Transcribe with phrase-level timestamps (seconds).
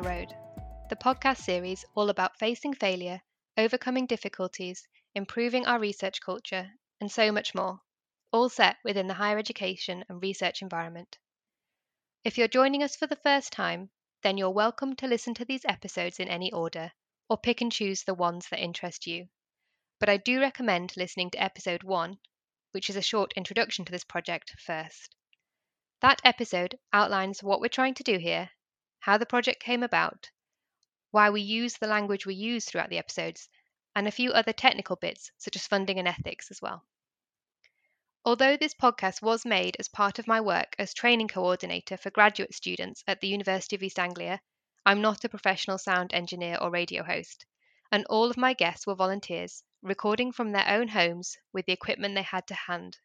[0.00, 0.34] the Road,
[0.88, 3.20] the podcast series all about facing failure,
[3.58, 6.70] overcoming difficulties, improving our research culture,
[7.02, 7.78] and so much more,
[8.32, 11.18] all set within the higher education and research environment.
[12.24, 13.90] If you're joining us for the first time,
[14.22, 16.92] then you're welcome to listen to these episodes in any order,
[17.28, 19.28] or pick and choose the ones that interest you.
[19.98, 22.18] But I do recommend listening to episode 1,
[22.70, 25.14] which is a short introduction to this project, first.
[26.00, 28.48] That episode outlines what we're trying to do here,
[29.00, 30.30] how the project came about,
[31.10, 33.48] why we use the language we use throughout the episodes,
[33.96, 36.84] and a few other technical bits such as funding and ethics as well.
[38.24, 42.54] Although this podcast was made as part of my work as training coordinator for graduate
[42.54, 44.40] students at the University of East Anglia,
[44.84, 47.46] I'm not a professional sound engineer or radio host,
[47.90, 52.14] and all of my guests were volunteers, recording from their own homes with the equipment
[52.14, 52.98] they had to hand.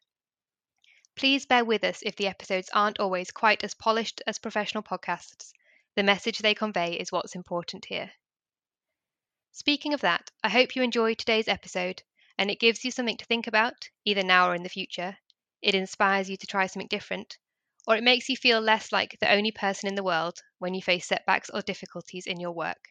[1.16, 5.54] Please bear with us if the episodes aren't always quite as polished as professional podcasts.
[5.96, 8.12] The message they convey is what's important here.
[9.52, 12.02] Speaking of that, I hope you enjoyed today's episode
[12.36, 15.16] and it gives you something to think about, either now or in the future.
[15.62, 17.38] It inspires you to try something different,
[17.86, 20.82] or it makes you feel less like the only person in the world when you
[20.82, 22.90] face setbacks or difficulties in your work.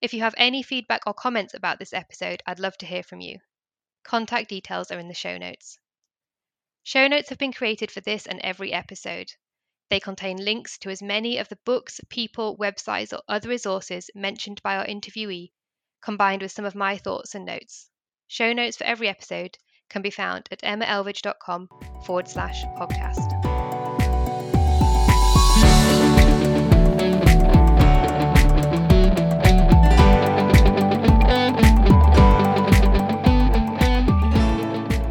[0.00, 3.20] If you have any feedback or comments about this episode, I'd love to hear from
[3.20, 3.40] you.
[4.02, 5.78] Contact details are in the show notes.
[6.84, 9.30] Show notes have been created for this and every episode.
[9.94, 14.60] They contain links to as many of the books, people, websites, or other resources mentioned
[14.60, 15.52] by our interviewee,
[16.02, 17.90] combined with some of my thoughts and notes.
[18.26, 19.56] Show notes for every episode
[19.88, 21.68] can be found at emmaelvidge.com
[22.04, 23.30] forward slash podcast.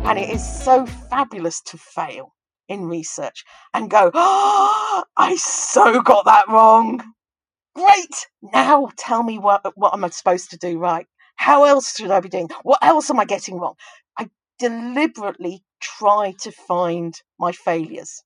[0.06, 2.34] And it is so fabulous to fail
[2.68, 3.44] in research
[3.74, 7.04] and go, oh, I so got that wrong.
[7.76, 8.28] Great.
[8.42, 11.08] Now tell me what, what am I supposed to do right?
[11.36, 12.50] How else should I be doing?
[12.64, 13.76] What else am I getting wrong?
[14.18, 14.30] I
[14.60, 18.24] deliberately try to find my failures.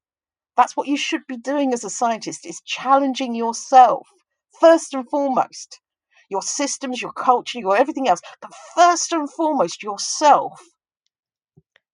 [0.57, 4.07] That's what you should be doing as a scientist is challenging yourself
[4.59, 5.79] first and foremost.
[6.29, 10.59] Your systems, your culture, your everything else, but first and foremost yourself.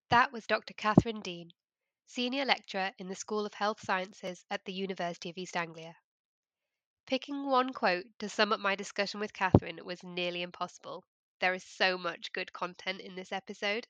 [0.10, 0.74] That was Dr.
[0.74, 1.52] Katherine Deane,
[2.16, 5.96] Senior Lecturer in the School of Health Sciences at the University of East Anglia.
[7.08, 11.04] Picking one quote to sum up my discussion with Katherine was nearly impossible.
[11.40, 13.88] There is so much good content in this episode.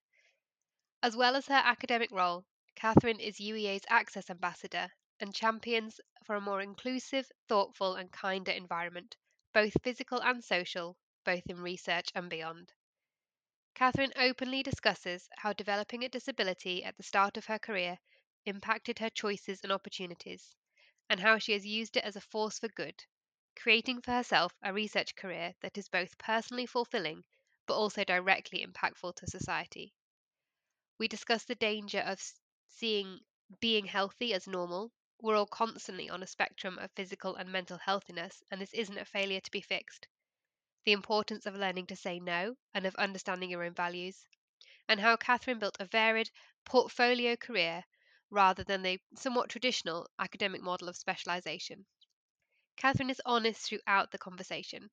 [1.02, 2.46] As well as her academic role,
[2.76, 9.18] Katherine is UEA's Access Ambassador and champions for a more inclusive, thoughtful, and kinder environment,
[9.52, 10.96] both physical and social,
[11.26, 12.72] both in research and beyond.
[13.76, 18.00] Katherine openly discusses how developing a disability at the start of her career
[18.46, 20.56] impacted her choices and opportunities,
[21.10, 23.06] and how she has used it as a force for good,
[23.56, 27.24] creating for herself a research career that is both personally fulfilling
[27.66, 29.94] but also directly impactful to society.
[30.98, 32.22] We discuss the danger of
[32.68, 33.20] seeing
[33.60, 34.92] being healthy as normal.
[35.22, 39.06] We're all constantly on a spectrum of physical and mental healthiness, and this isn't a
[39.06, 40.08] failure to be fixed.
[40.86, 44.26] The importance of learning to say no and of understanding your own values,
[44.90, 46.30] and how Katherine built a varied
[46.66, 47.86] portfolio career
[48.34, 51.86] rather than the somewhat traditional academic model of specialization.
[52.78, 54.92] Katherine is honest throughout the conversation.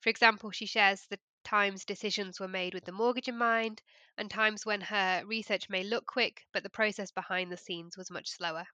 [0.00, 3.82] For example, she shares the times decisions were made with the mortgage in mind,
[4.16, 8.10] and times when her research may look quick, but the process behind the scenes was
[8.10, 8.66] much slower.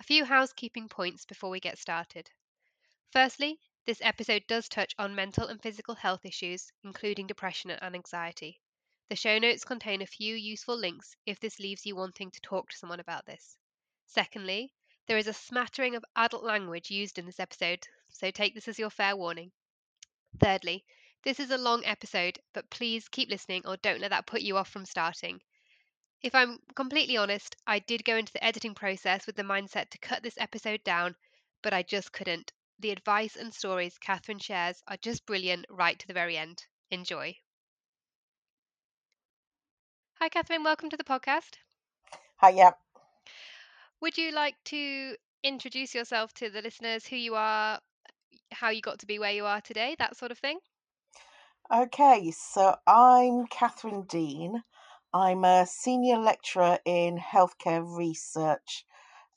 [0.00, 2.30] A few housekeeping points before we get started.
[3.12, 8.60] Firstly, this episode does touch on mental and physical health issues, including depression and anxiety.
[9.12, 12.70] The show notes contain a few useful links if this leaves you wanting to talk
[12.70, 13.58] to someone about this.
[14.06, 14.72] Secondly,
[15.06, 18.78] there is a smattering of adult language used in this episode, so take this as
[18.78, 19.52] your fair warning.
[20.40, 20.86] Thirdly,
[21.24, 24.56] this is a long episode, but please keep listening or don't let that put you
[24.56, 25.42] off from starting.
[26.22, 29.98] If I'm completely honest, I did go into the editing process with the mindset to
[29.98, 31.16] cut this episode down,
[31.60, 32.50] but I just couldn't.
[32.78, 36.64] The advice and stories Katherine shares are just brilliant right to the very end.
[36.90, 37.36] Enjoy.
[40.22, 40.62] Hi, Katherine.
[40.62, 41.56] Welcome to the podcast.
[42.36, 42.74] Hi, yeah.
[44.00, 47.80] Would you like to introduce yourself to the listeners, who you are,
[48.52, 50.60] how you got to be where you are today, that sort of thing?
[51.74, 54.62] Okay, so I'm Katherine Deane.
[55.12, 58.84] I'm a senior lecturer in healthcare research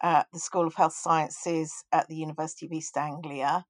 [0.03, 3.65] at the School of Health Sciences at the University of East Anglia.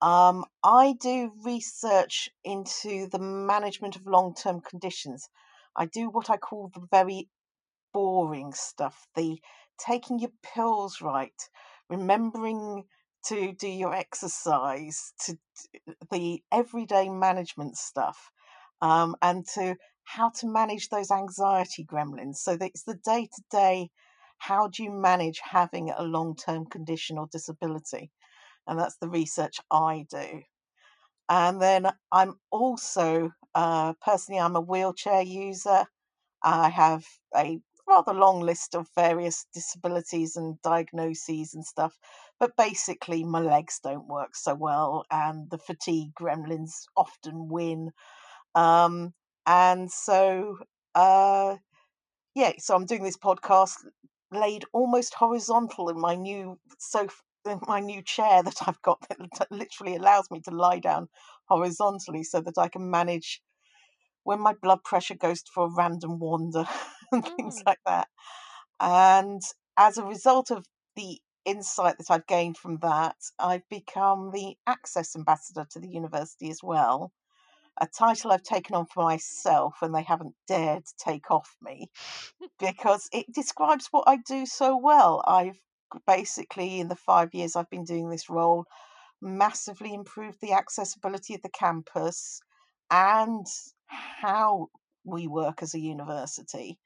[0.00, 5.28] Um, I do research into the management of long term conditions
[5.78, 7.28] I do what I call the very
[7.92, 9.38] boring stuff, the
[9.78, 11.40] taking your pills right,
[11.88, 12.84] remembering
[13.26, 15.38] to do your exercise, to
[16.10, 18.30] the everyday management stuff,
[18.80, 22.36] um, and to how to manage those anxiety gremlins.
[22.36, 23.90] So it's the day to day.
[24.38, 28.10] How do you manage having a long term condition or disability?
[28.66, 30.42] And that's the research I do.
[31.28, 35.84] And then I'm also uh, personally I'm a wheelchair user.
[36.44, 37.04] I have
[37.36, 37.58] a
[37.88, 41.98] rather long list of various disabilities and diagnoses and stuff.
[42.38, 47.90] But basically, my legs don't work so well, and the fatigue gremlins often win.
[48.54, 49.12] Um,
[49.44, 50.58] and so,
[50.94, 51.56] uh,
[52.36, 53.74] yeah, so I'm doing this podcast
[54.30, 57.16] laid almost horizontal in my new sofa,
[57.66, 61.08] my new chair that I've got that literally allows me to lie down
[61.48, 63.42] horizontally so that I can manage
[64.28, 66.66] when my blood pressure goes for a random wander
[67.12, 67.64] and things Mm.
[67.64, 68.08] like that.
[68.78, 69.40] And
[69.78, 70.66] as a result of
[70.96, 76.50] the insight that I've gained from that, I've become the Access Ambassador to the university
[76.50, 77.10] as well.
[77.80, 81.90] A title I've taken on for myself and they haven't dared to take off me
[82.60, 85.24] because it describes what I do so well.
[85.26, 85.58] I've
[86.06, 88.66] basically, in the five years I've been doing this role,
[89.22, 92.40] massively improved the accessibility of the campus
[92.90, 93.46] and
[93.88, 94.68] how
[95.04, 96.78] we work as a university.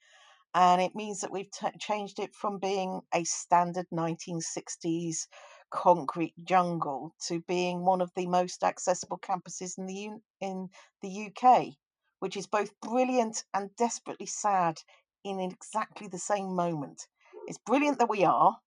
[0.55, 5.27] And it means that we've t- changed it from being a standard 1960s
[5.71, 10.69] concrete jungle to being one of the most accessible campuses in the U- in
[11.01, 11.79] the UK,
[12.19, 14.79] which is both brilliant and desperately sad
[15.25, 17.09] in exactly the same moment.
[17.47, 18.59] It's brilliant that we are.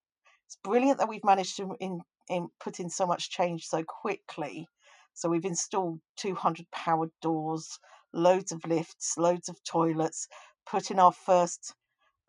[0.48, 4.68] It's brilliant that we've managed to in, in put in so much change so quickly.
[5.14, 7.80] So we've installed 200 powered doors,
[8.16, 10.28] loads of lifts, loads of toilets,
[10.66, 11.76] put in our first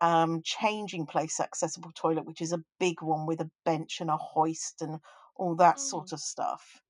[0.01, 4.17] um, changing place accessible toilet, which is a big one with a bench and a
[4.17, 4.99] hoist and
[5.35, 6.13] all that sort Mm.
[6.13, 6.81] of stuff.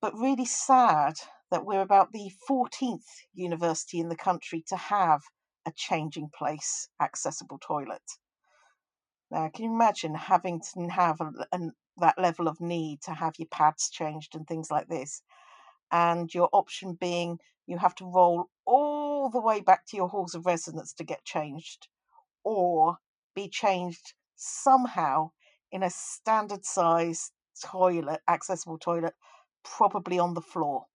[0.00, 1.14] But really sad
[1.50, 5.22] that we're about the 14th university in the country to have
[5.66, 8.02] a changing place accessible toilet.
[9.30, 13.38] Now, can you imagine having to have a, an, that level of need to have
[13.38, 15.22] your pads changed and things like this?
[15.92, 17.38] And your option being
[17.70, 21.24] you have to roll all the way back to your halls of residence to get
[21.24, 21.88] changed,
[22.44, 22.96] or
[23.34, 25.30] be changed somehow
[25.70, 27.30] in a standard size
[27.64, 29.14] toilet, accessible toilet,
[29.62, 30.86] probably on the floor.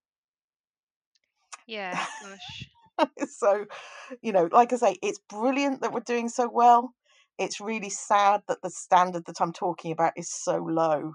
[1.68, 3.08] Yeah, gosh.
[3.30, 3.66] so,
[4.22, 6.94] you know, like I say, it's brilliant that we're doing so well.
[7.38, 11.14] It's really sad that the standard that I'm talking about is so low.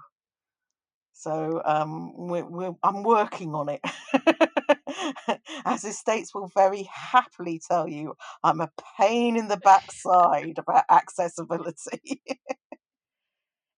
[1.13, 3.81] So, um, we're, we're, I'm working on it.
[5.65, 12.21] As estates will very happily tell you, I'm a pain in the backside about accessibility.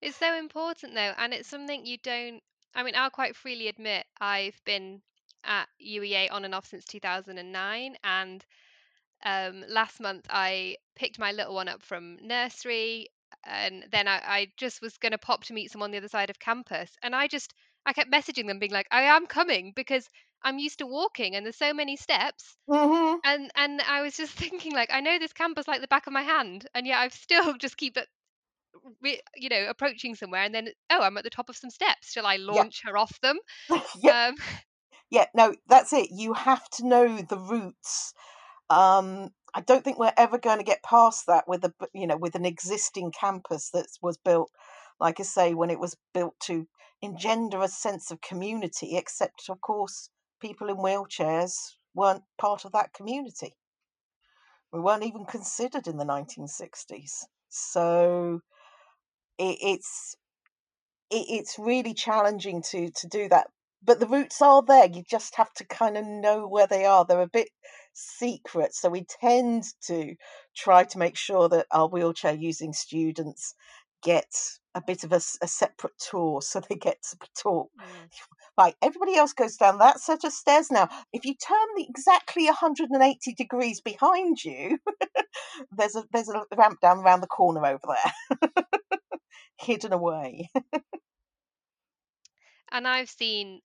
[0.04, 2.42] It's so important though, and it's something you don't.
[2.74, 5.00] I mean, I'll quite freely admit I've been
[5.44, 8.44] at UEA on and off since 2009, and
[9.24, 13.08] um, last month I picked my little one up from nursery,
[13.44, 16.08] and then I, I just was going to pop to meet someone on the other
[16.08, 17.54] side of campus, and I just
[17.86, 20.06] I kept messaging them, being like, "I am coming," because
[20.44, 24.34] I'm used to walking, and there's so many steps, hmm and and I was just
[24.38, 27.14] thinking like, I know this campus like the back of my hand, and yet I've
[27.14, 28.08] still just keep it
[29.36, 32.26] you know approaching somewhere and then oh i'm at the top of some steps shall
[32.26, 33.38] i Yeah, launch her off them
[33.94, 34.36] yeah, um
[35.10, 35.26] yeah.
[35.34, 36.10] No, that's it.
[36.10, 38.14] You have to know the routes.
[38.70, 42.16] Um, I don't think we're ever going to get past that with a, you know,
[42.18, 44.50] with an existing campus that was built,
[45.00, 46.66] like I say, when it was built to
[47.02, 48.96] engender a sense of community.
[48.96, 50.10] Except, of course,
[50.44, 51.54] people in wheelchairs
[51.94, 53.54] weren't part of that community.
[54.72, 57.24] We weren't even considered in the 1960s.
[57.48, 58.40] So
[59.38, 60.16] it, it's
[61.10, 63.46] it, it's really challenging to to do that.
[63.82, 64.86] But the routes are there.
[64.86, 67.04] You just have to kind of know where they are.
[67.04, 67.48] They're a bit
[67.94, 70.14] secret, so we tend to
[70.54, 73.54] try to make sure that our wheelchair using students
[74.02, 74.30] get
[74.74, 77.70] a bit of a separate tour so they get to talk.
[77.78, 78.08] mm,
[78.58, 82.46] right everybody else goes down that set of stairs now if you turn the exactly
[82.46, 84.78] 180 degrees behind you
[85.76, 87.96] there's a there's a ramp down around the corner over
[88.40, 88.62] there
[89.58, 90.48] hidden away
[92.72, 93.60] and i've seen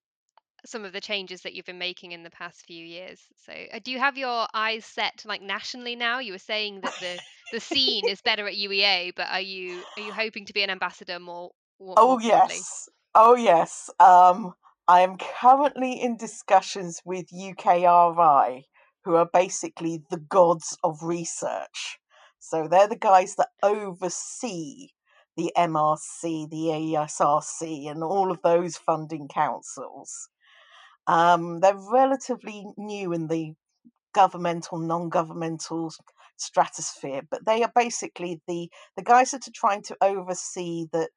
[0.66, 3.80] some of the changes that you've been making in the past few years so uh,
[3.84, 7.18] do you have your eyes set like nationally now you were saying that the
[7.54, 10.70] the scene is better at UEA but are you are you hoping to be an
[10.70, 12.90] ambassador more more, Oh broadly yes.
[13.16, 13.90] Oh yes.
[14.00, 14.54] Um,
[14.90, 18.64] I am currently in discussions with UKRI,
[19.06, 22.00] who are basically the gods of research.
[22.40, 24.88] So they're the guys that oversee
[25.38, 30.28] the MRC, the ESRC, and all of those funding councils.
[31.06, 33.54] Um, they're relatively new in the
[34.16, 35.94] governmental, non-governmental
[36.36, 41.12] stratosphere, but they are basically the the guys that are trying to oversee that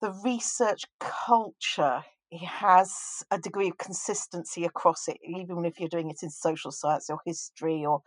[0.00, 2.04] the research culture
[2.38, 7.10] has a degree of consistency across it, even if you're doing it in social science
[7.10, 8.02] or history or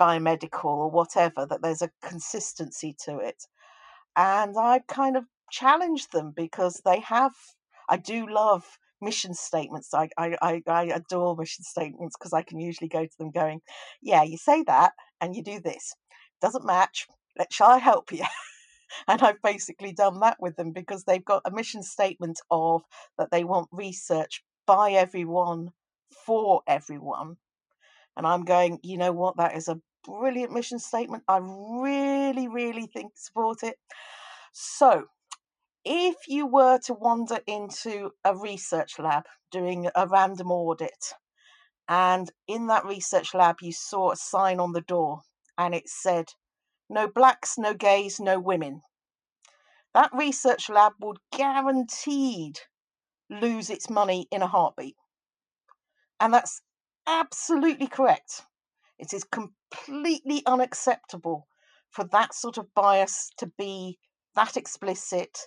[0.00, 3.44] biomedical or whatever, that there's a consistency to it.
[4.16, 7.32] And I kind of challenge them because they have,
[7.88, 8.64] I do love
[9.00, 9.94] mission statements.
[9.94, 13.60] I, I, I adore mission statements because I can usually go to them going,
[14.02, 15.94] yeah, you say that and you do this.
[16.42, 17.06] Doesn't match.
[17.50, 18.24] Shall I help you?
[19.08, 22.82] and I've basically done that with them because they've got a mission statement of
[23.18, 25.70] that they want research by everyone
[26.26, 27.36] for everyone.
[28.16, 31.24] And I'm going, you know what, that is a brilliant mission statement.
[31.28, 33.76] I really, really think support it.
[34.52, 35.04] So
[35.84, 41.14] if you were to wander into a research lab doing a random audit,
[41.88, 45.22] and in that research lab you saw a sign on the door
[45.58, 46.26] and it said,
[46.92, 48.82] no blacks, no gays, no women,
[49.94, 52.60] that research lab would guaranteed
[53.28, 54.96] lose its money in a heartbeat.
[56.20, 56.60] And that's
[57.06, 58.42] absolutely correct.
[58.98, 61.48] It is completely unacceptable
[61.90, 63.98] for that sort of bias to be
[64.34, 65.38] that explicit.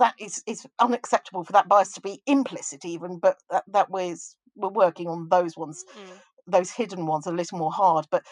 [0.00, 3.18] That is it's unacceptable for that bias to be implicit, even.
[3.18, 6.20] But that that was we're working on those ones, Mm.
[6.46, 8.06] those hidden ones, a little more hard.
[8.10, 8.24] But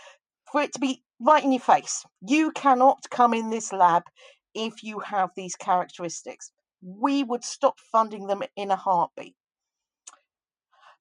[0.51, 4.03] for it to be right in your face, you cannot come in this lab
[4.55, 6.51] if you have these characteristics.
[6.83, 9.37] We would stop funding them in a heartbeat.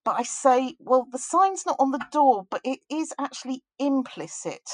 [0.03, 4.67] But I say, well, the sign's not on the door, but it is actually implicit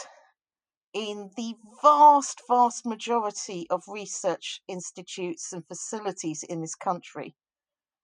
[0.93, 7.35] in the vast, vast majority of research institutes and facilities in this country.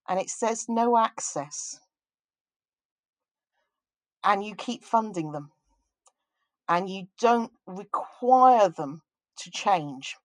[0.08, 1.80] And it says no access.
[4.22, 5.50] And you keep funding them.
[6.68, 9.02] And you don't require them
[9.38, 10.16] to change.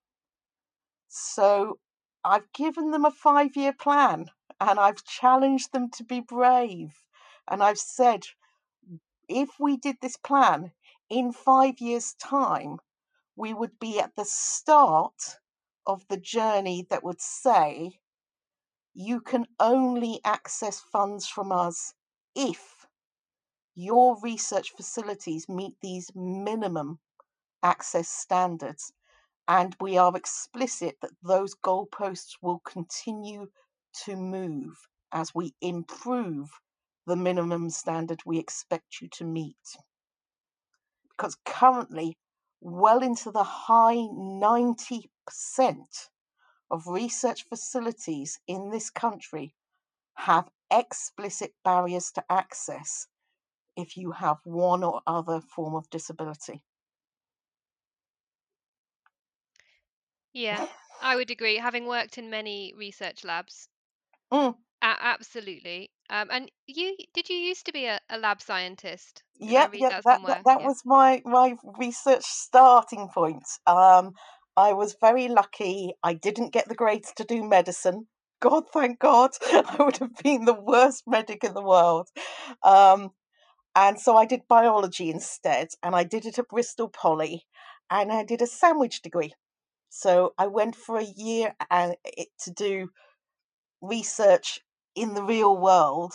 [1.08, 1.80] So
[2.24, 4.30] I've given them a five year plan
[4.60, 6.92] and I've challenged them to be brave.
[7.48, 8.26] And I've said,
[9.28, 10.72] if we did this plan
[11.10, 12.80] in five years' time,
[13.36, 15.40] we would be at the start
[15.88, 18.00] of the journey that would say,
[18.94, 21.94] you can only access funds from us
[22.36, 22.79] if
[23.80, 27.00] your research facilities meet these minimum
[27.64, 28.92] access standards.
[29.48, 33.48] And we are explicit that those goalposts will continue
[34.04, 34.76] to move
[35.14, 36.50] as we improve
[37.08, 39.78] the minimum standard we expect you to meet.
[41.12, 42.18] Because currently,
[42.60, 45.08] well into the high 90%
[46.70, 49.56] of research facilities in this country
[50.16, 53.08] have explicit barriers to access
[53.80, 56.64] if you have one or other form of disability.
[60.34, 60.66] Yeah,
[61.00, 61.58] I would agree.
[61.58, 63.70] Having worked in many research labs,
[64.32, 65.92] Mm, a- absolutely.
[66.10, 69.24] Um, and you did you used to be a, a lab scientist?
[69.46, 70.68] Did read yep, that that, that, that Yeah.
[70.68, 73.44] was my, my research starting point.
[73.66, 74.14] Um,
[74.58, 75.94] I was very lucky.
[76.04, 78.08] I didn't get the grades to do medicine.
[78.42, 79.32] God, thank God.
[79.42, 82.08] I would have been the worst medic in the world.
[82.64, 83.12] Um,
[83.76, 87.46] and so I did biology instead, and I did it at Bristol Poly,
[87.90, 89.34] and I did a sandwich degree.
[89.90, 92.90] So I went for a year uh, and it, to do
[93.82, 94.60] research
[94.96, 96.14] in the real world.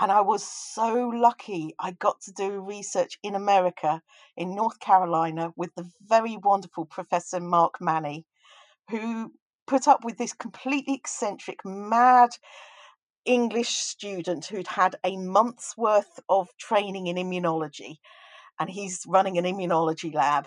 [0.00, 4.02] And I was so lucky I got to do research in America,
[4.36, 8.24] in North Carolina, with the very wonderful Professor Mark Mannie,
[8.88, 9.32] who
[9.66, 12.30] put up with this completely eccentric, mad
[13.24, 17.96] English student who'd had a month's worth of training in immunology.
[18.58, 20.46] And he's running an immunology lab.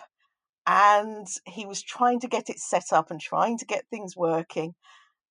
[0.65, 4.75] And he was trying to get it set up and trying to get things working.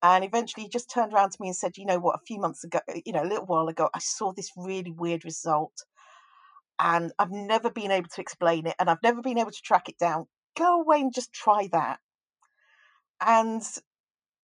[0.01, 2.39] And eventually he just turned around to me and said, You know what, a few
[2.39, 5.73] months ago, you know, a little while ago, I saw this really weird result.
[6.79, 9.87] And I've never been able to explain it and I've never been able to track
[9.87, 10.25] it down.
[10.57, 11.99] Go away and just try that.
[13.25, 13.63] And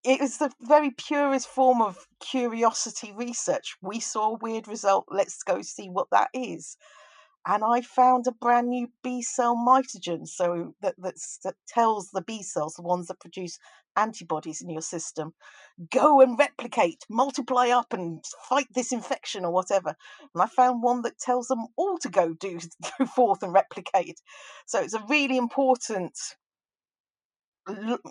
[0.10, 3.76] it was the very purest form of curiosity research.
[3.80, 5.06] We saw a weird result.
[5.12, 6.78] Let's go see what that is.
[7.46, 12.42] And I found a brand new B cell mitogen, so that that tells the B
[12.42, 13.60] cells, the ones that produce
[13.96, 15.34] antibodies in your system,
[15.92, 19.96] go and replicate, multiply up, and fight this infection or whatever.
[20.34, 22.60] And I found one that tells them all to go do
[22.98, 24.20] go forth and replicate.
[24.66, 26.18] So it's a really important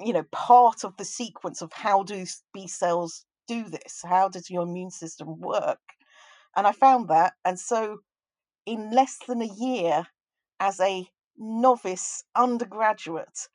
[0.04, 4.02] you know, part of the sequence of how do B cells do this?
[4.04, 5.80] How does your immune system work?
[6.56, 7.34] And I found that.
[7.44, 7.98] And so,
[8.66, 10.06] in less than a year,
[10.60, 13.48] as a novice undergraduate,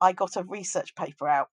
[0.00, 1.48] I got a research paper out.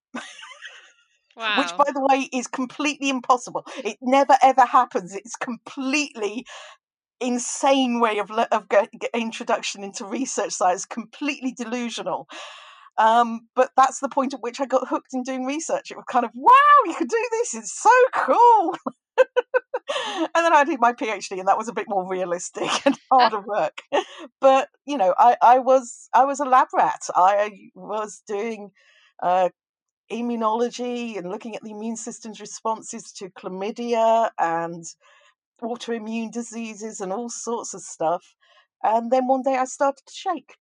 [1.35, 1.55] Wow.
[1.57, 3.65] Which, by the way, is completely impossible.
[3.83, 5.13] It never ever happens.
[5.13, 6.45] It's completely
[7.19, 8.67] insane way of of
[9.13, 10.85] introduction into research science.
[10.85, 12.27] Completely delusional.
[12.97, 15.91] Um, but that's the point at which I got hooked in doing research.
[15.91, 16.51] It was kind of wow,
[16.85, 17.53] you can do this.
[17.55, 18.77] It's so cool.
[19.17, 23.41] and then I did my PhD, and that was a bit more realistic and harder
[23.41, 23.81] work.
[24.39, 27.01] But you know, I, I was I was a lab rat.
[27.15, 28.71] I was doing
[29.21, 29.49] uh,
[30.11, 34.85] immunology and looking at the immune system's responses to chlamydia and
[35.61, 38.35] autoimmune diseases and all sorts of stuff.
[38.83, 40.55] And then one day I started to shake.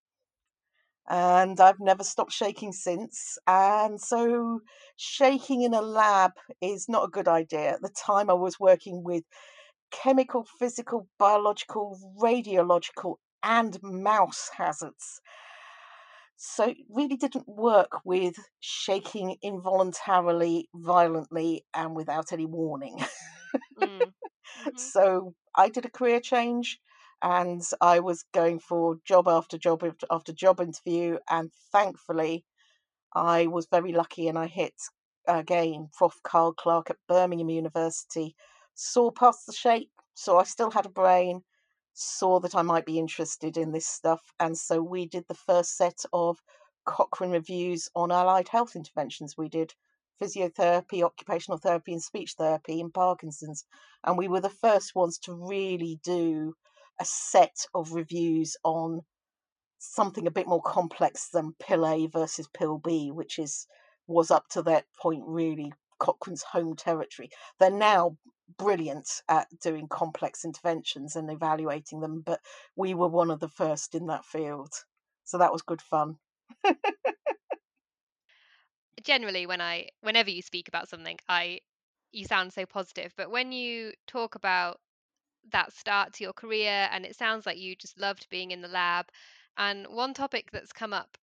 [1.09, 3.39] And I've never stopped shaking since.
[3.47, 4.61] And so,
[4.97, 7.75] shaking in a lab is not a good idea.
[7.75, 9.25] At the time, I was working with
[9.91, 15.21] chemical, physical, biological, radiological, and mouse hazards.
[16.37, 22.99] So it really didn't work with shaking involuntarily, violently, and without any warning.
[23.79, 24.13] Mm.
[24.57, 24.75] Mhm.
[24.77, 26.81] so I did a career change
[27.23, 31.19] and I was going for job after job after- job interview.
[31.29, 32.45] And thankfully,
[33.15, 34.75] I was very lucky and I hit
[35.27, 36.21] again Prof.
[36.23, 38.37] Carl Clarke at Birmingham University,
[38.75, 41.45] saw past the shape, so I still had a brain,
[41.93, 44.33] saw that I might be interested in this stuff.
[44.41, 46.43] And so we did the first set of
[46.85, 49.37] Cochrane reviews on allied health interventions.
[49.39, 49.75] We did
[50.21, 53.65] physiotherapy, occupational therapy, and speech therapy in Parkinson's.
[54.05, 56.55] And we were the first ones to really do
[57.01, 59.03] a set of reviews on
[59.79, 63.67] something a bit more complex than pill A versus pill B, which is
[64.07, 67.31] was up to that point really Cochrane's home territory.
[67.59, 68.17] They're now
[68.59, 72.41] brilliant at doing complex interventions and evaluating them, but
[72.77, 74.73] we were one of the first in that field.
[75.25, 76.17] So that was good fun.
[79.03, 81.61] Generally, when I, whenever you speak about something, I,
[82.13, 83.13] you sound so positive.
[83.17, 84.81] But when you talk about
[85.53, 88.69] that start to your career, and it sounds like you just loved being in the
[88.69, 89.11] lab.
[89.57, 91.17] And one topic that's come up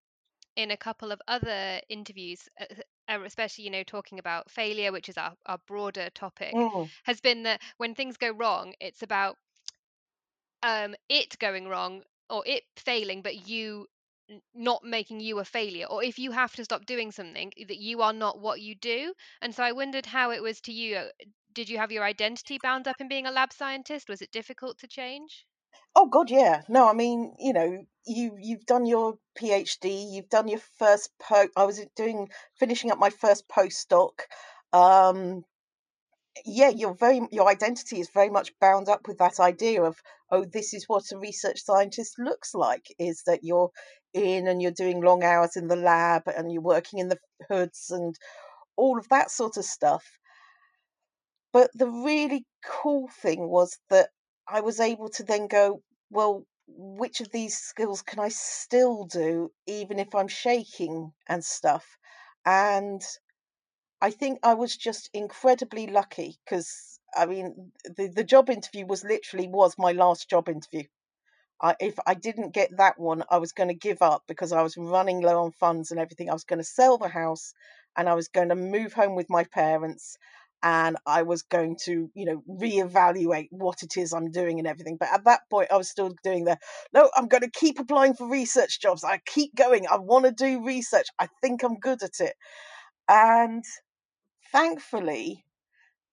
[0.56, 2.66] in a couple of other interviews, uh,
[3.10, 6.92] uh, especially you know talking about failure, which is our, our broader topic, Mm.
[7.04, 9.38] has been that when things go wrong, it's about
[10.64, 13.88] um, it going wrong or it failing, but you
[14.54, 18.02] not making you a failure, or if you have to stop doing something, that you
[18.02, 19.14] are not what you do.
[19.42, 21.10] And so I wondered how it was to you.
[21.54, 24.08] Did you have your identity bound up in being a lab scientist?
[24.10, 25.46] Was it difficult to change?
[25.96, 26.62] Oh God, yeah.
[26.70, 31.48] No, I mean, you know, you you've done your PhD, you've done your first po.
[31.56, 34.12] I was doing finishing up my first postdoc.
[34.72, 35.44] Um,
[36.46, 40.46] yeah, your very your identity is very much bound up with that idea of oh,
[40.46, 42.86] this is what a research scientist looks like.
[42.98, 43.72] Is that you're
[44.14, 47.90] in and you're doing long hours in the lab and you're working in the hoods
[47.90, 48.16] and
[48.78, 50.06] all of that sort of stuff.
[51.54, 54.10] But the really cool thing was that
[54.48, 59.52] I was able to then go, well, which of these skills can I still do
[59.66, 61.98] even if I'm shaking and stuff?
[62.46, 63.02] And
[64.02, 69.04] I think I was just incredibly lucky because I mean the the job interview was
[69.04, 70.84] literally was my last job interview.
[71.62, 74.62] I, if I didn't get that one, I was going to give up because I
[74.64, 76.30] was running low on funds and everything.
[76.30, 77.54] I was going to sell the house
[77.98, 80.18] and I was going to move home with my parents
[80.64, 84.98] and I was going to, you know, reevaluate what it is I'm doing and everything.
[85.00, 86.58] But at that point, I was still doing the
[86.94, 89.04] no, I'm going to keep applying for research jobs.
[89.04, 89.88] I keep going.
[89.88, 91.08] I want to do research.
[91.20, 92.36] I think I'm good at it.
[93.10, 93.64] And
[94.52, 95.46] thankfully,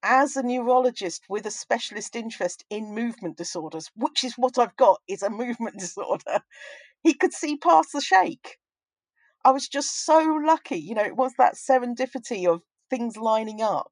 [0.03, 5.01] as a neurologist with a specialist interest in movement disorders, which is what I've got,
[5.07, 6.41] is a movement disorder,
[7.03, 8.57] he could see past the shake.
[9.45, 10.77] I was just so lucky.
[10.77, 13.91] You know, it was that serendipity of things lining up.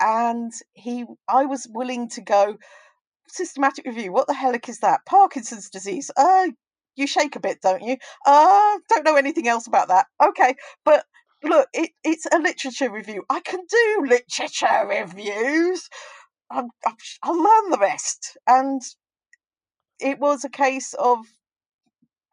[0.00, 2.56] And he I was willing to go,
[3.28, 5.06] systematic review, what the heck is that?
[5.06, 6.10] Parkinson's disease.
[6.16, 6.48] Uh
[6.96, 7.96] you shake a bit, don't you?
[8.26, 10.06] Uh don't know anything else about that.
[10.22, 10.54] Okay.
[10.84, 11.04] But
[11.42, 13.24] look, it, it's a literature review.
[13.30, 15.88] I can do literature reviews.
[16.50, 18.36] I'm, I'm, I'll learn the rest.
[18.46, 18.80] And
[20.00, 21.18] it was a case of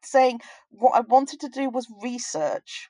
[0.03, 2.89] saying what I wanted to do was research.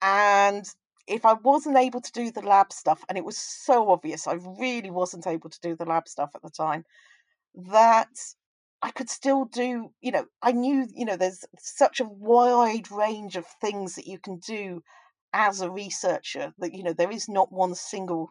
[0.00, 0.64] And
[1.08, 4.34] if I wasn't able to do the lab stuff, and it was so obvious I
[4.34, 6.84] really wasn't able to do the lab stuff at the time,
[7.54, 8.10] that
[8.82, 13.36] I could still do, you know, I knew, you know, there's such a wide range
[13.36, 14.82] of things that you can do
[15.32, 18.30] as a researcher that you know there is not one single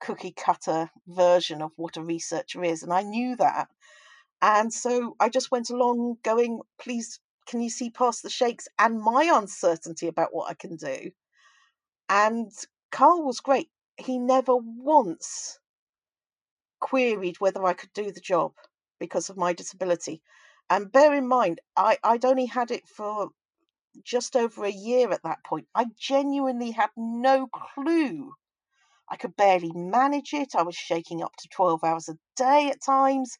[0.00, 3.68] cookie cutter version of what a researcher is and i knew that.
[4.40, 9.00] And so i just went along going please can you see past the shakes and
[9.00, 11.10] my uncertainty about what i can do
[12.08, 12.52] and
[12.92, 15.58] carl was great he never once
[16.80, 18.52] queried whether i could do the job
[18.98, 20.20] because of my disability
[20.70, 23.30] and bear in mind I, i'd only had it for
[24.04, 25.66] just over a year at that point.
[25.74, 28.34] I genuinely had no clue.
[29.10, 30.54] I could barely manage it.
[30.54, 33.36] I was shaking up to 12 hours a day at times.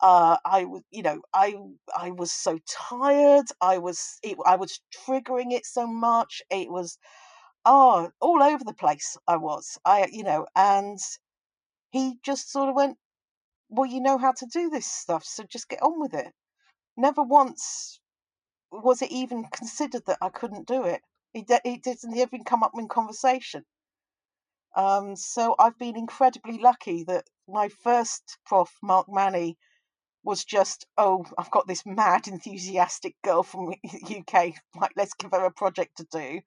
[0.00, 1.56] Uh, I was, you know, I
[1.96, 3.46] I was so tired.
[3.60, 6.42] I was, it, I was triggering it so much.
[6.50, 6.98] It was,
[7.64, 9.16] oh, all over the place.
[9.26, 10.98] I was, I, you know, and
[11.90, 12.98] he just sort of went,
[13.68, 16.32] well, you know how to do this stuff, so just get on with it.
[16.96, 18.00] Never once
[18.72, 21.02] was it even considered that I couldn't do it?
[21.34, 23.64] It, it didn't even come up in conversation.
[24.74, 29.58] Um, so I've been incredibly lucky that my first prof, Mark Mannie,
[30.24, 33.74] was just, oh, I've got this mad, enthusiastic girl from
[34.10, 36.40] UK, like, let's give her a project to do.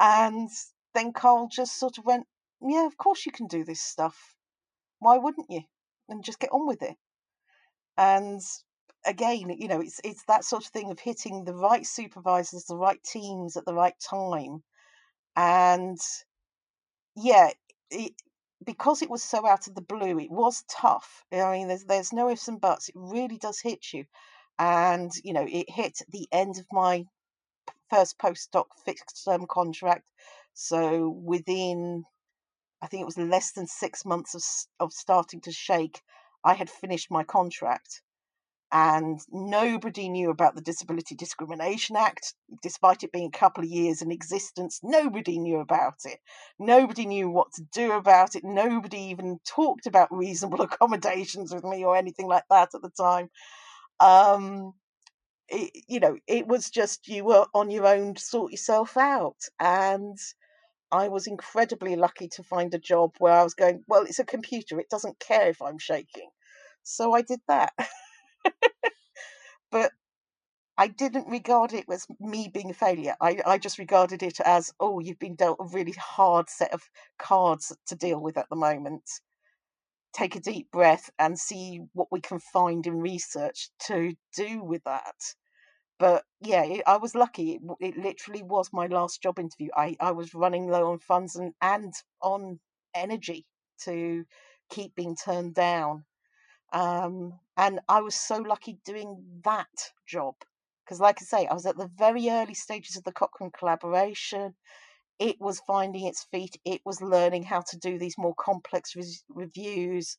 [0.00, 0.50] And
[0.94, 2.26] then Carl just sort of went,
[2.62, 4.34] yeah, of course you can do this stuff.
[4.98, 5.62] Why wouldn't you?
[6.08, 6.96] And just get on with it.
[7.96, 8.40] And
[9.06, 12.76] again, you know, it's it's that sort of thing of hitting the right supervisors, the
[12.76, 14.62] right teams at the right time,
[15.36, 15.98] and
[17.16, 17.50] yeah,
[17.90, 18.12] it,
[18.64, 21.24] because it was so out of the blue, it was tough.
[21.32, 22.88] I mean, there's there's no ifs and buts.
[22.88, 24.04] It really does hit you,
[24.58, 27.04] and you know, it hit the end of my
[27.90, 30.10] first postdoc fixed term contract.
[30.54, 32.04] So within,
[32.82, 34.42] I think it was less than six months of
[34.78, 36.02] of starting to shake,
[36.44, 38.02] I had finished my contract
[38.72, 44.00] and nobody knew about the Disability Discrimination Act, despite it being a couple of years
[44.00, 44.78] in existence.
[44.82, 46.20] Nobody knew about it.
[46.58, 48.44] Nobody knew what to do about it.
[48.44, 53.28] Nobody even talked about reasonable accommodations with me or anything like that at the time.
[53.98, 54.74] Um,
[55.50, 59.36] it, you know, it was just you were on your own sort yourself out.
[59.58, 60.18] And
[60.92, 64.24] I was incredibly lucky to find a job where I was going, well, it's a
[64.24, 66.30] computer, it doesn't care if I'm shaking.
[66.82, 67.72] So I did that.
[69.70, 69.92] but
[70.78, 73.14] I didn't regard it as me being a failure.
[73.20, 76.82] I, I just regarded it as, oh, you've been dealt a really hard set of
[77.18, 79.02] cards to deal with at the moment.
[80.12, 84.82] Take a deep breath and see what we can find in research to do with
[84.84, 85.14] that.
[86.00, 87.52] But yeah, I was lucky.
[87.52, 89.70] It, it literally was my last job interview.
[89.76, 92.60] I, I was running low on funds and, and on
[92.94, 93.46] energy
[93.84, 94.24] to
[94.70, 96.06] keep being turned down.
[96.72, 100.34] Um, and I was so lucky doing that job
[100.84, 104.54] because, like I say, I was at the very early stages of the Cochrane collaboration.
[105.18, 108.96] It was finding its feet, it was learning how to do these more complex
[109.30, 110.18] reviews.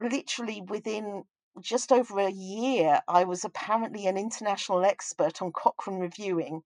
[0.00, 1.24] Literally within
[1.60, 6.62] just over a year, I was apparently an international expert on Cochrane reviewing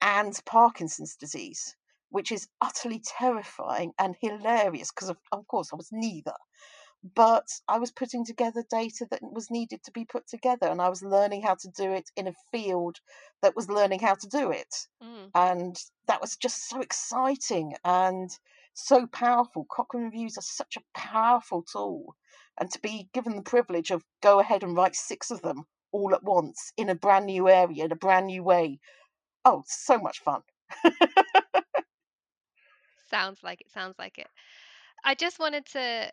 [0.00, 1.76] and Parkinson's disease,
[2.10, 6.34] which is utterly terrifying and hilarious because, of, of course, I was neither
[7.02, 10.90] but I was putting together data that was needed to be put together, and I
[10.90, 12.98] was learning how to do it in a field
[13.42, 14.86] that was learning how to do it.
[15.02, 15.30] Mm.
[15.34, 18.30] And that was just so exciting and
[18.74, 19.66] so powerful.
[19.70, 22.16] Cochrane reviews are such a powerful tool,
[22.58, 26.14] and to be given the privilege of go ahead and write six of them all
[26.14, 28.78] at once in a brand new area, in a brand new way.
[29.44, 30.42] Oh, so much fun.
[33.10, 33.70] sounds like it.
[33.72, 34.28] Sounds like it.
[35.04, 36.10] I just wanted to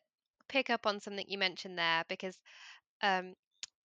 [0.49, 2.39] pick up on something you mentioned there because
[3.01, 3.33] um,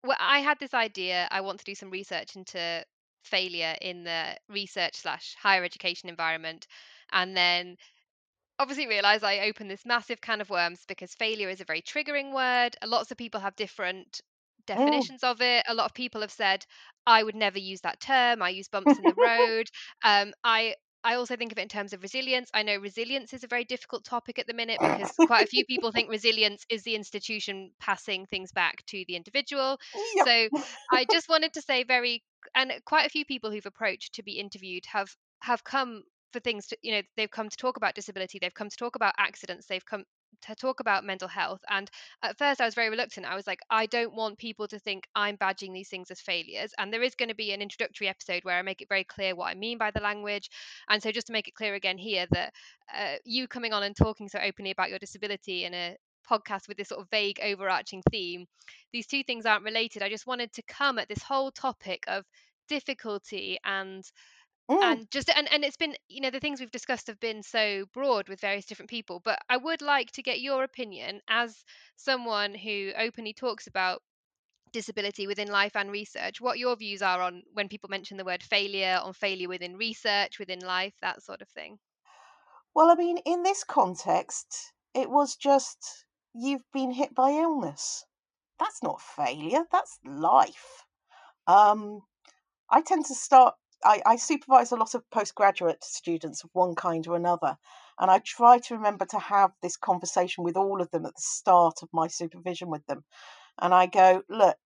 [0.03, 1.27] well, I had this idea.
[1.31, 2.83] I want to do some research into
[3.23, 6.67] failure in the research slash higher education environment,
[7.11, 7.77] and then
[8.63, 12.33] obviously realize I opened this massive can of worms because failure is a very triggering
[12.33, 12.77] word.
[12.85, 14.65] Lots of people have different mm.
[14.65, 15.31] definitions mm.
[15.31, 15.65] of it.
[15.67, 16.65] A lot of people have said,
[17.05, 18.41] I would never use that term.
[18.41, 19.67] I use bumps in the road.
[20.03, 22.49] Um, I I also think of it in terms of resilience.
[22.53, 25.65] I know resilience is a very difficult topic at the minute because quite a few
[25.65, 29.77] people think resilience is the institution passing things back to the individual.
[30.15, 30.25] Yep.
[30.25, 30.59] So
[30.93, 32.23] I just wanted to say very
[32.55, 36.67] and quite a few people who've approached to be interviewed have have come for things
[36.67, 39.67] to, you know they've come to talk about disability they've come to talk about accidents
[39.67, 40.03] they've come
[40.41, 41.61] to talk about mental health.
[41.69, 41.89] And
[42.21, 43.25] at first, I was very reluctant.
[43.25, 46.73] I was like, I don't want people to think I'm badging these things as failures.
[46.77, 49.35] And there is going to be an introductory episode where I make it very clear
[49.35, 50.49] what I mean by the language.
[50.89, 52.53] And so, just to make it clear again here, that
[52.95, 55.95] uh, you coming on and talking so openly about your disability in a
[56.29, 58.45] podcast with this sort of vague overarching theme,
[58.91, 60.03] these two things aren't related.
[60.03, 62.25] I just wanted to come at this whole topic of
[62.69, 64.03] difficulty and
[64.69, 64.95] Mm.
[64.95, 67.85] and just and, and it's been you know the things we've discussed have been so
[67.93, 71.63] broad with various different people but i would like to get your opinion as
[71.95, 74.01] someone who openly talks about
[74.73, 78.43] disability within life and research what your views are on when people mention the word
[78.43, 81.79] failure on failure within research within life that sort of thing
[82.75, 88.05] Well, I mean, in this context, it was just you've been hit by illness.
[88.59, 90.85] That's not failure, that's life.
[91.47, 92.01] Um,
[92.69, 97.05] I tend to start, I, I supervise a lot of postgraduate students of one kind
[97.07, 97.57] or another,
[97.99, 101.21] and I try to remember to have this conversation with all of them at the
[101.21, 103.03] start of my supervision with them.
[103.59, 104.57] And I go, look,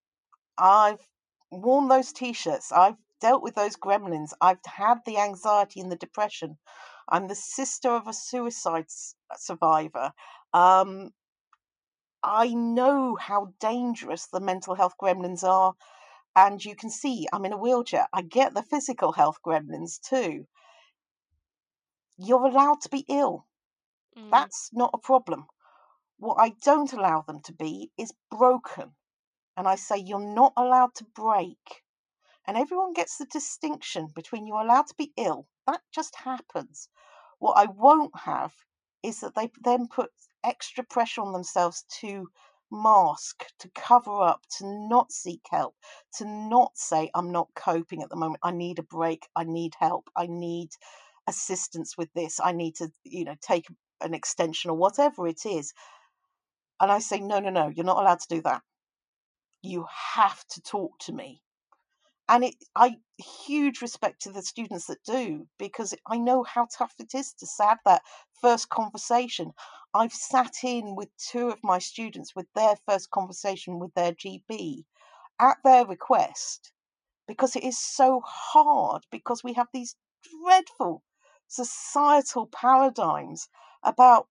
[0.58, 1.08] I've
[1.52, 5.96] worn those t shirts, I've dealt with those gremlins, I've had the anxiety and the
[5.96, 6.58] depression.
[7.10, 8.88] I'm the sister of a suicide
[9.36, 10.12] survivor.
[10.54, 11.12] Um,
[12.24, 15.74] I know how dangerous the mental health gremlins are.
[16.38, 18.08] And you can see I'm in a wheelchair.
[18.14, 20.48] I get the physical health gremlins too.
[22.18, 23.48] You're allowed to be ill.
[24.18, 25.48] Mm, That's not a problem.
[26.20, 28.96] What I don't allow them to be is broken.
[29.58, 31.84] And I say you're not allowed to break.
[32.48, 35.48] And everyone gets the distinction between you're allowed to be ill.
[35.68, 36.90] That just happens.
[37.40, 38.54] What I won't have
[39.04, 40.12] is that they then put
[40.44, 42.30] extra pressure on themselves to
[42.72, 45.76] mask, to cover up, to not seek help,
[46.18, 48.40] to not say, I'm not coping at the moment.
[48.44, 49.28] I need a break.
[49.36, 50.10] I need help.
[50.16, 50.70] I need
[51.28, 52.40] assistance with this.
[52.44, 53.68] I need to, you know, take
[54.02, 55.74] an extension or whatever it is.
[56.80, 58.62] And I say, no, no, no, you're not allowed to do that.
[59.62, 61.42] You have to talk to me
[62.30, 66.94] and it i huge respect to the students that do because i know how tough
[67.00, 68.02] it is to have that
[68.42, 69.52] first conversation.
[69.94, 74.84] I've sat in with two of my students with their first conversation with their gp
[75.40, 76.72] at their request
[77.28, 79.96] because it is so hard because we have these
[80.44, 81.04] dreadful
[81.48, 83.50] societal paradigms
[83.84, 84.28] about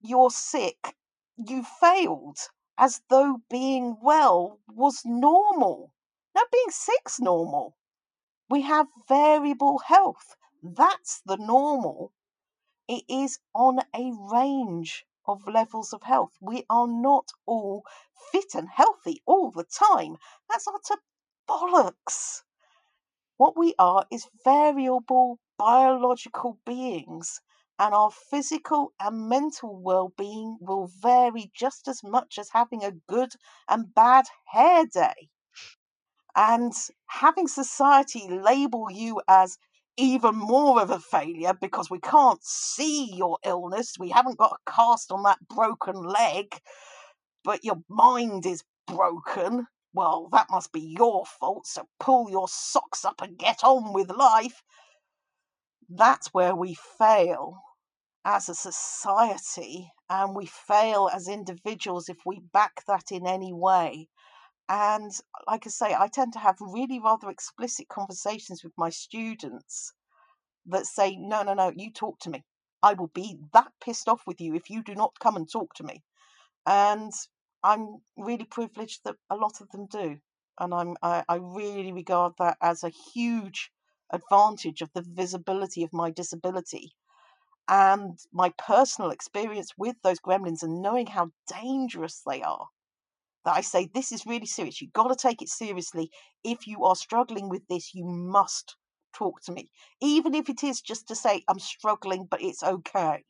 [0.00, 0.94] you're sick
[1.36, 2.38] you failed
[2.78, 5.92] as though being well was normal
[6.36, 7.78] now, being sick's normal.
[8.50, 10.36] We have variable health.
[10.62, 12.12] That's the normal.
[12.86, 16.32] It is on a range of levels of health.
[16.42, 17.84] We are not all
[18.30, 20.18] fit and healthy all the time.
[20.50, 21.00] That's utter
[21.48, 22.42] bollocks.
[23.38, 27.40] What we are is variable biological beings,
[27.78, 32.92] and our physical and mental well being will vary just as much as having a
[32.92, 33.32] good
[33.70, 35.30] and bad hair day
[36.36, 36.72] and
[37.08, 39.58] having society label you as
[39.96, 44.70] even more of a failure because we can't see your illness, we haven't got a
[44.70, 46.60] cast on that broken leg,
[47.44, 49.66] but your mind is broken.
[49.94, 54.10] Well, that must be your fault, so pull your socks up and get on with
[54.10, 54.62] life.
[55.88, 57.62] That's where we fail
[58.24, 64.08] as a society, and we fail as individuals if we back that in any way.
[64.68, 65.12] And
[65.46, 69.92] like I say, I tend to have really rather explicit conversations with my students
[70.66, 72.44] that say, no, no, no, you talk to me.
[72.82, 75.74] I will be that pissed off with you if you do not come and talk
[75.74, 76.02] to me.
[76.66, 77.12] And
[77.62, 80.20] I'm really privileged that a lot of them do.
[80.58, 83.70] And I'm, I, I really regard that as a huge
[84.10, 86.92] advantage of the visibility of my disability
[87.68, 92.68] and my personal experience with those gremlins and knowing how dangerous they are
[93.46, 94.82] that I say this is really serious.
[94.82, 96.10] You've got to take it seriously.
[96.42, 98.74] If you are struggling with this, you must
[99.14, 99.70] talk to me.
[100.02, 103.24] Even if it is just to say, I'm struggling, but it's okay.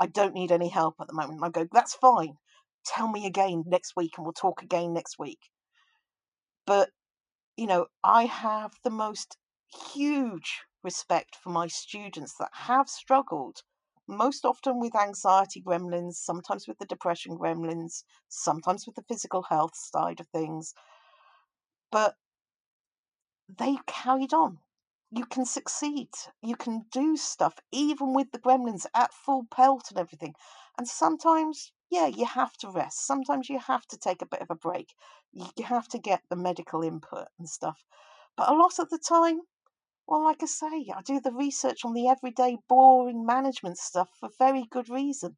[0.00, 1.42] I don't need any help at the moment.
[1.42, 2.36] I go, that's fine.
[2.86, 5.50] Tell me again next week and we'll talk again next week.
[6.66, 6.88] But,
[7.56, 9.36] you know, I have the most
[9.92, 13.58] huge respect for my students that have struggled
[14.08, 19.76] most often with anxiety gremlins, sometimes with the depression gremlins, sometimes with the physical health
[19.76, 20.74] side of things.
[21.90, 22.16] But
[23.48, 24.60] they carried on.
[25.10, 26.08] You can succeed.
[26.40, 30.34] You can do stuff, even with the gremlins at full pelt and everything.
[30.78, 33.04] And sometimes, yeah, you have to rest.
[33.06, 34.94] Sometimes you have to take a bit of a break.
[35.32, 37.84] You have to get the medical input and stuff.
[38.36, 39.42] But a lot of the time,
[40.08, 44.30] well, like I say, I do the research on the everyday boring management stuff for
[44.38, 45.36] very good reason.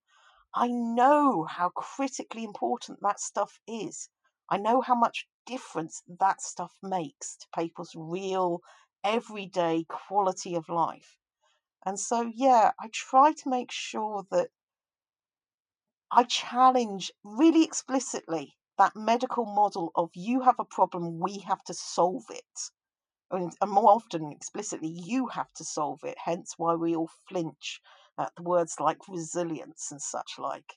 [0.54, 4.08] I know how critically important that stuff is.
[4.48, 8.60] I know how much difference that stuff makes to people's real,
[9.02, 11.18] everyday quality of life.
[11.84, 14.50] And so, yeah, I try to make sure that
[16.12, 21.74] I challenge really explicitly that medical model of you have a problem, we have to
[21.74, 22.70] solve it
[23.30, 26.18] and, more often explicitly, you have to solve it.
[26.24, 27.80] Hence, why we all flinch
[28.18, 30.76] at the words like resilience and such like.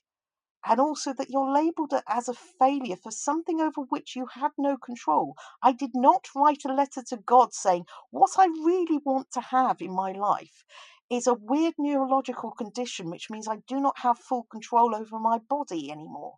[0.66, 4.78] And also that you're labelled as a failure for something over which you had no
[4.78, 5.36] control.
[5.62, 9.82] I did not write a letter to God saying, What I really want to have
[9.82, 10.64] in my life
[11.10, 15.38] is a weird neurological condition which means I do not have full control over my
[15.38, 16.36] body anymore.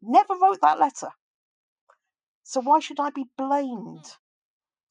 [0.00, 1.10] Never wrote that letter.
[2.44, 4.16] So why should I be blamed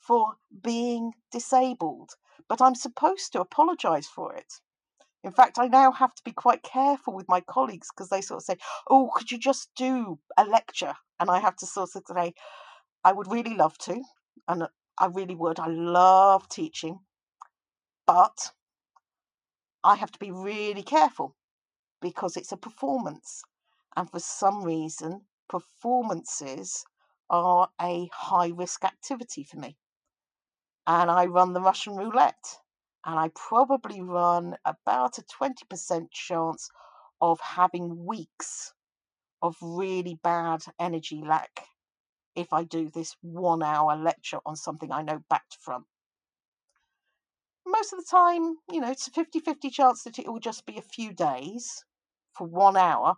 [0.05, 2.11] for being disabled?
[2.49, 4.53] But I'm supposed to apologise for it.
[5.23, 8.39] In fact, I now have to be quite careful with my colleagues because they sort
[8.39, 8.57] of say,
[8.89, 10.95] Oh, could you just do a lecture?
[11.19, 12.33] And I have to sort of say,
[13.03, 14.03] I would really love to.
[14.47, 15.59] And I really would.
[15.59, 16.99] I love teaching.
[18.05, 18.51] But
[19.83, 21.35] I have to be really careful
[22.01, 23.43] because it's a performance.
[23.95, 26.83] And for some reason, performances
[27.29, 29.77] are a high risk activity for me.
[30.86, 32.60] And I run the Russian roulette
[33.06, 36.69] and I probably run about a 20% chance
[37.22, 38.74] of having weeks
[39.41, 41.67] of really bad energy lack
[42.36, 45.86] if I do this one hour lecture on something I know back to front.
[47.65, 50.65] Most of the time, you know, it's a 50 50 chance that it will just
[50.65, 51.86] be a few days
[52.34, 53.15] for one hour.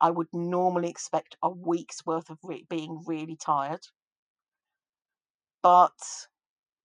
[0.00, 3.88] I would normally expect a week's worth of re- being really tired.
[5.62, 6.28] But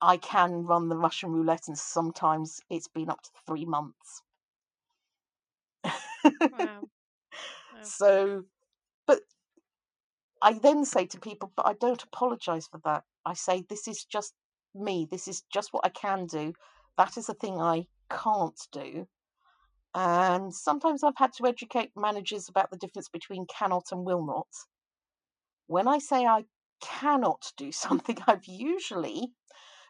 [0.02, 4.22] I can run the Russian roulette, and sometimes it's been up to three months.
[6.50, 6.90] Wow.
[7.72, 7.82] Wow.
[7.84, 8.46] So,
[9.06, 9.22] but
[10.42, 13.04] I then say to people, but I don't apologize for that.
[13.26, 14.34] I say, this is just
[14.74, 15.08] me.
[15.10, 16.54] This is just what I can do.
[16.98, 19.08] That is a thing I can't do.
[19.94, 24.48] And sometimes I've had to educate managers about the difference between cannot and will not.
[25.68, 26.46] When I say I
[26.82, 29.34] cannot do something, I've usually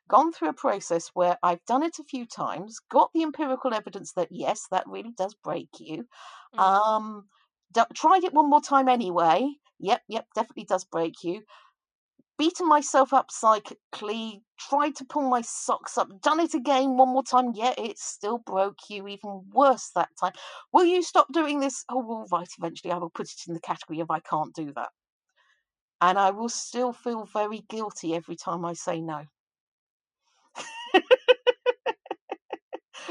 [0.10, 4.14] gone through a process where I've done it a few times, got the empirical evidence
[4.14, 6.08] that yes, that really does break you.
[6.54, 6.60] Mm.
[6.60, 7.30] Um,
[7.72, 9.48] d- tried it one more time anyway.
[9.80, 11.44] Yep, yep, definitely does break you.
[12.40, 17.22] Beaten myself up psychically, tried to pull my socks up, done it again one more
[17.24, 17.52] time.
[17.54, 20.34] Yeah, it still broke you, even worse that time.
[20.74, 21.86] Will you stop doing this?
[21.88, 24.74] Oh, all right, eventually I will put it in the category of I can't do
[24.74, 24.90] that.
[26.02, 29.28] And I will still feel very guilty every time I say no.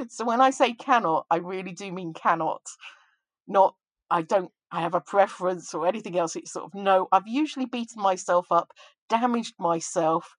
[0.09, 2.63] So when I say cannot, I really do mean cannot.
[3.47, 3.75] Not
[4.11, 6.37] I don't I have a preference or anything else.
[6.37, 8.73] It's sort of no, I've usually beaten myself up,
[9.09, 10.37] damaged myself,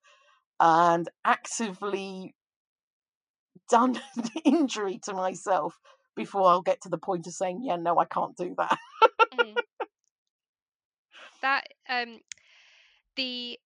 [0.60, 2.34] and actively
[3.68, 4.00] done
[4.44, 5.78] injury to myself
[6.16, 8.78] before I'll get to the point of saying, yeah, no, I can't do that.
[9.32, 9.62] Mm.
[11.42, 12.20] That um
[13.16, 13.58] the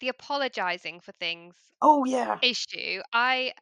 [0.00, 2.40] the apologizing for things Oh yeah.
[2.42, 3.02] issue.
[3.12, 3.52] I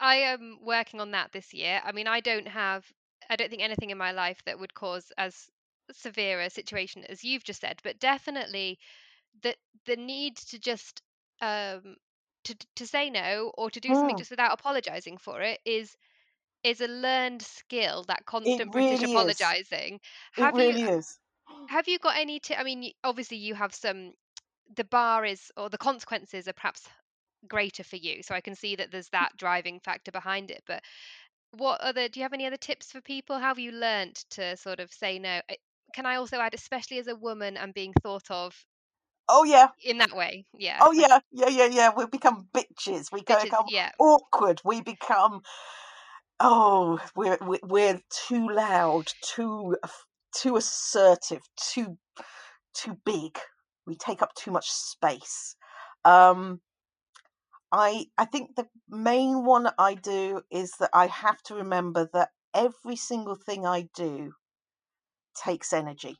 [0.00, 1.80] I am working on that this year.
[1.84, 2.92] I mean, I don't have
[3.30, 5.50] I don't think anything in my life that would cause as
[5.92, 8.78] severe a situation as you've just said, but definitely
[9.42, 11.02] the the need to just
[11.42, 11.96] um
[12.44, 15.96] to to say no or to do something Mm, just without apologizing for it is
[16.64, 19.54] is a learned skill that it constant british really is.
[19.54, 20.00] apologizing
[20.36, 21.18] It have you really is.
[21.68, 24.14] have you got any t- I mean obviously you have some
[24.74, 26.88] the bar is or the consequences are perhaps
[27.48, 30.82] greater for you so i can see that there's that driving factor behind it but
[31.56, 34.56] what other do you have any other tips for people how have you learnt to
[34.56, 35.40] sort of say no
[35.94, 38.64] can i also add especially as a woman and being thought of
[39.32, 39.68] Oh yeah.
[39.84, 41.20] in that way yeah Oh yeah.
[41.30, 41.90] Yeah yeah yeah.
[41.96, 43.12] We become bitches.
[43.12, 44.60] We bitches become yeah awkward.
[44.64, 45.42] We become
[46.40, 49.76] oh we're we're, we're too loud, too
[50.34, 51.96] too assertive, too
[52.74, 53.38] too big.
[53.86, 55.54] We take up too much space.
[56.04, 56.60] Um,
[57.72, 62.30] I I think the main one I do is that I have to remember that
[62.54, 64.34] every single thing I do
[65.34, 66.18] takes energy,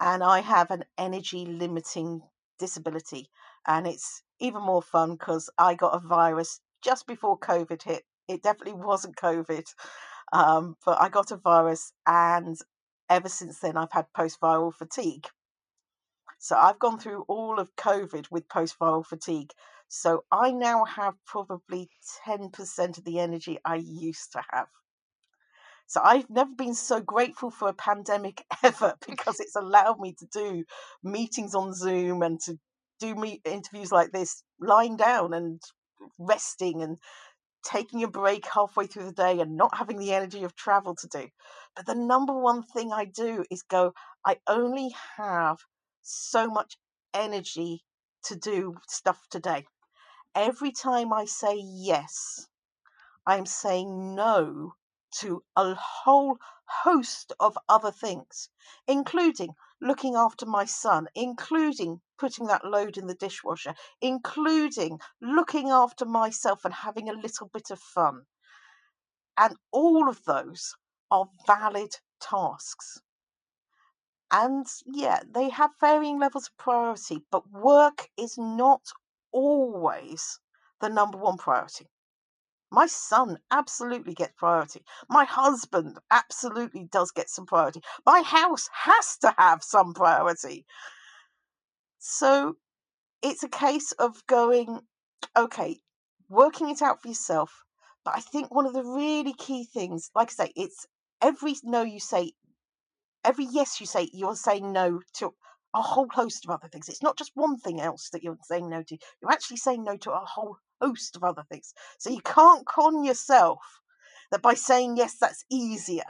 [0.00, 2.22] and I have an energy limiting
[2.58, 3.30] disability,
[3.66, 8.04] and it's even more fun because I got a virus just before COVID hit.
[8.28, 9.64] It definitely wasn't COVID,
[10.32, 12.56] um, but I got a virus, and
[13.10, 15.26] ever since then I've had post viral fatigue.
[16.38, 19.52] So I've gone through all of COVID with post viral fatigue.
[19.88, 21.88] So I now have probably
[22.26, 24.68] 10% of the energy I used to have.
[25.86, 30.26] So I've never been so grateful for a pandemic ever because it's allowed me to
[30.26, 30.64] do
[31.02, 32.58] meetings on Zoom and to
[32.98, 35.62] do interviews like this lying down and
[36.18, 36.98] resting and
[37.62, 41.08] taking a break halfway through the day and not having the energy of travel to
[41.08, 41.28] do.
[41.74, 43.92] But the number one thing I do is go,
[44.24, 45.58] I only have
[46.02, 46.76] so much
[47.14, 47.84] energy
[48.24, 49.66] to do stuff today.
[50.36, 52.46] Every time I say yes,
[53.26, 54.74] I'm saying no
[55.20, 58.50] to a whole host of other things,
[58.86, 66.04] including looking after my son, including putting that load in the dishwasher, including looking after
[66.04, 68.26] myself and having a little bit of fun.
[69.38, 70.74] And all of those
[71.10, 73.00] are valid tasks.
[74.30, 78.82] And yeah, they have varying levels of priority, but work is not
[79.36, 80.40] always
[80.80, 81.86] the number one priority.
[82.72, 84.82] My son absolutely gets priority.
[85.10, 87.82] My husband absolutely does get some priority.
[88.06, 90.64] My house has to have some priority.
[91.98, 92.56] So
[93.22, 94.80] it's a case of going,
[95.36, 95.80] okay,
[96.30, 97.52] working it out for yourself.
[98.04, 100.86] But I think one of the really key things, like I say, it's
[101.20, 102.32] every no you say,
[103.22, 105.34] every yes you say, you're saying no to
[105.76, 106.88] a whole host of other things.
[106.88, 108.96] It's not just one thing else that you're saying no to.
[109.20, 111.74] You're actually saying no to a whole host of other things.
[111.98, 113.60] So you can't con yourself
[114.30, 116.06] that by saying yes, that's easier.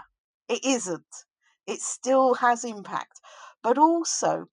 [0.49, 1.25] It isn't.
[1.67, 3.21] It still has impact.
[3.63, 4.47] But also,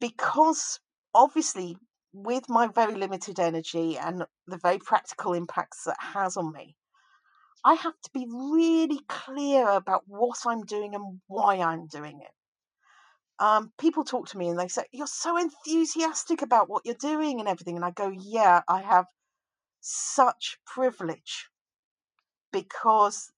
[0.00, 0.78] because
[1.12, 1.76] obviously,
[2.12, 6.76] with my very limited energy and the very practical impacts that has on me,
[7.64, 12.35] I have to be really clear about what I'm doing and why I'm doing it
[13.38, 17.40] um, people talk to me and they say, You're so enthusiastic about what you're doing
[17.40, 17.76] and everything.
[17.76, 19.06] And I go, Yeah, I have
[19.80, 21.50] such privilege
[22.52, 23.32] because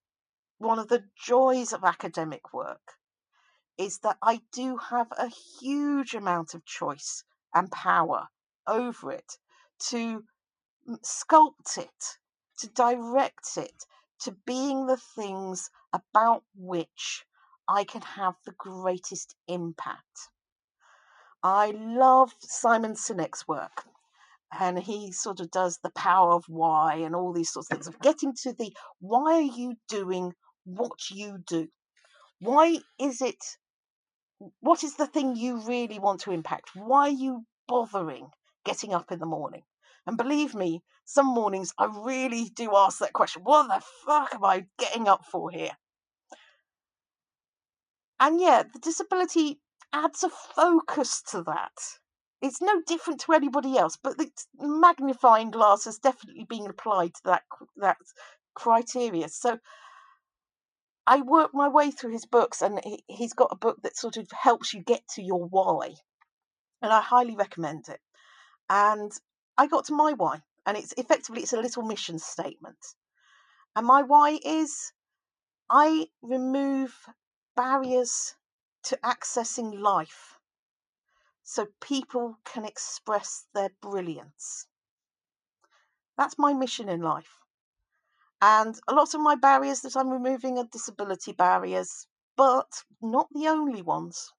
[0.58, 2.94] one of the joys of academic work
[3.76, 5.28] is that I do have a
[5.60, 7.24] huge amount of choice
[7.54, 8.28] and power
[8.66, 9.34] over it
[9.90, 10.24] to
[11.04, 12.18] sculpt it,
[12.58, 13.84] to direct it,
[14.20, 17.24] to being the things about which
[17.70, 20.30] I can have the greatest impact.
[21.42, 23.84] I love Simon Sinek's work,
[24.58, 27.86] and he sort of does the power of why and all these sorts of things
[27.86, 30.32] of getting to the why are you doing
[30.64, 31.68] what you do?
[32.40, 33.58] Why is it?
[34.60, 36.70] What is the thing you really want to impact?
[36.74, 38.30] Why are you bothering
[38.64, 39.64] getting up in the morning?
[40.06, 44.44] And believe me, some mornings I really do ask that question what the fuck am
[44.44, 45.76] I getting up for here?
[48.20, 49.60] And yeah, the disability
[49.92, 51.72] adds a focus to that.
[52.40, 57.20] It's no different to anybody else, but the magnifying glass has definitely been applied to
[57.24, 57.42] that
[57.76, 57.96] that
[58.54, 59.28] criteria.
[59.28, 59.58] So
[61.06, 64.16] I worked my way through his books, and he, he's got a book that sort
[64.16, 65.94] of helps you get to your why,
[66.82, 68.00] and I highly recommend it.
[68.68, 69.10] And
[69.56, 72.94] I got to my why, and it's effectively it's a little mission statement.
[73.74, 74.92] And my why is
[75.70, 76.94] I remove
[77.58, 78.36] barriers
[78.84, 80.38] to accessing life
[81.42, 84.68] so people can express their brilliance.
[86.16, 87.40] That's my mission in life.
[88.40, 92.06] And a lot of my barriers that I'm removing are disability barriers,
[92.36, 94.32] but not the only ones.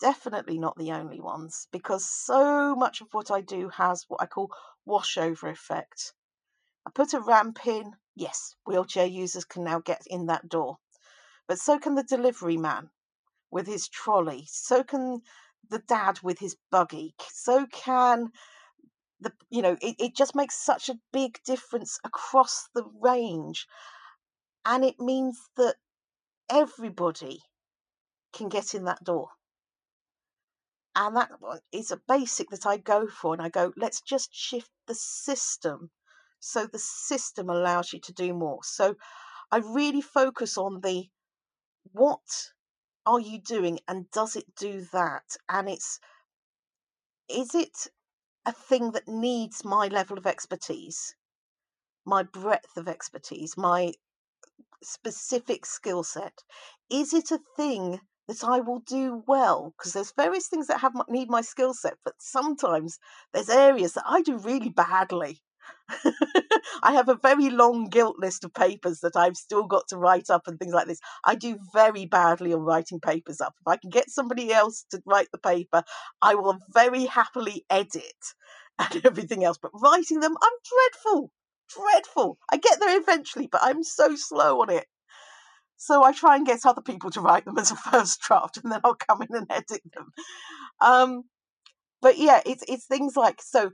[0.00, 4.26] Definitely not the only ones, because so much of what I do has what I
[4.26, 4.50] call
[4.88, 6.14] washover effect.
[6.86, 10.78] I put a ramp in, yes, wheelchair users can now get in that door.
[11.46, 12.90] But so can the delivery man
[13.50, 14.46] with his trolley.
[14.48, 15.22] So can
[15.68, 17.14] the dad with his buggy.
[17.30, 18.32] So can
[19.20, 23.66] the you know it, it just makes such a big difference across the range
[24.64, 25.76] and it means that
[26.50, 27.40] everybody
[28.32, 29.28] can get in that door
[30.96, 31.30] and that
[31.72, 35.90] is a basic that i go for and i go let's just shift the system
[36.40, 38.94] so the system allows you to do more so
[39.50, 41.08] i really focus on the
[41.92, 42.52] what
[43.06, 45.36] are you doing and does it do that?
[45.48, 46.00] And it's,
[47.28, 47.88] is it
[48.46, 51.14] a thing that needs my level of expertise,
[52.04, 53.92] my breadth of expertise, my
[54.82, 56.40] specific skill set?
[56.90, 59.74] Is it a thing that I will do well?
[59.76, 62.98] Because there's various things that have need my skill set, but sometimes
[63.32, 65.42] there's areas that I do really badly.
[66.82, 70.30] I have a very long guilt list of papers that I've still got to write
[70.30, 71.00] up and things like this.
[71.24, 73.54] I do very badly on writing papers up.
[73.60, 75.82] If I can get somebody else to write the paper,
[76.22, 78.14] I will very happily edit
[78.78, 79.58] and everything else.
[79.60, 80.52] But writing them, I'm
[80.92, 81.30] dreadful,
[81.68, 82.38] dreadful.
[82.50, 84.86] I get there eventually, but I'm so slow on it.
[85.76, 88.72] So I try and get other people to write them as a first draft, and
[88.72, 90.12] then I'll come in and edit them.
[90.80, 91.24] Um,
[92.00, 93.72] but yeah, it's it's things like so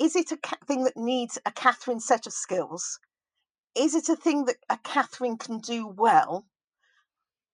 [0.00, 2.98] is it a thing that needs a Katherine set of skills?
[3.74, 6.46] Is it a thing that a Katherine can do well?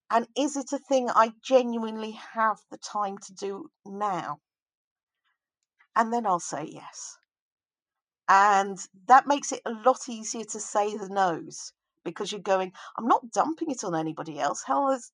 [0.08, 4.38] And is it a thing I genuinely have the time to do now?
[5.96, 7.18] And then I'll say yes.
[8.28, 8.78] And
[9.08, 11.72] that makes it a lot easier to say the no's
[12.04, 14.62] because you're going, I'm not dumping it on anybody else.
[14.64, 15.10] Hell, there's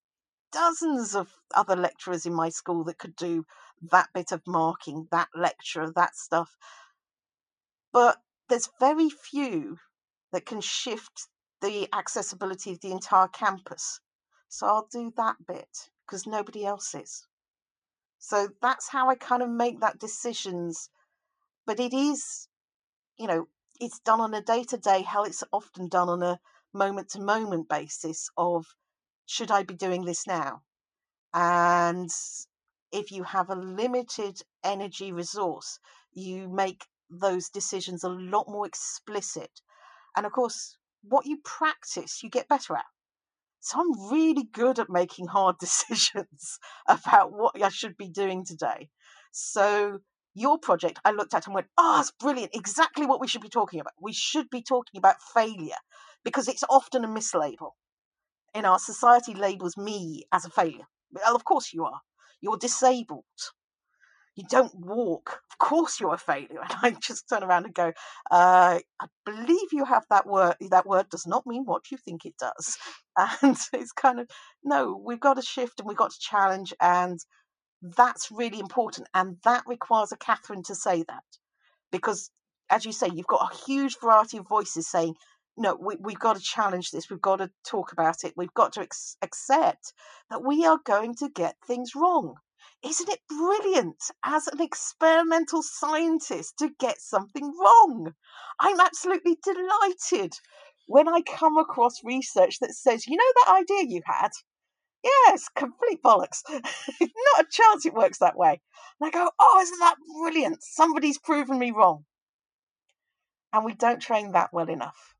[0.52, 3.44] dozens of other lecturers in my school that could do
[3.90, 6.56] that bit of marking, that lecture, that stuff.
[7.92, 8.18] But
[8.48, 9.78] there's very few
[10.32, 11.28] that can shift
[11.60, 14.00] the accessibility of the entire campus.
[14.48, 17.26] So I'll do that bit because nobody else is.
[18.18, 20.88] So that's how I kind of make that decisions.
[21.66, 22.48] But it is,
[23.18, 23.48] you know,
[23.80, 26.38] it's done on a day to day, hell, it's often done on a
[26.72, 28.66] moment to moment basis of
[29.26, 30.62] should I be doing this now?
[31.34, 32.10] And
[32.90, 35.78] if you have a limited energy resource,
[36.12, 36.86] you make
[37.20, 39.60] those decisions a lot more explicit.
[40.16, 42.84] And of course, what you practice, you get better at.
[43.60, 46.58] So I'm really good at making hard decisions
[46.88, 48.88] about what I should be doing today.
[49.30, 50.00] So
[50.34, 52.54] your project, I looked at and went, oh, it's brilliant.
[52.54, 53.92] Exactly what we should be talking about.
[54.00, 55.76] We should be talking about failure
[56.24, 57.72] because it's often a mislabel.
[58.54, 60.86] In our society, labels me as a failure.
[61.10, 62.00] Well, of course you are.
[62.40, 63.24] You're disabled
[64.36, 65.40] you don't walk.
[65.50, 66.60] Of course you're a failure.
[66.62, 67.92] And I just turn around and go,
[68.30, 70.56] uh, I believe you have that word.
[70.70, 72.78] That word does not mean what you think it does.
[73.42, 74.28] And it's kind of,
[74.64, 76.72] no, we've got to shift and we've got to challenge.
[76.80, 77.18] And
[77.82, 79.08] that's really important.
[79.12, 81.24] And that requires a Katherine to say that.
[81.90, 82.30] Because,
[82.70, 85.14] as you say, you've got a huge variety of voices saying,
[85.58, 87.10] no, we, we've got to challenge this.
[87.10, 88.32] We've got to talk about it.
[88.34, 89.92] We've got to ex- accept
[90.30, 92.36] that we are going to get things wrong
[92.84, 98.12] isn't it brilliant as an experimental scientist to get something wrong?
[98.58, 100.34] I'm absolutely delighted
[100.86, 104.30] when I come across research that says, you know, that idea you had?
[105.04, 106.42] Yes, complete bollocks.
[106.50, 108.60] Not a chance it works that way.
[109.00, 110.62] And I go, oh, isn't that brilliant?
[110.62, 112.04] Somebody's proven me wrong.
[113.52, 115.14] And we don't train that well enough.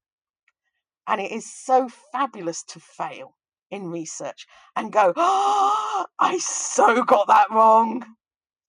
[1.07, 3.35] And it is so fabulous to fail
[3.73, 4.47] in research
[4.77, 8.05] and go, oh, I so got that wrong.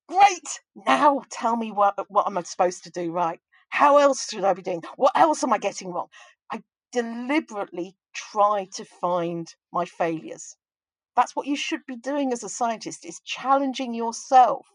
[0.07, 0.61] Great.
[0.87, 3.39] Now tell me what, what am I supposed to do right?
[3.69, 4.81] How else should I be doing?
[4.95, 6.07] What else am I getting wrong?
[6.51, 10.55] I deliberately try to find my failures.
[11.15, 14.67] That's what you should be doing as a scientist is challenging yourself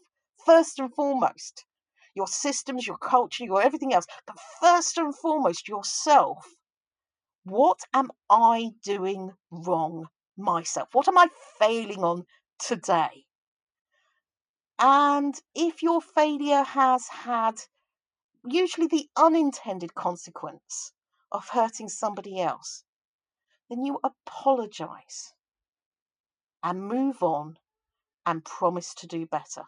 [0.45, 1.65] first and foremost.
[2.13, 6.45] Your systems, your culture, your everything else, but first and foremost yourself.
[7.43, 10.07] What am I doing wrong
[10.39, 10.89] myself?
[10.93, 11.27] What am I
[11.59, 12.25] failing on
[12.57, 13.25] today?
[14.79, 17.61] And if your failure has had
[18.45, 20.93] usually the unintended consequence
[21.31, 22.83] of hurting somebody else,
[23.69, 25.33] then you apologize
[26.63, 27.57] and move on
[28.25, 29.63] and promise to do better.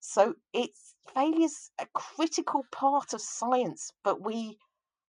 [0.00, 4.58] So it's failure's a critical part of science, but we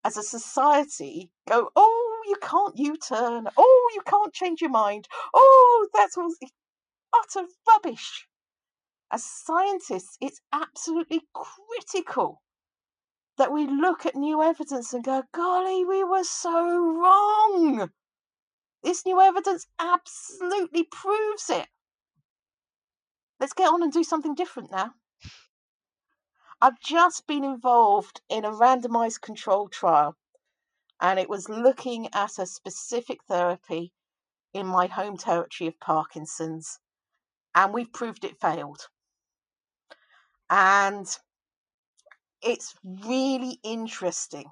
[0.03, 1.96] as a society go, oh,
[2.27, 3.47] you can't U turn.
[3.57, 5.07] Oh, you can't change your mind.
[5.33, 6.29] Oh, that's all
[7.15, 8.27] utter rubbish.
[9.09, 12.41] As scientists, it's absolutely critical
[13.37, 17.91] that we look at new evidence and go, golly, we were so wrong.
[18.83, 21.67] This new evidence absolutely proves it.
[23.39, 24.93] Let's get on and do something different now.
[26.59, 30.17] I've just been involved in a randomized control trial
[30.99, 33.91] and it was looking at a specific therapy
[34.53, 36.79] in my home territory of Parkinson's,
[37.53, 38.87] and we've proved it failed.
[40.49, 41.07] And
[42.41, 44.45] it's really interesting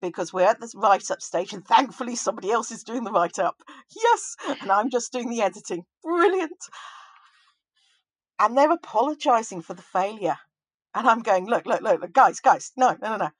[0.00, 3.38] because we're at the write up stage, and thankfully somebody else is doing the write
[3.38, 3.62] up.
[3.94, 5.84] Yes, and I'm just doing the editing.
[6.02, 6.64] Brilliant.
[8.38, 10.36] And they're apologizing for the failure.
[10.94, 13.30] And I'm going, look, look, look, look, guys, guys, no, no, no, no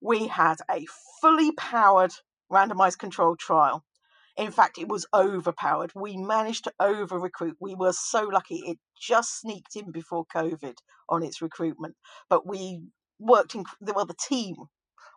[0.00, 0.86] we had a
[1.20, 2.12] fully powered
[2.50, 3.84] randomized controlled trial.
[4.36, 5.92] In fact, it was overpowered.
[5.96, 7.56] We managed to over recruit.
[7.60, 8.62] We were so lucky.
[8.64, 10.76] It just sneaked in before COVID
[11.08, 11.96] on its recruitment.
[12.30, 12.82] But we
[13.18, 14.54] worked in, well, the team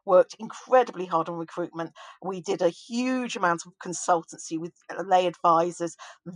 [0.06, 1.92] worked incredibly hard on recruitment.
[2.24, 4.74] We did a huge amount of consultancy with
[5.06, 5.96] lay advisors.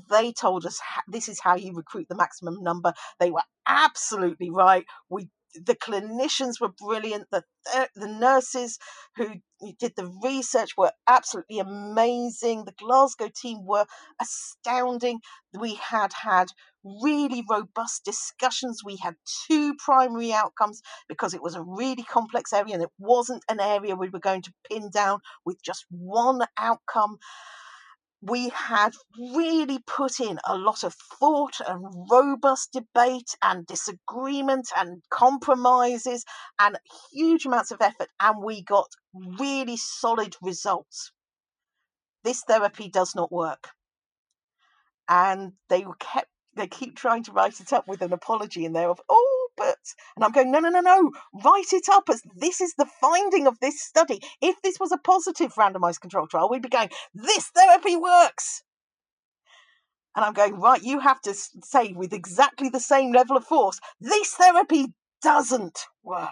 [0.09, 2.93] They told us this is how you recruit the maximum number.
[3.19, 4.85] They were absolutely right.
[5.09, 5.29] We
[5.63, 7.27] the clinicians were brilliant.
[7.31, 7.43] The
[7.95, 8.77] the nurses
[9.15, 9.35] who
[9.79, 12.65] did the research were absolutely amazing.
[12.65, 13.85] The Glasgow team were
[14.21, 15.19] astounding.
[15.57, 16.49] We had had
[16.83, 18.81] really robust discussions.
[18.85, 19.15] We had
[19.47, 23.95] two primary outcomes because it was a really complex area and it wasn't an area
[23.95, 27.17] we were going to pin down with just one outcome
[28.27, 28.93] we had
[29.35, 36.25] really put in a lot of thought and robust debate and disagreement and compromises
[36.59, 36.77] and
[37.13, 38.87] huge amounts of effort, and we got
[39.39, 41.11] really solid results.
[42.23, 43.69] This therapy does not work.
[45.07, 48.89] And they kept they keep trying to write it up with an apology in there
[48.89, 51.11] of, oh, and I'm going, no, no, no, no,
[51.43, 54.19] write it up as this is the finding of this study.
[54.41, 58.63] If this was a positive randomized control trial, we'd be going, this therapy works.
[60.15, 63.79] And I'm going, right, you have to say with exactly the same level of force,
[63.99, 66.29] this therapy doesn't work.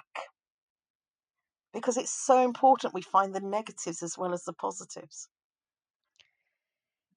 [1.73, 5.27] Because it's so important we find the negatives as well as the positives.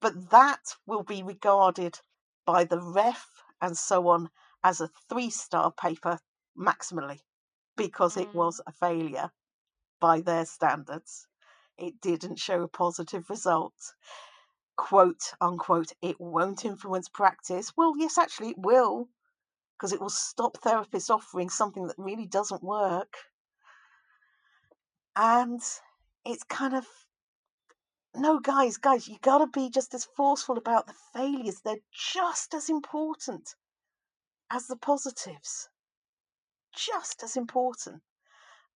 [0.00, 2.00] But that will be regarded
[2.46, 3.28] by the ref
[3.60, 4.30] and so on
[4.66, 6.18] as a three star paper
[6.58, 7.20] maximally
[7.76, 8.22] because mm.
[8.22, 9.30] it was a failure
[10.00, 11.28] by their standards.
[11.78, 13.94] It didn't show a positive result.
[14.76, 17.74] Quote unquote, it won't influence practice.
[17.76, 19.08] Well, yes, actually, it will
[19.78, 23.14] because it will stop therapists offering something that really doesn't work.
[25.14, 25.60] And
[26.24, 26.86] it's kind of
[28.16, 31.60] no, guys, guys, you got to be just as forceful about the failures.
[31.60, 33.54] They're just as important
[34.50, 35.68] as the positives.
[36.74, 38.02] Just as important.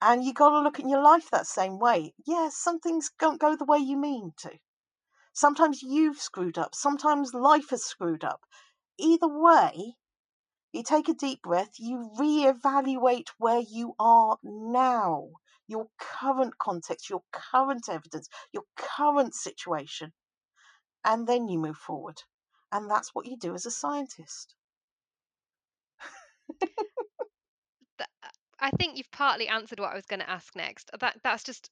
[0.01, 2.15] And you got to look at your life that same way.
[2.27, 4.59] Yes, some things don't go the way you mean to.
[5.33, 6.75] Sometimes you've screwed up.
[6.75, 8.41] Sometimes life has screwed up.
[8.99, 9.97] Either way,
[10.73, 15.31] you take a deep breath, you reevaluate where you are now
[15.71, 20.13] your current context, your current evidence, your current situation,
[21.05, 22.23] and then you move forward.
[22.73, 24.57] And that's what you do as a scientist.
[28.01, 28.05] Uh,
[28.61, 30.91] I think you've partly answered what I was going to ask next.
[30.93, 31.71] Uh, that that's just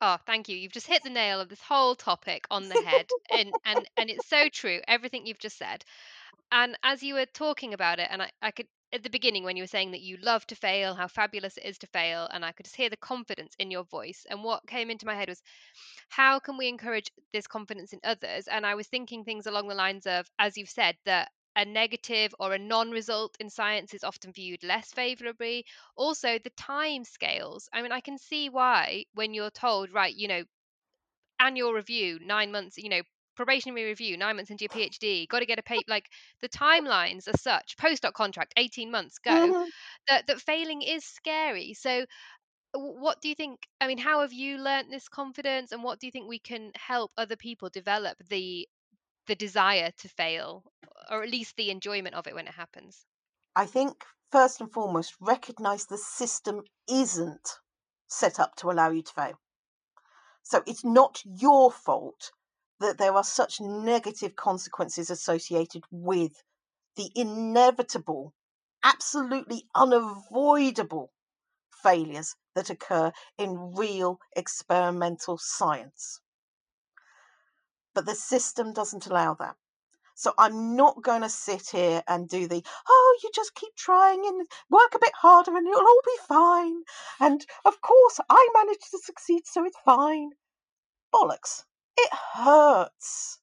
[0.00, 0.56] oh, thank you.
[0.56, 4.10] You've just hit the nail of this whole topic on the head, and and and
[4.10, 4.80] it's so true.
[4.88, 5.84] Everything you've just said,
[6.52, 9.56] and as you were talking about it, and I I could at the beginning when
[9.56, 12.44] you were saying that you love to fail, how fabulous it is to fail, and
[12.44, 14.26] I could just hear the confidence in your voice.
[14.28, 15.40] And what came into my head was,
[16.08, 18.48] how can we encourage this confidence in others?
[18.48, 22.34] And I was thinking things along the lines of, as you've said, that a negative
[22.38, 25.64] or a non result in science is often viewed less favorably.
[25.96, 27.68] Also, the time scales.
[27.72, 30.42] I mean, I can see why when you're told, right, you know,
[31.40, 33.02] annual review, nine months, you know,
[33.36, 35.84] probationary review, nine months into your PhD, got to get a paper.
[35.88, 36.06] Like
[36.42, 39.68] the timelines are such, postdoc contract, 18 months, go, mm-hmm.
[40.08, 41.74] that, that failing is scary.
[41.74, 42.04] So,
[42.72, 43.60] what do you think?
[43.80, 46.70] I mean, how have you learnt this confidence, and what do you think we can
[46.76, 48.68] help other people develop the
[49.30, 50.64] the desire to fail,
[51.08, 53.06] or at least the enjoyment of it when it happens?
[53.54, 57.48] I think first and foremost, recognize the system isn't
[58.08, 59.40] set up to allow you to fail.
[60.42, 62.32] So it's not your fault
[62.80, 66.32] that there are such negative consequences associated with
[66.96, 68.34] the inevitable,
[68.82, 71.12] absolutely unavoidable
[71.84, 76.20] failures that occur in real experimental science.
[77.94, 79.56] But the system doesn't allow that.
[80.14, 84.26] So I'm not going to sit here and do the, oh, you just keep trying
[84.26, 86.82] and work a bit harder and it'll all be fine.
[87.20, 90.32] And of course, I managed to succeed, so it's fine.
[91.12, 91.64] Bollocks.
[91.96, 93.38] It hurts.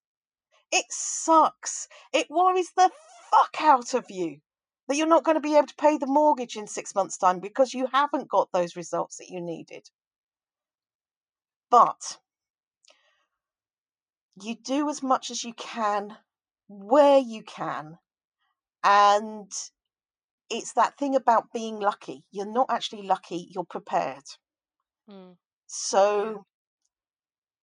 [0.72, 1.88] It sucks.
[2.14, 2.92] It worries the
[3.32, 4.42] fuck out of you
[4.88, 7.40] that you're not going to be able to pay the mortgage in six months' time
[7.40, 9.90] because you haven't got those results that you needed.
[11.70, 12.20] But
[14.42, 16.18] you do as much as you can
[16.68, 17.98] where you can.
[18.84, 19.52] And
[20.50, 22.24] it's that thing about being lucky.
[22.32, 24.24] You're not actually lucky, you're prepared.
[25.10, 25.36] Mm.
[25.68, 26.46] So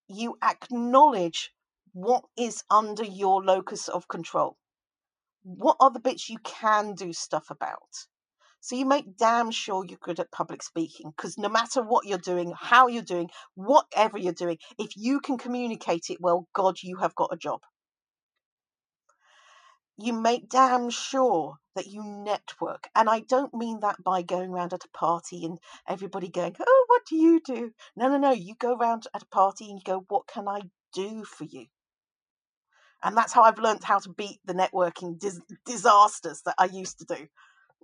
[0.07, 1.51] you acknowledge
[1.93, 4.57] what is under your locus of control.
[5.43, 8.07] What are the bits you can do stuff about?
[8.65, 12.17] So you make damn sure you're good at public speaking because no matter what you're
[12.17, 16.97] doing, how you're doing, whatever you're doing, if you can communicate it well, God, you
[16.97, 17.59] have got a job.
[19.99, 22.89] You make damn sure that you network.
[22.95, 26.85] And I don't mean that by going around at a party and everybody going, oh,
[26.87, 27.71] what do you do?
[27.95, 28.31] No, no, no.
[28.31, 30.61] You go around at a party and you go, what can I
[30.91, 31.67] do for you?
[33.03, 36.97] And that's how I've learned how to beat the networking dis- disasters that I used
[36.97, 37.27] to do.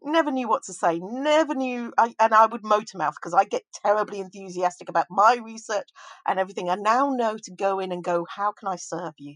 [0.03, 3.43] Never knew what to say, never knew, I, and I would motor mouth because I
[3.43, 5.87] get terribly enthusiastic about my research
[6.27, 6.69] and everything.
[6.69, 9.35] I now know to go in and go, how can I serve you?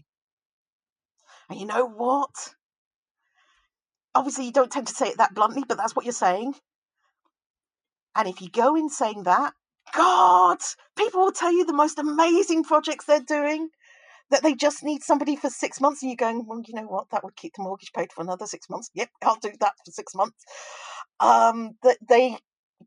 [1.48, 2.54] And you know what?
[4.16, 6.54] obviously you don't tend to say it that bluntly, but that's what you're saying.
[8.16, 9.52] And if you go in saying that,
[9.94, 10.58] God,
[10.96, 13.68] people will tell you the most amazing projects they're doing.
[14.30, 17.10] That they just need somebody for six months, and you're going, well, you know what,
[17.10, 18.90] that would keep the mortgage paid for another six months.
[18.94, 20.44] Yep, I'll do that for six months.
[21.20, 22.38] Um, that they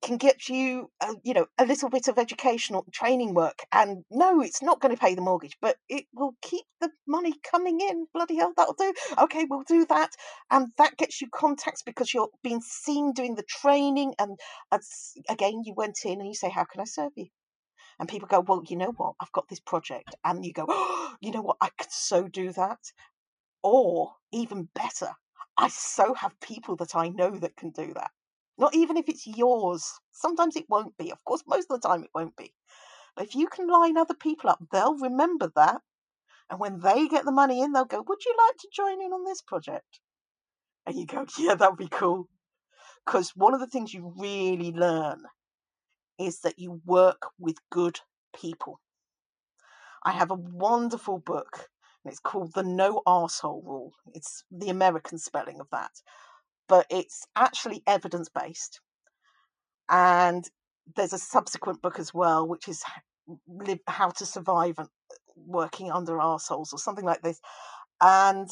[0.01, 4.41] can get you, a, you know, a little bit of educational training work, and no,
[4.41, 8.05] it's not going to pay the mortgage, but it will keep the money coming in.
[8.13, 8.93] Bloody hell, that'll do.
[9.17, 10.11] Okay, we'll do that,
[10.51, 14.37] and that gets you contacts because you're being seen doing the training, and
[14.71, 17.27] as, again, you went in and you say, "How can I serve you?"
[17.99, 19.15] And people go, Well, you know what?
[19.19, 20.15] I've got this project.
[20.23, 21.57] And you go, oh, You know what?
[21.61, 22.79] I could so do that.
[23.61, 25.09] Or even better,
[25.57, 28.11] I so have people that I know that can do that.
[28.57, 29.99] Not even if it's yours.
[30.11, 31.11] Sometimes it won't be.
[31.11, 32.53] Of course, most of the time it won't be.
[33.15, 35.81] But if you can line other people up, they'll remember that.
[36.49, 39.11] And when they get the money in, they'll go, Would you like to join in
[39.11, 39.99] on this project?
[40.85, 42.29] And you go, Yeah, that would be cool.
[43.05, 45.23] Because one of the things you really learn
[46.19, 47.99] is that you work with good
[48.35, 48.79] people.
[50.03, 51.69] I have a wonderful book,
[52.03, 53.93] and it's called The No Arsehole Rule.
[54.13, 55.91] It's the American spelling of that,
[56.67, 58.81] but it's actually evidence based.
[59.89, 60.47] And
[60.95, 62.83] there's a subsequent book as well, which is
[63.87, 64.85] How to Survive uh,
[65.35, 67.39] Working Under Arseholes or something like this.
[68.01, 68.49] And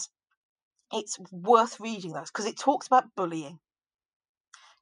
[0.91, 3.59] it's worth reading those because it talks about bullying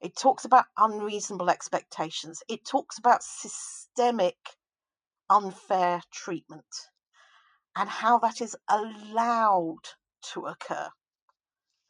[0.00, 2.42] it talks about unreasonable expectations.
[2.48, 4.36] It talks about systemic
[5.28, 6.90] unfair treatment
[7.76, 9.88] and how that is allowed
[10.32, 10.90] to occur.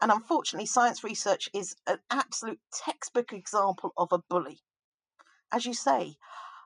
[0.00, 4.60] And unfortunately, science research is an absolute textbook example of a bully.
[5.52, 6.16] As you say,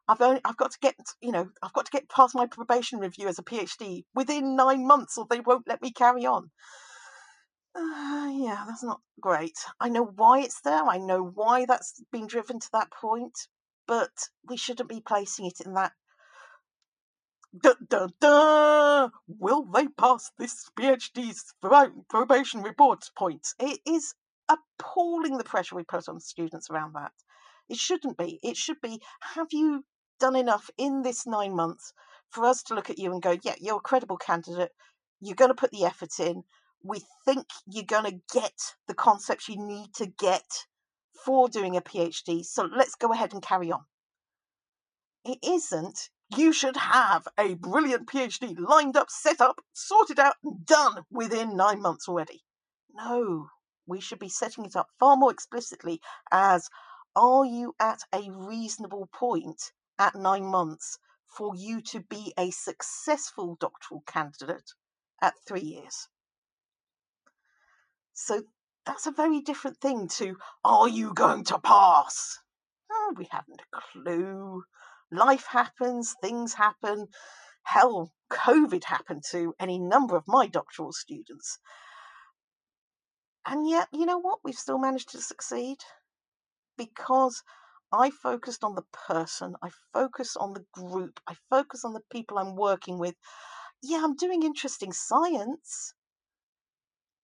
[0.09, 2.99] I've only I've got to get you know I've got to get past my probation
[2.99, 6.51] review as a PhD within nine months, or they won't let me carry on.
[7.75, 9.57] Uh, yeah, that's not great.
[9.79, 10.85] I know why it's there.
[10.85, 13.47] I know why that's been driven to that point,
[13.87, 14.11] but
[14.49, 15.93] we shouldn't be placing it in that.
[17.63, 19.11] Duh, duh, duh.
[19.27, 21.55] Will they pass this PhD's
[22.09, 23.55] probation report point?
[23.59, 24.15] It is
[24.49, 27.13] appalling the pressure we put on students around that.
[27.69, 28.41] It shouldn't be.
[28.43, 29.01] It should be
[29.35, 29.85] have you
[30.19, 31.93] done enough in this nine months
[32.31, 34.73] for us to look at you and go, yeah, you're a credible candidate.
[35.21, 36.45] You're going to put the effort in
[36.83, 40.67] we think you're going to get the concepts you need to get
[41.25, 42.45] for doing a PhD.
[42.45, 43.85] So let's go ahead and carry on.
[45.25, 46.09] It isn't.
[46.37, 51.57] You should have a brilliant PhD lined up, set up, sorted out, and done within
[51.57, 52.43] nine months already.
[52.95, 53.49] No,
[53.87, 56.01] we should be setting it up far more explicitly
[56.31, 56.69] as
[57.17, 63.57] are you at a reasonable point at nine months for you to be a successful
[63.57, 64.73] doctoral candidate
[65.21, 66.09] at three years?
[68.23, 68.43] So
[68.85, 72.39] that's a very different thing to, are you going to pass?
[72.93, 74.63] Oh, we haven't a clue.
[75.11, 77.09] Life happens, things happen.
[77.63, 81.59] Hell, COVID happened to any number of my doctoral students.
[83.47, 84.41] And yet, you know what?
[84.45, 85.79] We've still managed to succeed
[86.77, 87.43] because
[87.91, 92.37] I focused on the person, I focus on the group, I focus on the people
[92.37, 93.15] I'm working with.
[93.83, 95.95] Yeah, I'm doing interesting science,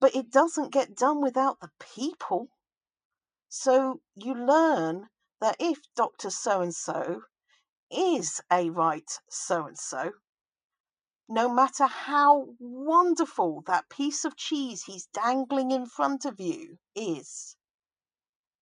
[0.00, 2.48] but it doesn't get done without the people.
[3.48, 5.08] So you learn
[5.40, 6.30] that if Dr.
[6.30, 7.22] So and so
[7.90, 10.12] is a right so and so,
[11.28, 17.56] no matter how wonderful that piece of cheese he's dangling in front of you is,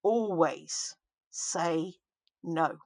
[0.02, 0.96] always
[1.32, 1.94] say
[2.44, 2.78] no.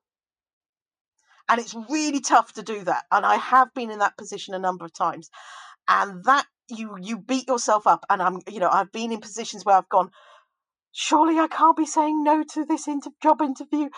[1.49, 3.05] And it's really tough to do that.
[3.11, 5.29] And I have been in that position a number of times.
[5.87, 9.65] And that you you beat yourself up and i'm you know i've been in positions
[9.65, 10.09] where i've gone
[10.91, 13.89] surely i can't be saying no to this inter- job interview.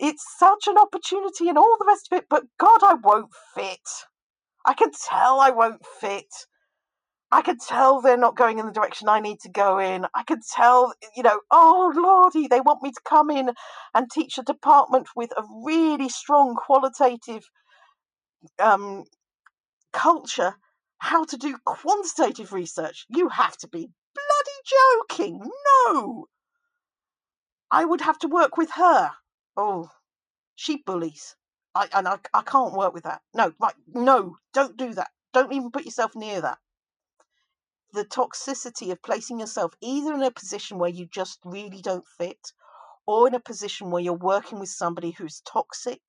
[0.00, 3.88] It's such an opportunity and all the rest of it but god i won't fit.
[4.66, 6.26] I can tell i won't fit.
[7.30, 10.06] I can tell they're not going in the direction I need to go in.
[10.14, 13.50] I can tell, you know, oh lordy, they want me to come in
[13.94, 17.44] and teach a department with a really strong qualitative
[18.58, 19.04] um,
[19.92, 20.54] culture
[20.98, 23.06] how to do quantitative research.
[23.08, 25.50] You have to be bloody joking.
[25.86, 26.28] No.
[27.70, 29.12] I would have to work with her.
[29.56, 29.90] Oh,
[30.54, 31.36] she bullies.
[31.74, 33.22] I and I, I can't work with that.
[33.34, 35.10] No, right, no, don't do that.
[35.32, 36.58] Don't even put yourself near that.
[37.92, 42.52] The toxicity of placing yourself either in a position where you just really don't fit
[43.06, 46.00] or in a position where you're working with somebody who's toxic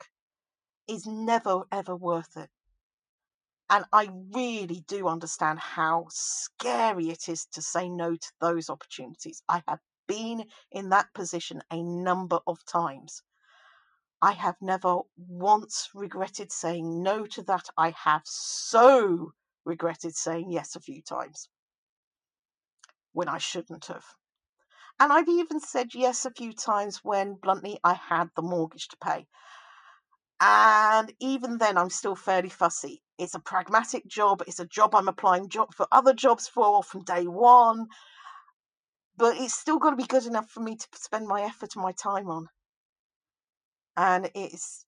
[0.88, 2.50] is never ever worth it.
[3.70, 9.44] And I really do understand how scary it is to say no to those opportunities.
[9.48, 13.22] I have been in that position a number of times.
[14.22, 17.70] I have never once regretted saying no to that.
[17.78, 19.34] I have so
[19.66, 21.48] regretted saying yes a few times
[23.14, 24.06] when I shouldn't have.
[25.00, 28.98] And I've even said yes a few times when bluntly I had the mortgage to
[28.98, 29.28] pay.
[30.42, 33.02] And even then, I'm still fairly fussy.
[33.20, 34.42] It's a pragmatic job.
[34.48, 37.88] It's a job I'm applying job for other jobs for from day one.
[39.18, 41.84] But it's still got to be good enough for me to spend my effort and
[41.84, 42.48] my time on.
[43.98, 44.86] And it's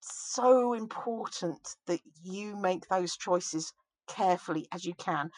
[0.00, 3.72] so important that you make those choices
[4.08, 5.30] carefully as you can,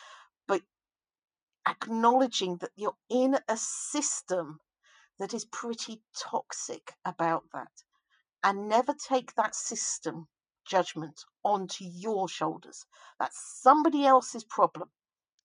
[0.46, 0.62] but
[1.68, 4.60] acknowledging that you're in a system
[5.18, 7.72] that is pretty toxic about that
[8.44, 10.28] and never take that system
[10.64, 12.84] judgment onto your shoulders.
[13.20, 14.90] That's somebody else's problem.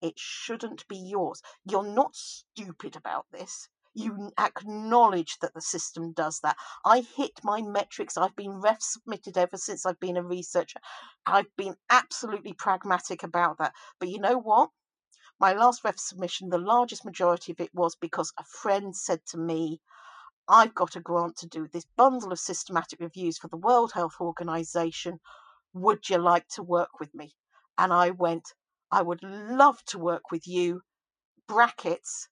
[0.01, 1.43] It shouldn't be yours.
[1.63, 3.69] You're not stupid about this.
[3.93, 6.57] You acknowledge that the system does that.
[6.83, 8.17] I hit my metrics.
[8.17, 10.79] I've been ref submitted ever since I've been a researcher.
[11.27, 13.73] I've been absolutely pragmatic about that.
[13.99, 14.71] But you know what?
[15.39, 19.37] My last ref submission, the largest majority of it was because a friend said to
[19.37, 19.81] me,
[20.47, 24.15] I've got a grant to do this bundle of systematic reviews for the World Health
[24.19, 25.19] Organization.
[25.73, 27.33] Would you like to work with me?
[27.77, 28.53] And I went,
[28.91, 30.81] I would love to work with you.
[31.47, 32.29] Brackets,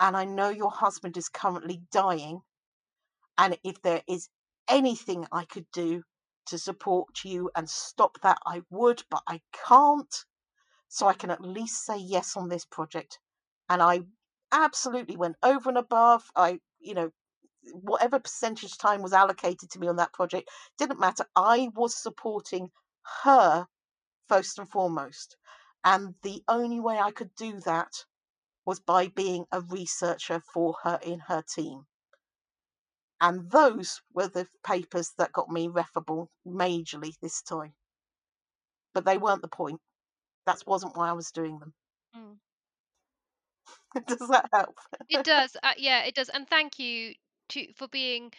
[0.00, 2.40] and I know your husband is currently dying.
[3.36, 4.28] And if there is
[4.68, 6.02] anything I could do
[6.46, 10.14] to support you and stop that, I would, but I can't.
[10.88, 13.18] So I can at least say yes on this project.
[13.68, 14.02] And I
[14.52, 16.24] absolutely went over and above.
[16.34, 17.10] I, you know,
[17.72, 21.26] whatever percentage time was allocated to me on that project didn't matter.
[21.34, 22.70] I was supporting
[23.22, 23.66] her
[24.28, 25.36] first and foremost.
[25.84, 28.04] And the only way I could do that
[28.64, 31.86] was by being a researcher for her in her team.
[33.20, 37.74] And those were the papers that got me refable majorly this time.
[38.94, 39.80] But they weren't the point.
[40.46, 41.74] That wasn't why I was doing them.
[42.14, 42.38] Mm.
[44.06, 44.78] does that help?
[45.08, 45.56] It does.
[45.62, 46.28] Uh, yeah, it does.
[46.28, 47.14] And thank you
[47.48, 48.32] to for being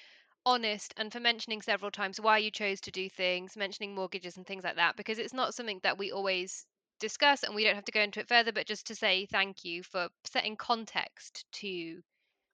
[0.45, 4.45] honest and for mentioning several times why you chose to do things, mentioning mortgages and
[4.47, 6.66] things like that, because it's not something that we always
[6.99, 9.64] discuss and we don't have to go into it further, but just to say thank
[9.64, 12.01] you for setting context to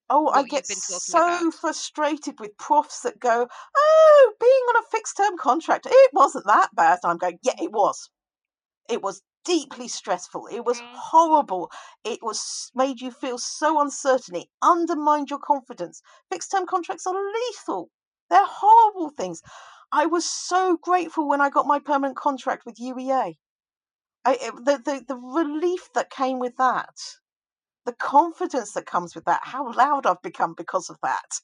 [0.09, 1.51] Oh, I get you've been talking so about.
[1.51, 3.47] frustrated with profs that go,
[3.77, 6.99] Oh, being on a fixed term contract, it wasn't that bad.
[7.03, 8.09] I'm going, Yeah, it was.
[8.89, 10.47] It was deeply stressful.
[10.47, 10.95] It was Mm.
[10.95, 11.71] horrible.
[12.03, 14.35] It was made you feel so uncertain.
[14.35, 16.01] It undermined your confidence.
[16.31, 17.91] Fixed term contracts are lethal.
[18.29, 19.41] They're horrible things.
[19.91, 23.37] I was so grateful when I got my permanent contract with UEA.
[24.25, 26.95] I, it, the, the the relief that came with that,
[27.85, 31.39] the confidence that comes with that, how loud I've become because of that.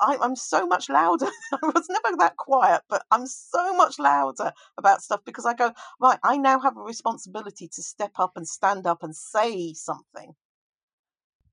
[0.00, 1.26] I, I'm so much louder.
[1.52, 5.72] I was never that quiet, but I'm so much louder about stuff because I go,
[6.00, 10.34] right, I now have a responsibility to step up and stand up and say something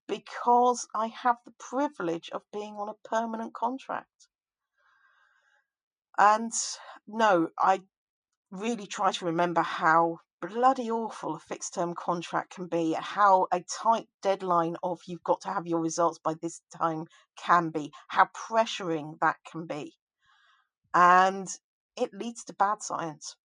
[0.08, 4.28] because I have the privilege of being on a permanent contract.
[6.18, 6.52] And
[7.08, 7.82] no, I
[8.52, 13.62] really try to remember how bloody awful a fixed term contract can be, how a
[13.62, 17.06] tight deadline of you've got to have your results by this time
[17.38, 19.94] can be, how pressuring that can be.
[20.94, 21.48] And
[21.96, 23.36] it leads to bad science.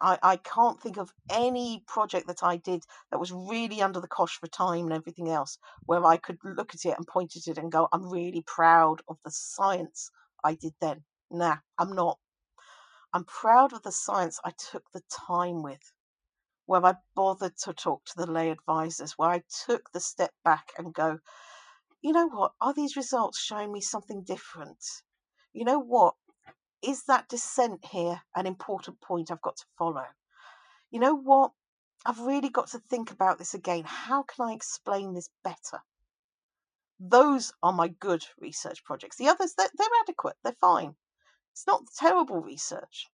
[0.00, 4.08] I, I can't think of any project that I did that was really under the
[4.08, 7.46] cosh for time and everything else where I could look at it and point at
[7.46, 10.10] it and go, I'm really proud of the science
[10.42, 11.04] I did then.
[11.30, 12.18] Nah, I'm not.
[13.12, 15.92] I'm proud of the science I took the time with,
[16.70, 20.70] where I bothered to talk to the lay advisors, where I took the step back
[20.78, 21.18] and go,
[22.00, 22.52] you know what?
[22.60, 24.78] Are these results showing me something different?
[25.52, 26.14] You know what?
[26.80, 30.04] Is that dissent here an important point I've got to follow?
[30.92, 31.50] You know what?
[32.06, 33.82] I've really got to think about this again.
[33.84, 35.82] How can I explain this better?
[37.00, 39.16] Those are my good research projects.
[39.16, 40.94] The others, they're, they're adequate, they're fine.
[41.50, 43.08] It's not terrible research.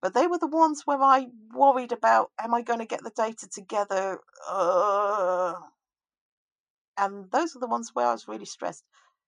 [0.00, 3.10] But they were the ones where I worried about am I going to get the
[3.10, 4.20] data together?
[4.48, 5.54] Uh,
[6.96, 8.84] and those are the ones where I was really stressed.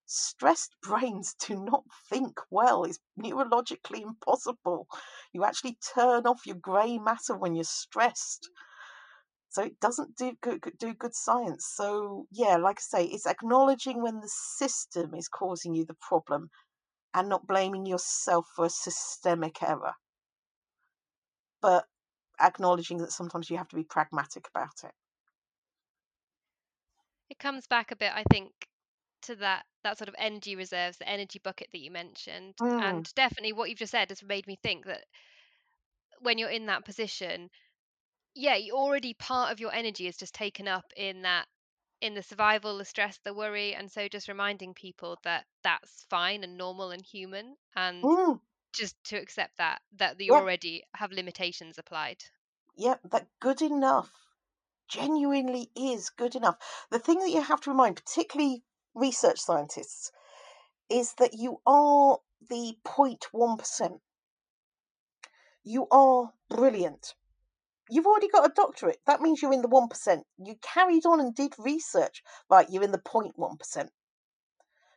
[0.07, 2.85] Stressed brains do not think well.
[2.85, 4.87] It's neurologically impossible.
[5.33, 8.49] You actually turn off your grey matter when you're stressed.
[9.49, 11.67] So it doesn't do good, do good science.
[11.67, 16.51] So yeah, like I say, it's acknowledging when the system is causing you the problem
[17.15, 19.95] and not blaming yourself for a systemic error.
[21.63, 21.89] But
[22.41, 24.95] acknowledging that sometimes you have to be pragmatic about it.
[27.31, 28.69] It comes back a bit, I think,
[29.23, 32.71] to that that sort of energy reserves, the energy bucket that you mentioned, Mm.
[32.77, 35.07] and definitely what you've just said has made me think that
[36.21, 37.51] when you're in that position,
[38.35, 41.49] yeah, you already part of your energy is just taken up in that
[42.01, 46.45] in the survival, the stress, the worry, and so just reminding people that that's fine
[46.45, 48.41] and normal and human, and Mm,
[48.73, 52.25] just to accept that that you yeah, already have limitations applied.
[52.77, 54.11] yeah, that good enough
[54.91, 56.57] genuinely is good enough.
[56.91, 58.65] The thing that you have to remind, particularly
[58.95, 60.11] research scientists,
[60.91, 62.19] is that you are
[62.49, 64.01] the 0.1%.
[65.63, 67.15] You are brilliant.
[67.89, 69.01] You've already got a doctorate.
[69.07, 70.23] That means you're in the 1%.
[70.39, 72.23] You carried on and did research.
[72.49, 73.89] Right, you're in the 0.1%.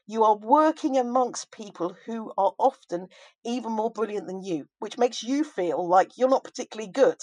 [0.05, 3.07] You are working amongst people who are often
[3.45, 7.17] even more brilliant than you, which makes you feel like you're not particularly good.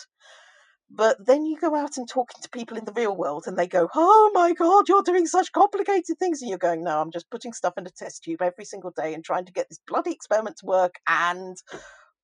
[0.91, 3.69] But then you go out and talking to people in the real world and they
[3.69, 6.43] go, Oh my God, you're doing such complicated things.
[6.43, 9.15] And you're going, No, I'm just putting stuff in a test tube every single day
[9.15, 11.57] and trying to get this bloody experiment to work and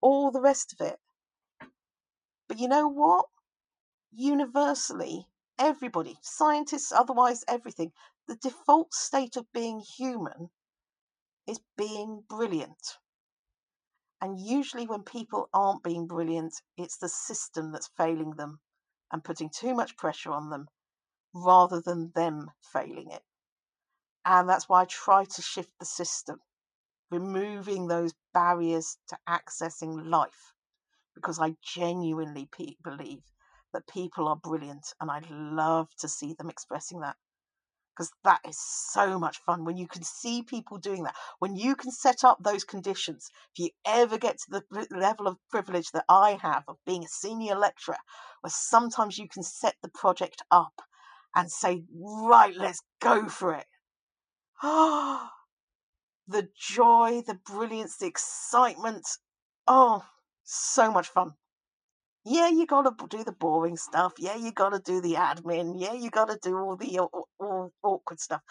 [0.00, 0.96] all the rest of it.
[2.48, 3.26] But you know what?
[4.12, 5.26] Universally,
[5.58, 7.92] everybody, scientists, otherwise everything,
[8.26, 10.50] the default state of being human
[11.46, 12.98] is being brilliant.
[14.20, 18.60] And usually, when people aren't being brilliant, it's the system that's failing them
[19.12, 20.68] and putting too much pressure on them
[21.32, 23.22] rather than them failing it.
[24.24, 26.40] And that's why I try to shift the system,
[27.10, 30.52] removing those barriers to accessing life,
[31.14, 33.22] because I genuinely pe- believe
[33.72, 37.16] that people are brilliant and I love to see them expressing that
[37.96, 41.14] because that is so much fun when you can see people doing that.
[41.38, 45.38] When you can set up those conditions, if you ever get to the level of
[45.50, 47.96] privilege that I have of being a senior lecturer,
[48.42, 50.82] where sometimes you can set the project up
[51.34, 53.66] and say, right, let's go for it.
[54.62, 55.32] Ah,
[56.28, 59.06] the joy, the brilliance, the excitement.
[59.66, 60.04] Oh,
[60.44, 61.34] so much fun.
[62.28, 64.14] Yeah, you got to do the boring stuff.
[64.18, 65.74] Yeah, you got to do the admin.
[65.76, 68.42] Yeah, you got to do all the all, all awkward stuff.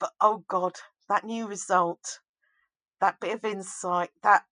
[0.00, 0.72] But oh God,
[1.08, 2.18] that new result,
[3.00, 4.42] that bit of insight, that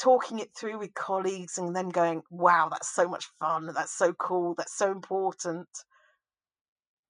[0.00, 3.66] talking it through with colleagues and them going, wow, that's so much fun.
[3.74, 4.54] That's so cool.
[4.56, 5.68] That's so important.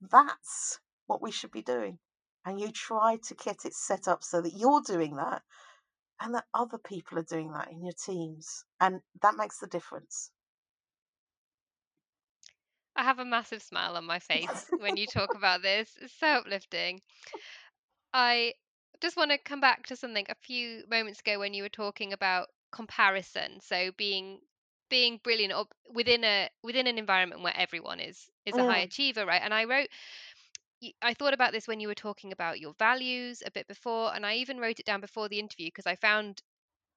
[0.01, 2.01] That's what we should be doing.
[2.45, 5.43] And you try to get it set up so that you're doing that
[6.21, 8.65] and that other people are doing that in your teams.
[8.81, 10.33] And that makes the difference.
[12.99, 15.97] I have a massive smile on my face when you talk about this.
[16.03, 17.03] It's so uplifting.
[18.13, 18.55] I
[19.01, 22.13] just want to come back to something a few moments ago when you were talking
[22.13, 23.61] about comparison.
[23.61, 24.41] So being
[24.91, 28.83] being brilliant or within a within an environment where everyone is is a high Mm,
[28.83, 29.43] achiever, right?
[29.43, 29.89] And I wrote
[31.03, 34.27] I thought about this when you were talking about your values a bit before, and
[34.27, 36.43] I even wrote it down before the interview because I found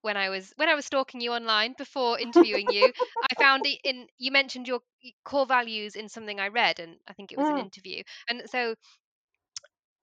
[0.02, 2.91] when I was when I was stalking you online before interviewing you,
[3.32, 4.80] I found it in you mentioned your
[5.24, 7.66] core values in something I read, and I think it was an mm.
[7.66, 8.04] interview.
[8.30, 8.76] And so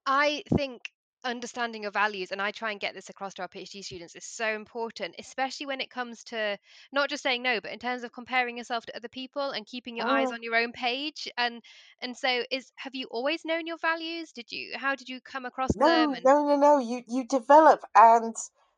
[0.07, 0.83] I think
[1.25, 4.25] understanding your values, and I try and get this across to our PhD students, is
[4.25, 6.57] so important, especially when it comes to
[6.93, 9.97] not just saying no, but in terms of comparing yourself to other people and keeping
[9.97, 10.35] your eyes Mm.
[10.35, 11.29] on your own page.
[11.37, 11.63] And
[12.01, 14.33] and so is have you always known your values?
[14.33, 15.87] Did you how did you come across them?
[15.87, 16.79] No, And no, no, no.
[16.79, 18.35] You you develop, and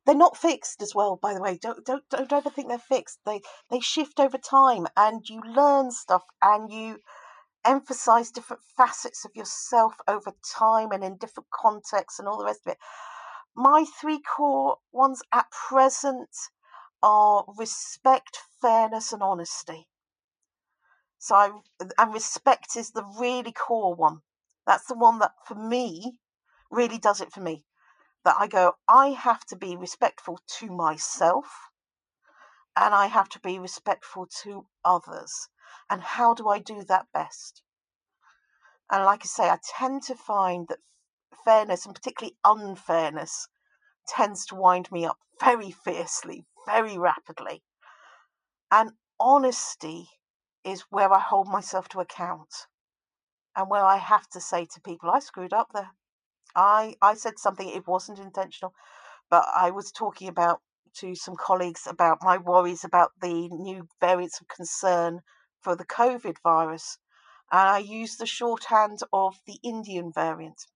[0.06, 1.16] they're not fixed as well.
[1.16, 3.20] By the way, don't don't don't ever think they're fixed.
[3.24, 7.00] They they shift over time, and you learn stuff, and you
[7.64, 12.66] emphasize different facets of yourself over time, and in different contexts, and all the rest
[12.66, 12.78] of it.
[13.54, 16.30] My three core ones at present
[17.02, 19.88] are respect, fairness, and honesty.
[21.18, 21.50] So I
[21.98, 24.22] and respect is the really core one.
[24.66, 26.18] That's the one that for me
[26.70, 27.66] really does it for me.
[28.24, 31.70] That I go, I have to be respectful to myself
[32.76, 35.48] and I have to be respectful to others.
[35.88, 37.62] And how do I do that best?
[38.90, 40.78] And like I say, I tend to find that
[41.44, 43.48] fairness and particularly unfairness
[44.06, 47.62] tends to wind me up very fiercely, very rapidly.
[48.70, 50.08] And honesty
[50.64, 52.66] is where I hold myself to account
[53.56, 55.90] and where I have to say to people, I screwed up there.
[56.54, 58.74] I, I said something, it wasn't intentional,
[59.30, 60.60] but I was talking about
[60.96, 65.20] to some colleagues about my worries about the new variants of concern
[65.60, 66.98] for the COVID virus.
[67.52, 70.66] And I used the shorthand of the Indian variant.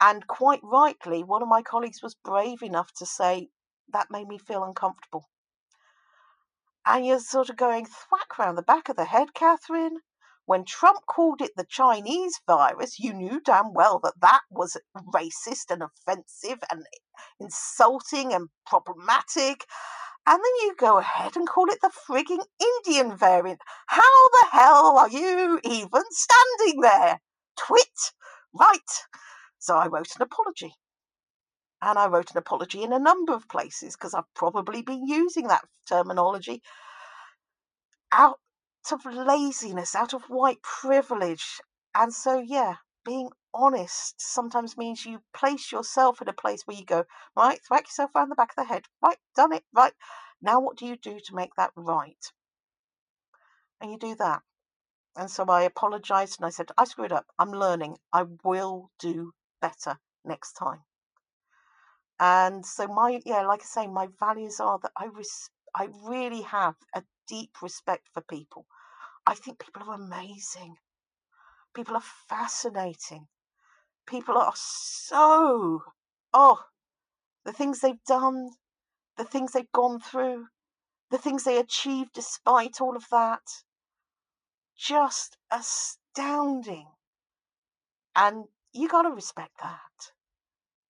[0.00, 3.50] And quite rightly, one of my colleagues was brave enough to say,
[3.92, 5.28] that made me feel uncomfortable.
[6.84, 9.98] And you're sort of going thwack round the back of the head, Katherine.
[10.46, 14.76] When Trump called it the Chinese virus, you knew damn well that that was
[15.14, 16.84] racist and offensive and
[17.40, 19.64] insulting and problematic.
[20.26, 23.60] And then you go ahead and call it the frigging Indian variant.
[23.86, 27.20] How the hell are you even standing there?
[27.56, 28.12] Twit!
[28.52, 28.78] Right.
[29.58, 30.74] So I wrote an apology.
[31.80, 35.48] And I wrote an apology in a number of places because I've probably been using
[35.48, 36.62] that terminology
[38.12, 38.38] out
[38.92, 41.60] of laziness, out of white privilege.
[41.94, 46.84] And so, yeah, being honest sometimes means you place yourself in a place where you
[46.84, 47.04] go,
[47.36, 49.94] right, whack yourself around the back of the head, right, done it, right.
[50.42, 52.32] Now, what do you do to make that right?
[53.80, 54.42] And you do that.
[55.16, 57.26] And so I apologized and I said, I screwed up.
[57.38, 57.98] I'm learning.
[58.12, 60.84] I will do better next time.
[62.18, 66.42] And so my yeah, like I say, my values are that I res- I really
[66.42, 68.66] have a deep respect for people.
[69.26, 70.76] I think people are amazing.
[71.74, 73.26] People are fascinating.
[74.06, 75.82] People are so
[76.32, 76.64] oh
[77.44, 78.50] the things they've done,
[79.16, 80.46] the things they've gone through,
[81.10, 83.64] the things they achieved despite all of that.
[84.76, 86.86] Just astounding.
[88.16, 90.12] And you got to respect that.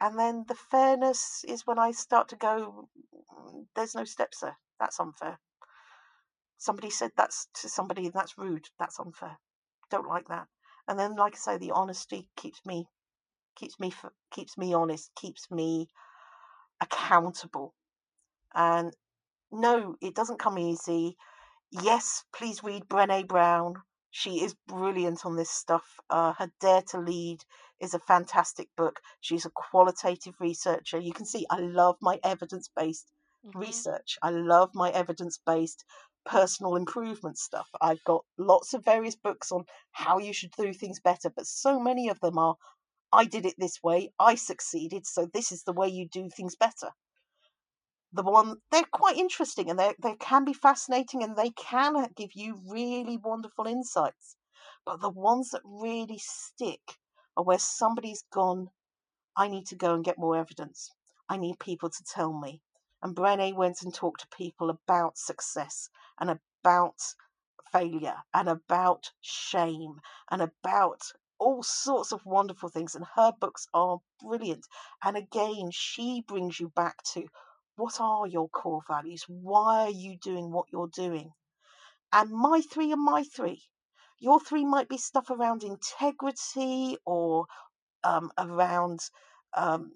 [0.01, 2.89] And then the fairness is when I start to go,
[3.33, 4.59] "Mm, there's no steps there.
[4.79, 5.39] That's unfair.
[6.59, 8.69] Somebody said that's to somebody, that's rude.
[8.79, 9.39] That's unfair.
[9.91, 10.47] Don't like that.
[10.89, 12.87] And then, like I say, the honesty keeps me,
[13.57, 13.93] keeps me,
[14.31, 15.89] keeps me honest, keeps me
[16.81, 17.75] accountable.
[18.55, 18.95] And
[19.51, 21.17] no, it doesn't come easy.
[21.71, 23.75] Yes, please read Brené Brown.
[24.11, 25.99] She is brilliant on this stuff.
[26.09, 27.45] Uh, her Dare to Lead
[27.81, 29.01] is a fantastic book.
[29.21, 30.99] She's a qualitative researcher.
[30.99, 33.11] You can see I love my evidence based
[33.45, 34.19] hmm research.
[34.23, 35.85] I love my evidence based
[36.25, 37.69] personal improvement stuff.
[37.81, 41.79] I've got lots of various books on how you should do things better, but so
[41.81, 42.57] many of them are
[43.13, 46.57] I did it this way, I succeeded, so this is the way you do things
[46.57, 46.93] better
[48.13, 52.31] the one they're quite interesting and they they can be fascinating and they can give
[52.33, 54.37] you really wonderful insights.
[54.87, 56.97] But the ones that really stick
[57.37, 58.71] are where somebody's gone,
[59.37, 60.91] I need to go and get more evidence.
[61.29, 62.64] I need people to tell me.
[63.05, 67.15] And Brené went and talked to people about success and about
[67.71, 70.01] failure and about shame
[70.31, 71.03] and about
[71.39, 72.95] all sorts of wonderful things.
[72.95, 74.67] And her books are brilliant.
[75.03, 77.29] And again, she brings you back to
[77.77, 79.25] what are your core values?
[79.29, 81.35] Why are you doing what you're doing?
[82.11, 83.65] And my three are my three.
[84.19, 87.45] Your three might be stuff around integrity or
[88.03, 89.01] um, around
[89.55, 89.93] um,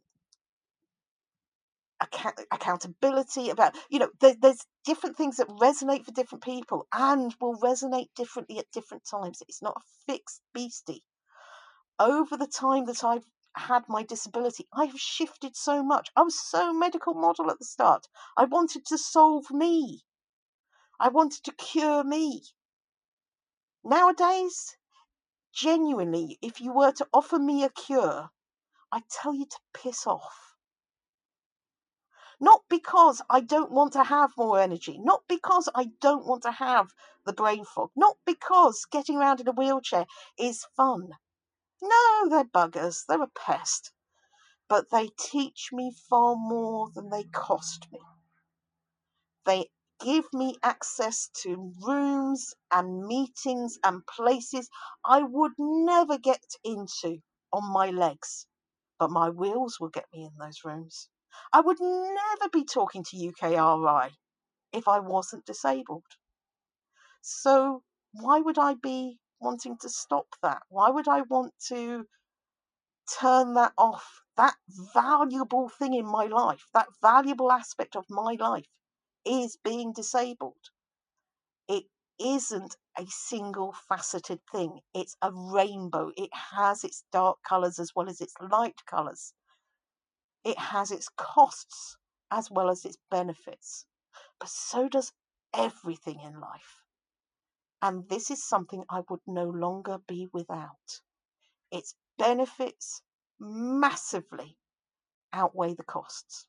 [2.00, 3.50] account- accountability.
[3.50, 8.08] About you know, there, there's different things that resonate for different people and will resonate
[8.14, 9.42] differently at different times.
[9.48, 11.04] It's not a fixed beastie.
[11.98, 13.26] Over the time that I've
[13.56, 16.10] had my disability, I have shifted so much.
[16.14, 18.06] I was so medical model at the start.
[18.36, 20.04] I wanted to solve me.
[21.00, 22.44] I wanted to cure me.
[23.84, 24.76] Nowadays,
[25.52, 28.30] genuinely, if you were to offer me a cure,
[28.92, 30.47] I'd tell you to piss off.
[32.40, 36.52] Not because I don't want to have more energy, not because I don't want to
[36.52, 40.06] have the brain fog, not because getting around in a wheelchair
[40.38, 41.16] is fun.
[41.82, 43.92] No, they're buggers, they're a pest.
[44.68, 48.00] But they teach me far more than they cost me.
[49.44, 54.70] They give me access to rooms and meetings and places
[55.04, 57.22] I would never get into
[57.52, 58.46] on my legs,
[58.98, 61.08] but my wheels will get me in those rooms.
[61.52, 64.16] I would never be talking to UKRI
[64.72, 66.06] if I wasn't disabled.
[67.22, 67.82] So,
[68.12, 70.62] why would I be wanting to stop that?
[70.68, 72.08] Why would I want to
[73.20, 74.22] turn that off?
[74.36, 78.68] That valuable thing in my life, that valuable aspect of my life
[79.24, 80.70] is being disabled.
[81.68, 81.86] It
[82.18, 86.12] isn't a single faceted thing, it's a rainbow.
[86.16, 89.34] It has its dark colours as well as its light colours.
[90.44, 91.96] It has its costs
[92.30, 93.86] as well as its benefits.
[94.38, 95.12] But so does
[95.54, 96.82] everything in life.
[97.82, 101.00] And this is something I would no longer be without.
[101.70, 103.02] Its benefits
[103.38, 104.58] massively
[105.32, 106.46] outweigh the costs.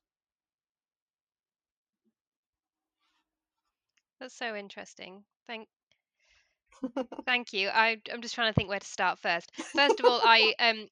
[4.20, 5.24] That's so interesting.
[5.46, 5.68] Thank
[7.26, 7.68] thank you.
[7.68, 9.50] I I'm just trying to think where to start first.
[9.74, 10.88] First of all, I um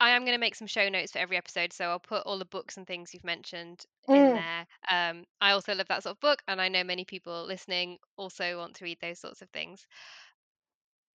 [0.00, 2.38] I am going to make some show notes for every episode, so I'll put all
[2.38, 4.66] the books and things you've mentioned in Mm, there.
[4.88, 8.58] Um, I also love that sort of book, and I know many people listening also
[8.58, 9.86] want to read those sorts of things.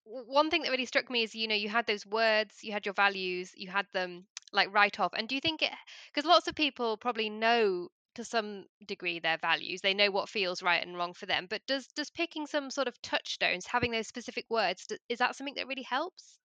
[0.04, 2.86] One thing that really struck me is, you know, you had those words, you had
[2.86, 5.14] your values, you had them like right off.
[5.14, 5.72] And do you think it,
[6.08, 9.80] because lots of people probably know to some degree their values.
[9.80, 11.48] They know what feels right and wrong for them.
[11.48, 15.56] But does does picking some sort of touchstones, having those specific words, is that something
[15.56, 16.40] that really helps?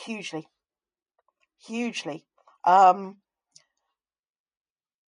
[0.00, 0.48] Hugely,
[1.58, 2.26] hugely.
[2.64, 3.18] Um,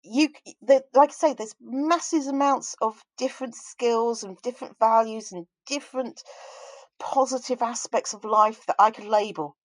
[0.03, 0.29] you
[0.61, 6.23] the, like I say, there's massive amounts of different skills and different values and different
[6.99, 9.55] positive aspects of life that I could label.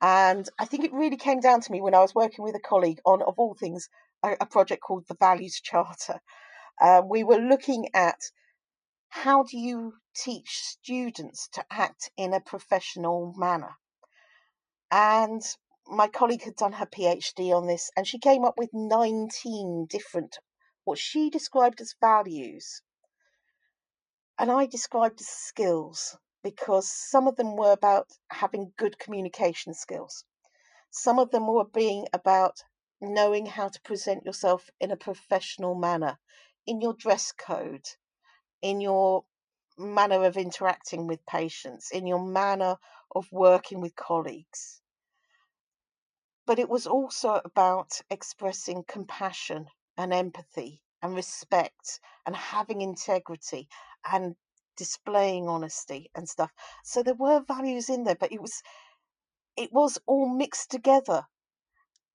[0.00, 2.60] And I think it really came down to me when I was working with a
[2.60, 3.88] colleague on, of all things,
[4.22, 6.20] a, a project called the Values Charter.
[6.80, 8.18] Uh, we were looking at
[9.10, 13.76] how do you teach students to act in a professional manner.
[14.90, 15.42] And
[15.88, 20.38] my colleague had done her PhD on this, and she came up with 19 different,
[20.84, 22.82] what she described as values.
[24.38, 30.24] And I described as skills because some of them were about having good communication skills.
[30.90, 32.64] Some of them were being about
[33.00, 36.18] knowing how to present yourself in a professional manner,
[36.66, 37.86] in your dress code,
[38.60, 39.24] in your
[39.78, 42.76] manner of interacting with patients, in your manner
[43.14, 44.81] of working with colleagues.
[46.46, 53.68] But it was also about expressing compassion and empathy and respect and having integrity
[54.10, 54.36] and
[54.76, 56.50] displaying honesty and stuff.
[56.84, 58.62] So there were values in there, but it was
[59.56, 61.26] it was all mixed together.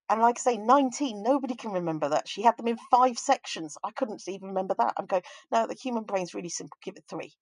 [0.10, 2.28] And like I say, 19, nobody can remember that.
[2.28, 3.78] She had them in five sections.
[3.84, 4.94] I couldn't even remember that.
[4.98, 6.78] I'm going, no, the human brain's really simple.
[6.82, 7.34] Give it three.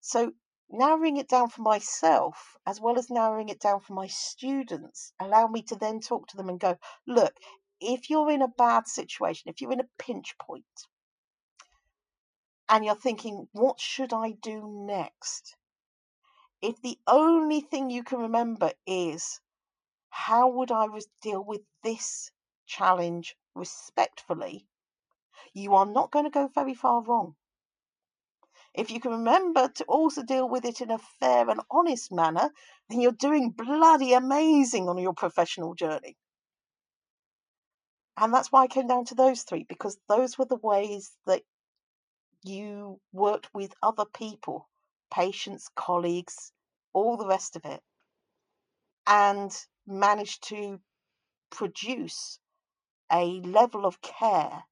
[0.00, 0.32] So
[0.72, 5.46] narrowing it down for myself, as well as narrowing it down for my students, allow
[5.46, 7.36] me to then talk to them and go, look,
[7.78, 10.64] if you're in a bad situation, if you're in a pinch point,
[12.68, 15.56] and you're thinking, what should I do next?
[16.62, 19.40] If the only thing you can remember is,
[20.08, 20.86] how would I
[21.20, 22.30] deal with this
[22.66, 24.66] challenge respectfully?
[25.52, 27.36] You are not going to go very far wrong.
[28.74, 32.50] If you can remember to also deal with it in a fair and honest manner,
[32.88, 36.16] then you're doing bloody amazing on your professional journey.
[38.16, 41.42] And that's why I came down to those three, because those were the ways that
[42.42, 44.68] you worked with other people,
[45.12, 46.52] patients, colleagues,
[46.92, 47.82] all the rest of it,
[49.06, 49.54] and
[49.86, 50.80] managed to
[51.50, 52.38] produce
[53.10, 54.64] a level of care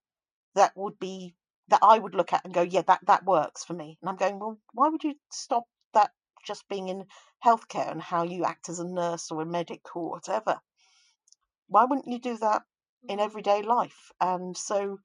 [0.55, 1.35] that would be
[1.70, 3.98] that I would look at and go, yeah, that that works for me.
[4.01, 5.64] And I'm going, well, why would you stop
[5.94, 6.10] that
[6.47, 7.06] just being in
[7.44, 10.60] healthcare and how you act as a nurse or a medic or whatever?
[11.68, 12.62] Why wouldn't you do that
[13.09, 13.24] in mm.
[13.24, 14.12] everyday life?
[14.20, 14.98] And so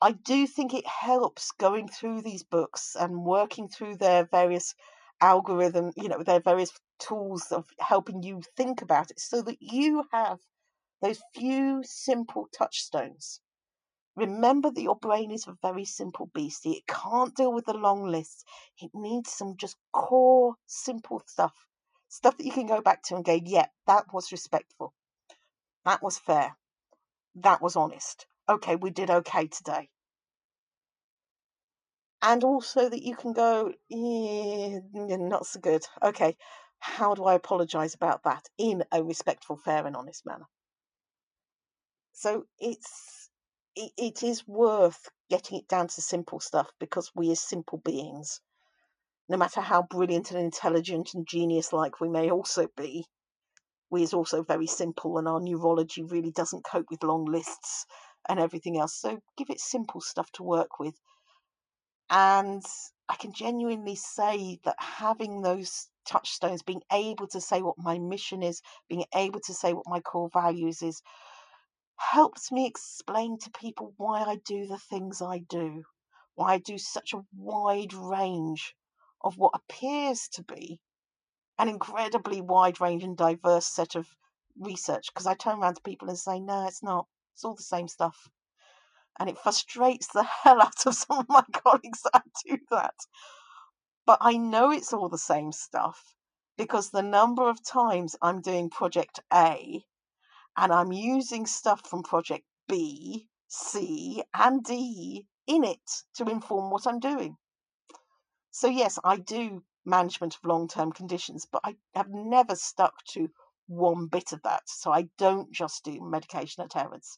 [0.00, 4.74] I do think it helps going through these books and working through their various
[5.20, 10.04] algorithm, you know, their various tools of helping you think about it so that you
[10.12, 10.40] have
[11.02, 13.40] those few simple touchstones.
[14.14, 16.72] Remember that your brain is a very simple beastie.
[16.72, 18.44] It can't deal with the long lists.
[18.80, 21.66] It needs some just core, simple stuff.
[22.08, 24.92] Stuff that you can go back to and go, yeah, that was respectful.
[25.84, 26.56] That was fair.
[27.34, 28.26] That was honest.
[28.48, 29.88] Okay, we did okay today
[32.22, 35.84] and also that you can go, yeah, not so good.
[36.02, 36.36] Okay,
[36.78, 40.46] how do I apologize about that in a respectful, fair, and honest manner?
[42.12, 43.21] So it's
[43.76, 48.40] it, it is worth getting it down to simple stuff because we are simple beings,
[49.28, 53.06] no matter how brilliant and intelligent and genius like we may also be,
[53.90, 57.86] we is also very simple and our neurology really doesn't cope with long lists
[58.28, 58.94] and everything else.
[58.98, 60.94] So give it simple stuff to work with
[62.12, 62.62] and
[63.08, 68.42] I can genuinely say that having those touchstones, being able to say what my mission
[68.42, 71.00] is, being able to say what my core values is,
[71.96, 75.84] helps me explain to people why I do the things I do,
[76.34, 78.74] why I do such a wide range
[79.22, 80.80] of what appears to be
[81.58, 84.08] an incredibly wide range and diverse set of
[84.58, 85.06] research.
[85.12, 87.06] Because I turn around to people and say, no, it's not.
[87.34, 88.28] It's all the same stuff
[89.18, 92.94] and it frustrates the hell out of some of my colleagues that I do that.
[94.06, 96.14] But I know it's all the same stuff
[96.56, 99.84] because the number of times I'm doing project A
[100.56, 106.86] and I'm using stuff from project B, C, and D in it to inform what
[106.86, 107.36] I'm doing.
[108.50, 113.28] So, yes, I do management of long term conditions, but I have never stuck to
[113.66, 114.62] one bit of that.
[114.66, 117.16] So, I don't just do medication adherence.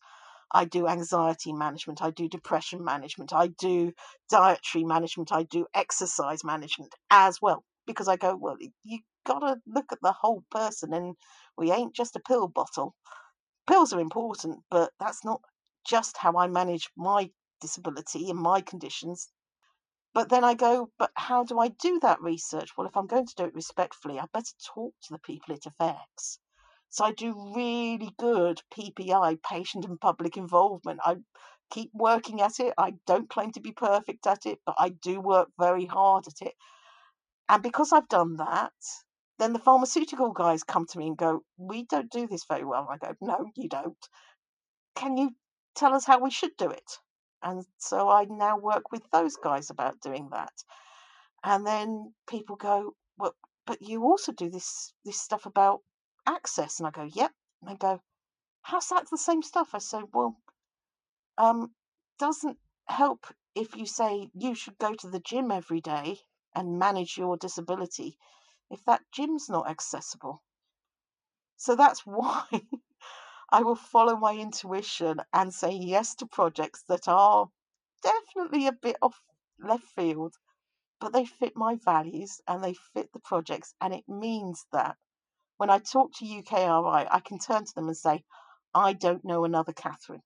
[0.52, 3.92] I do anxiety management, I do depression management, I do
[4.30, 7.64] dietary management, I do exercise management as well.
[7.86, 11.16] Because I go, well, you got to look at the whole person, and
[11.58, 12.94] we ain't just a pill bottle.
[13.66, 15.40] Pills are important, but that's not
[15.86, 17.30] just how I manage my
[17.60, 19.30] disability and my conditions.
[20.12, 22.70] But then I go, but how do I do that research?
[22.76, 25.66] Well, if I'm going to do it respectfully, I better talk to the people it
[25.66, 26.38] affects.
[26.88, 31.00] So I do really good PPI, patient and public involvement.
[31.04, 31.16] I
[31.70, 32.74] keep working at it.
[32.78, 36.46] I don't claim to be perfect at it, but I do work very hard at
[36.46, 36.54] it.
[37.48, 38.72] And because I've done that,
[39.38, 42.88] then the pharmaceutical guys come to me and go, We don't do this very well.
[42.88, 44.08] I go, No, you don't.
[44.94, 45.30] Can you
[45.74, 46.98] tell us how we should do it?
[47.42, 50.52] And so I now work with those guys about doing that.
[51.42, 53.34] And then people go, Well,
[53.66, 55.80] but you also do this this stuff about
[56.26, 56.78] access.
[56.78, 57.32] And I go, Yep.
[57.60, 58.00] And they go,
[58.62, 59.74] How's that the same stuff?
[59.74, 60.38] I say, Well,
[61.38, 61.74] um,
[62.20, 66.20] doesn't help if you say you should go to the gym every day
[66.54, 68.16] and manage your disability
[68.70, 70.42] if that gym's not accessible.
[71.56, 72.44] So that's why
[73.50, 77.50] I will follow my intuition and say yes to projects that are
[78.02, 79.22] definitely a bit off
[79.58, 80.34] left field,
[81.00, 83.74] but they fit my values and they fit the projects.
[83.80, 84.96] And it means that
[85.56, 88.24] when I talk to UKRI, I can turn to them and say,
[88.74, 90.22] I don't know another Katherine.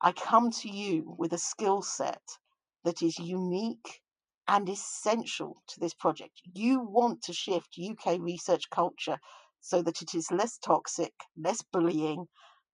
[0.00, 2.38] I come to you with a skill set
[2.84, 4.02] that is unique
[4.46, 6.42] and essential to this project.
[6.52, 9.18] You want to shift UK research culture
[9.60, 12.28] so that it is less toxic, less bullying,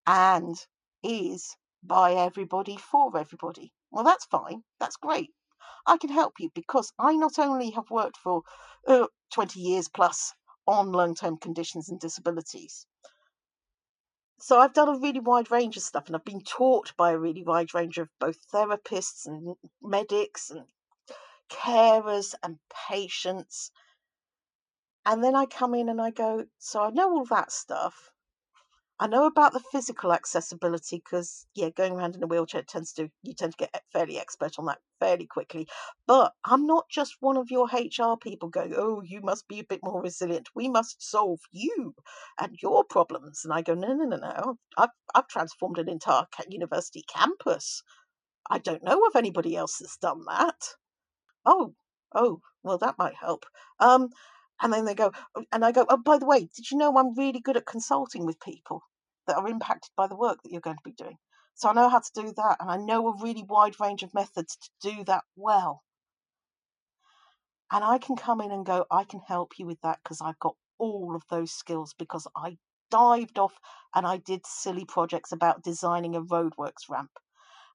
[0.07, 0.57] and
[1.03, 3.73] is by everybody for everybody.
[3.91, 4.65] Well, that's fine.
[4.79, 5.31] That's great.
[5.87, 8.43] I can help you because I not only have worked for
[8.87, 10.35] uh, 20 years plus
[10.67, 12.87] on long term conditions and disabilities.
[14.41, 17.19] So I've done a really wide range of stuff and I've been taught by a
[17.19, 20.67] really wide range of both therapists and medics and
[21.51, 22.59] carers and
[22.89, 23.71] patients.
[25.05, 28.11] And then I come in and I go, so I know all that stuff.
[29.03, 33.11] I know about the physical accessibility because, yeah, going around in a wheelchair tends to,
[33.23, 35.67] you tend to get fairly expert on that fairly quickly.
[36.07, 39.65] But I'm not just one of your HR people going, oh, you must be a
[39.65, 40.51] bit more resilient.
[40.55, 41.95] We must solve you
[42.39, 43.43] and your problems.
[43.43, 44.59] And I go, no, no, no, no.
[44.77, 47.83] I've, I've transformed an entire university campus.
[48.51, 50.75] I don't know of anybody else that's done that.
[51.45, 51.75] Oh,
[52.15, 53.47] oh, well, that might help.
[53.79, 54.11] Um,
[54.63, 56.97] and then they go, oh, and I go, oh, by the way, did you know
[56.97, 58.83] I'm really good at consulting with people
[59.27, 61.19] that are impacted by the work that you're going to be doing?
[61.55, 64.15] So I know how to do that, and I know a really wide range of
[64.15, 65.83] methods to do that well.
[67.71, 70.39] And I can come in and go, I can help you with that because I've
[70.39, 72.59] got all of those skills because I
[72.91, 73.59] dived off
[73.95, 77.13] and I did silly projects about designing a roadworks ramp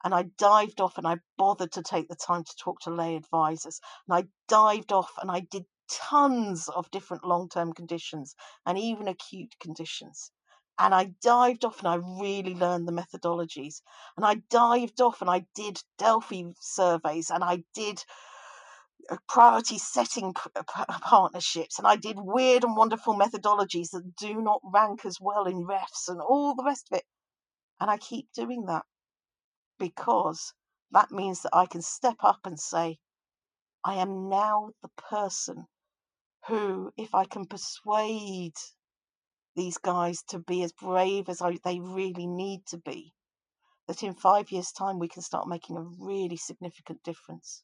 [0.06, 3.16] and I dived off and I bothered to take the time to talk to lay
[3.16, 3.82] advisors.
[4.08, 8.36] And I dived off and I did tons of different long term conditions
[8.68, 10.32] and even acute conditions.
[10.78, 13.82] And I dived off and I really learned the methodologies.
[14.16, 18.04] And I dived off and I did Delphi surveys and I did
[19.10, 20.36] uh, priority setting
[21.02, 25.66] partnerships and I did weird and wonderful methodologies that do not rank as well in
[25.66, 27.06] refs and all the rest of it.
[27.80, 28.86] And I keep doing that
[29.80, 30.54] because
[30.92, 33.00] that means that I can step up and say,
[33.84, 35.68] I am now the person
[36.48, 38.56] who, if I can persuade
[39.56, 43.14] these guys to be as brave as I, they really need to be,
[43.88, 47.64] that in five years' time we can start making a really significant difference.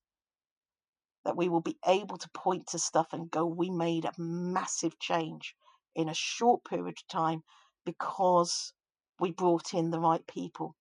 [1.23, 4.97] That we will be able to point to stuff and go, we made a massive
[4.99, 5.55] change
[5.95, 7.43] in a short period of time
[7.85, 8.73] because
[9.19, 10.75] we brought in the right people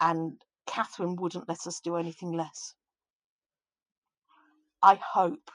[0.00, 2.74] and Katherine wouldn't let us do anything less.
[4.82, 5.50] I hope,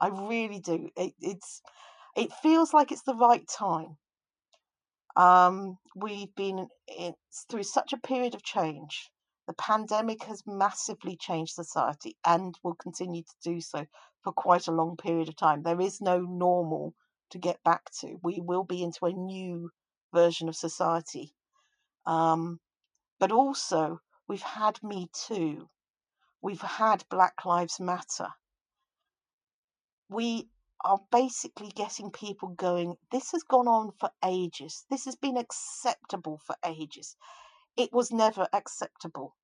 [0.00, 0.88] I really do.
[0.96, 1.62] It, it's,
[2.16, 3.96] it feels like it's the right time.
[5.16, 6.68] Um, we've been
[7.50, 9.10] through such a period of change.
[9.46, 13.86] The pandemic has massively changed society and will continue to do so
[14.22, 15.62] for quite a long period of time.
[15.62, 16.94] There is no normal
[17.30, 18.18] to get back to.
[18.22, 19.70] We will be into a new
[20.14, 21.34] version of society.
[22.06, 22.60] Um,
[23.20, 25.68] but also, we've had Me Too.
[26.42, 28.30] We've had Black Lives Matter.
[30.08, 30.48] We
[30.82, 34.86] are basically getting people going, this has gone on for ages.
[34.88, 37.14] This has been acceptable for ages.
[37.76, 39.36] It was never acceptable.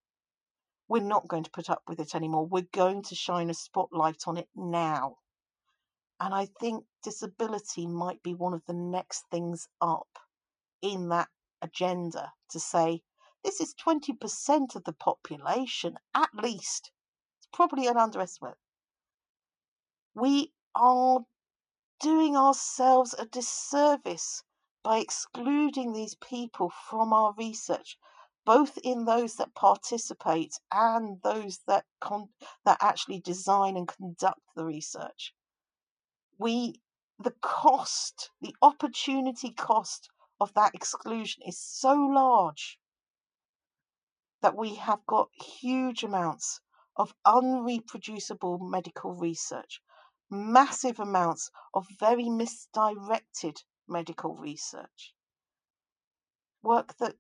[0.89, 2.47] We're not going to put up with it anymore.
[2.47, 5.17] We're going to shine a spotlight on it now.
[6.19, 10.09] And I think disability might be one of the next things up
[10.81, 11.29] in that
[11.61, 13.03] agenda to say,
[13.47, 16.91] this is 20% of the population, at least.
[17.39, 18.57] It's probably an underestimate.
[20.17, 21.21] We are
[22.01, 24.43] doing ourselves a disservice
[24.83, 27.97] by excluding these people from our research
[28.45, 32.31] both in those that participate and those that con-
[32.65, 35.33] that actually design and conduct the research.
[36.37, 36.81] We
[37.17, 40.11] the cost, the opportunity cost
[40.41, 42.81] of that exclusion is so large
[44.43, 45.31] that we have got
[45.61, 46.61] huge amounts
[46.97, 49.81] of unreproducible medical research,
[50.31, 55.15] massive amounts of very misdirected medical research,
[56.63, 57.17] work that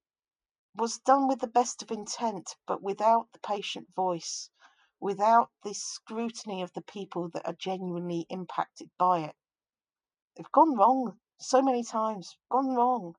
[0.74, 4.50] was done with the best of intent, but without the patient voice,
[5.00, 9.36] without the scrutiny of the people that are genuinely impacted by it.
[10.36, 13.14] They've gone wrong so many times, gone wrong.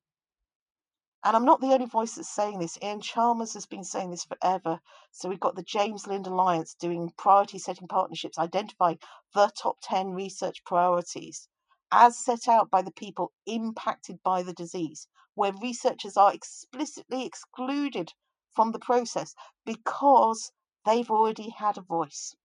[1.28, 2.78] And I'm not the only voice that's saying this.
[2.82, 4.80] Iain Chalmers has been saying this forever.
[5.12, 9.00] So we've got the James Lind Alliance doing priority setting partnerships, identifying
[9.34, 11.50] the top 10 research priorities
[11.92, 18.14] as set out by the people impacted by the disease, where researchers are explicitly excluded
[18.54, 19.36] from the process
[19.66, 20.54] because
[20.86, 22.38] they've already had a voice.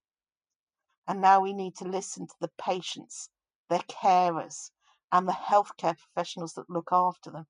[1.06, 3.30] And now we need to listen to the patients,
[3.68, 4.72] their carers,
[5.12, 7.46] and the healthcare professionals that look after them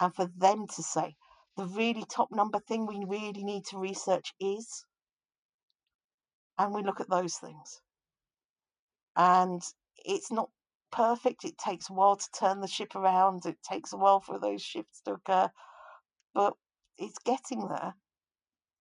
[0.00, 1.16] and for them to say
[1.56, 4.84] the really top number thing we really need to research is.
[6.56, 7.80] And we look at those things.
[9.16, 9.62] And
[10.04, 10.50] it's not
[10.90, 11.44] perfect.
[11.44, 14.62] It takes a while to turn the ship around, it takes a while for those
[14.62, 15.50] shifts to occur,
[16.34, 16.54] but
[16.96, 17.94] it's getting there.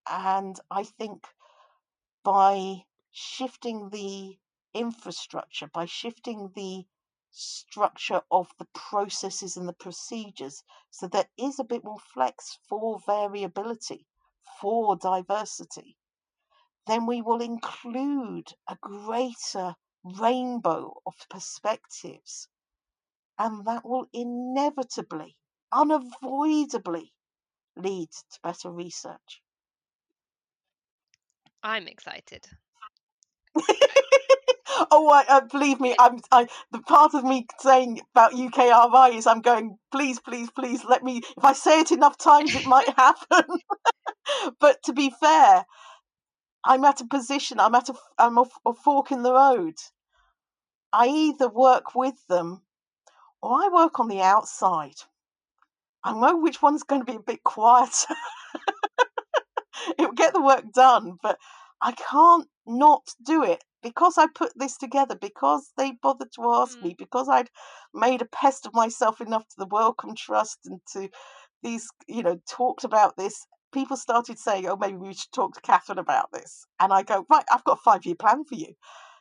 [0.09, 1.25] And I think
[2.23, 4.37] by shifting the
[4.73, 6.85] infrastructure, by shifting the
[7.37, 10.63] structure of the processes and the procedures.
[10.89, 14.07] So there is a bit more flex for variability,
[14.59, 15.97] for diversity.
[16.87, 22.47] Then we will include a greater rainbow of perspectives.
[23.37, 25.37] And that will inevitably,
[25.71, 27.13] unavoidably
[27.75, 29.43] lead to better research.
[31.61, 32.47] I'm excited.
[34.91, 36.19] oh, I, uh, believe me, I'm.
[36.31, 39.77] I, the part of me saying about UKRI is I'm going.
[39.91, 41.21] Please, please, please, let me.
[41.37, 43.45] If I say it enough times, it might happen.
[44.59, 45.65] but to be fair,
[46.63, 47.59] I'm at a position.
[47.59, 47.95] I'm at a.
[48.17, 49.75] I'm a, a fork in the road.
[50.93, 52.61] I either work with them,
[53.41, 54.95] or I work on the outside.
[56.03, 58.15] I know which one's going to be a bit quieter.
[59.97, 61.37] it will get the work done, but
[61.81, 66.77] I can't not do it because I put this together, because they bothered to ask
[66.79, 66.81] Mm.
[66.83, 67.49] me, because I'd
[67.93, 71.09] made a pest of myself enough to the Wellcome Trust and to
[71.61, 73.45] these, you know, talked about this.
[73.71, 76.65] People started saying, oh, maybe we should talk to Katherine about this.
[76.79, 78.73] And I go, right, I've got a five year plan for you.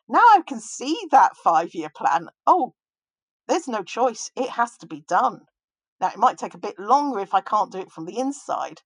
[0.08, 2.28] Now I can see that five year plan.
[2.46, 2.74] Oh,
[3.48, 4.30] there's no choice.
[4.36, 5.46] It has to be done.
[6.00, 8.82] Now, it might take a bit longer if I can't do it from the inside,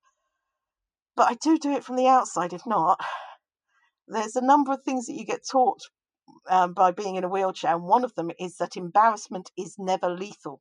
[1.16, 3.00] but I do do it from the outside if not.
[4.12, 5.82] There's a number of things that you get taught
[6.48, 10.08] um, by being in a wheelchair, and one of them is that embarrassment is never
[10.10, 10.60] lethal.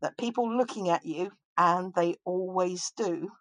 [0.00, 3.32] That people looking at you, and they always do,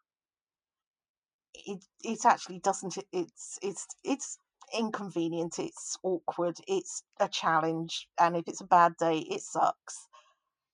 [1.54, 2.98] it it actually doesn't.
[3.12, 4.40] It's it's it's
[4.78, 5.60] inconvenient.
[5.60, 6.58] It's awkward.
[6.68, 10.08] It's a challenge, and if it's a bad day, it sucks.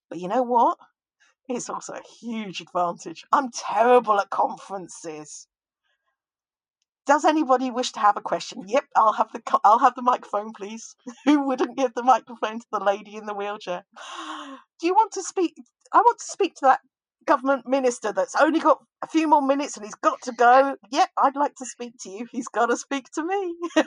[0.10, 0.78] But you know what?
[1.50, 3.26] It's also a huge advantage.
[3.32, 5.48] I'm terrible at conferences.
[7.08, 8.64] Does anybody wish to have a question?
[8.68, 10.96] Yep, I'll have the I'll have the microphone, please.
[11.26, 13.86] Who wouldn't give the microphone to the lady in the wheelchair?
[14.82, 15.56] Do you want to speak?
[15.94, 16.82] I want to speak to that
[17.28, 20.76] government minister that's only got a few more minutes and he's got to go.
[20.92, 22.28] Yep, I'd like to speak to you.
[22.32, 23.56] He's got to speak to me.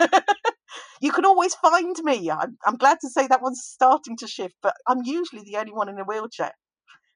[1.02, 2.30] you can always find me.
[2.30, 5.72] I'm, I'm glad to say that one's starting to shift, but I'm usually the only
[5.72, 6.52] one in a wheelchair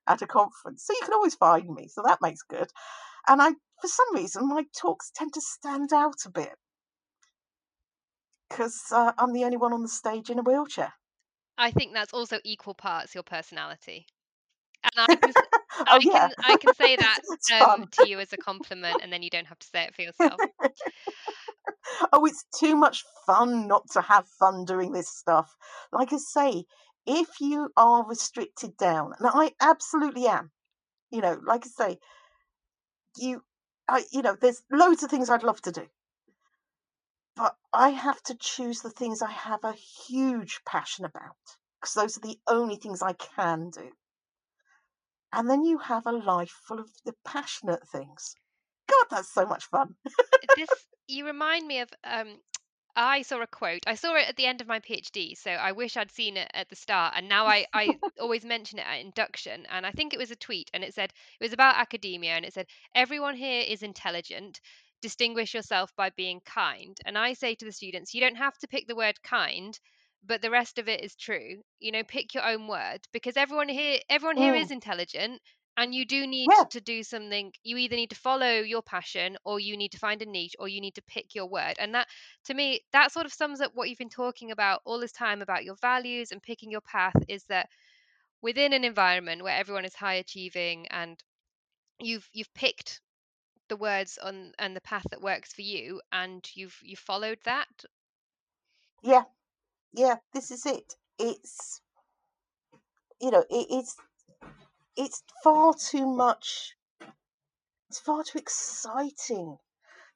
[0.09, 1.89] at a conference, so you can always find me.
[1.89, 2.69] So that makes good.
[3.29, 6.57] And I, for some reason, my talks tend to stand out a bit
[8.49, 10.93] because uh, I'm the only one on the stage in a wheelchair.
[11.59, 14.07] I think that's also equal parts your personality.
[14.85, 15.33] And I can,
[15.79, 17.21] oh I yeah, can, I can say that
[17.61, 20.03] um, to you as a compliment, and then you don't have to say it for
[20.03, 20.41] yourself.
[22.13, 25.57] oh, it's too much fun not to have fun doing this stuff.
[25.93, 26.65] Like I say,
[27.07, 30.51] if you are restricted down, and I absolutely am,
[31.11, 31.99] you know, like I say,
[33.17, 33.43] you,
[33.89, 35.87] I, you know, there's loads of things I'd love to do,
[37.37, 41.37] but I have to choose the things I have a huge passion about
[41.81, 43.91] because those are the only things I can do.
[45.33, 48.37] And then you have a life full of the passionate things.
[48.89, 49.97] God, that's so much fun.
[50.57, 52.39] this you remind me of um,
[52.97, 53.83] I saw a quote.
[53.87, 56.51] I saw it at the end of my PhD, so I wish I'd seen it
[56.55, 57.15] at the start.
[57.17, 59.65] And now I, I always mention it at induction.
[59.67, 62.45] And I think it was a tweet, and it said it was about academia, and
[62.45, 64.61] it said everyone here is intelligent.
[65.01, 66.99] Distinguish yourself by being kind.
[67.05, 69.79] And I say to the students, you don't have to pick the word kind,
[70.25, 71.63] but the rest of it is true.
[71.81, 75.41] You know, pick your own word because everyone here, everyone here is Mm, intelligent,
[75.77, 77.53] and you do need yeah, to do something.
[77.63, 80.69] You either need to follow your passion, or you need to find a niche, or
[80.69, 81.75] you need to pick your word.
[81.79, 82.09] And that
[82.45, 85.43] to me that sort of sums up what you've been talking about all this time
[85.43, 87.69] about your values and picking your path is that
[88.43, 91.23] within an environment where everyone is high achieving and
[92.01, 93.01] you've you've picked
[93.69, 97.69] the words on and the path that works for you and you've you've followed that
[99.05, 99.25] yeah,
[99.93, 100.17] yeah.
[100.33, 100.97] This is it.
[101.19, 101.83] It's
[103.21, 103.97] you know, it, it's
[104.97, 106.77] it's far too much.
[107.91, 109.59] It's far too exciting.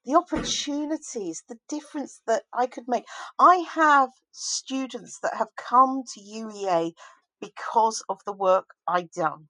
[0.04, 3.06] The opportunities, the difference that I could make.
[3.38, 6.94] I have students that have come to UEA
[7.40, 9.48] because of the work I've done.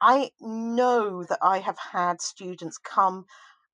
[0.00, 3.26] I know that I have had students come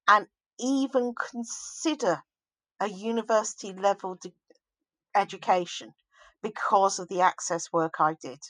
[0.08, 0.28] and
[0.58, 2.22] even consider
[2.80, 4.34] a university level de-
[5.14, 5.94] education
[6.42, 8.40] because of the access work I did.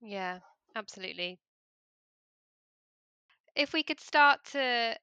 [0.00, 0.40] Yeah
[0.74, 1.38] absolutely
[3.54, 4.96] if we could start to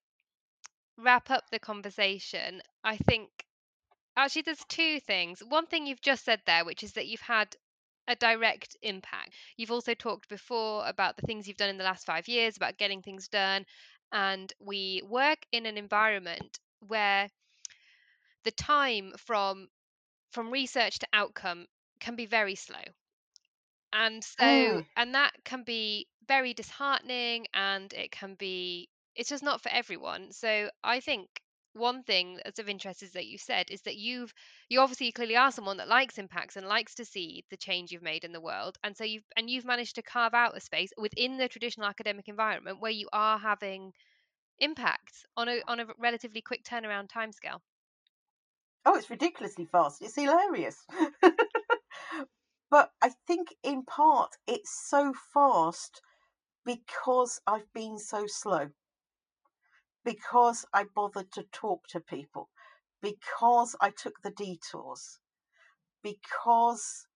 [0.98, 3.30] wrap up the conversation i think
[4.18, 7.56] actually there's two things one thing you've just said there which is that you've had
[8.08, 9.34] a direct impact.
[9.58, 12.78] You've also talked before about the things you've done in the last five years, about
[12.78, 13.66] getting things done.
[14.12, 17.30] And we work in an environment where
[18.44, 19.68] the time from
[20.32, 21.68] from research to outcome
[22.00, 22.84] can be very slow.
[23.96, 29.44] And so Mm, and that can be very disheartening and it can be it's just
[29.44, 30.32] not for everyone.
[30.34, 31.42] So I think
[31.74, 34.34] one thing that's of interest is that you said is that you've
[34.70, 38.04] you obviously clearly are someone that likes impacts and likes to see the change you've
[38.04, 40.92] made in the world and so you've and you've managed to carve out a space
[40.98, 43.92] within the traditional academic environment where you are having
[44.60, 47.62] impacts on a on a relatively quick turnaround timescale
[48.86, 50.02] oh, it's ridiculously fast.
[50.02, 50.86] It's hilarious.
[52.76, 56.02] but I think in part it's so fast
[56.66, 58.72] because I've been so slow,
[60.04, 62.50] because I bothered to talk to people,
[63.02, 65.20] because I took the detours,
[66.04, 67.08] because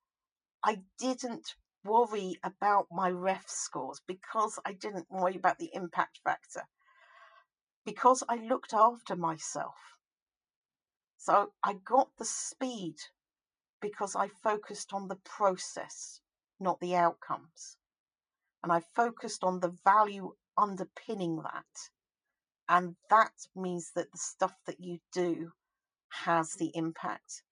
[0.64, 6.70] I didn't worry about my ref scores, because I didn't worry about the impact factor,
[7.86, 9.76] because I looked after myself.
[11.18, 12.96] So I got the speed
[13.82, 16.22] because I focused on the process,
[16.60, 17.78] not the outcomes.
[18.64, 21.90] And I focused on the value underpinning that.
[22.68, 25.52] And that means that the stuff that you do
[26.10, 27.44] has the impact.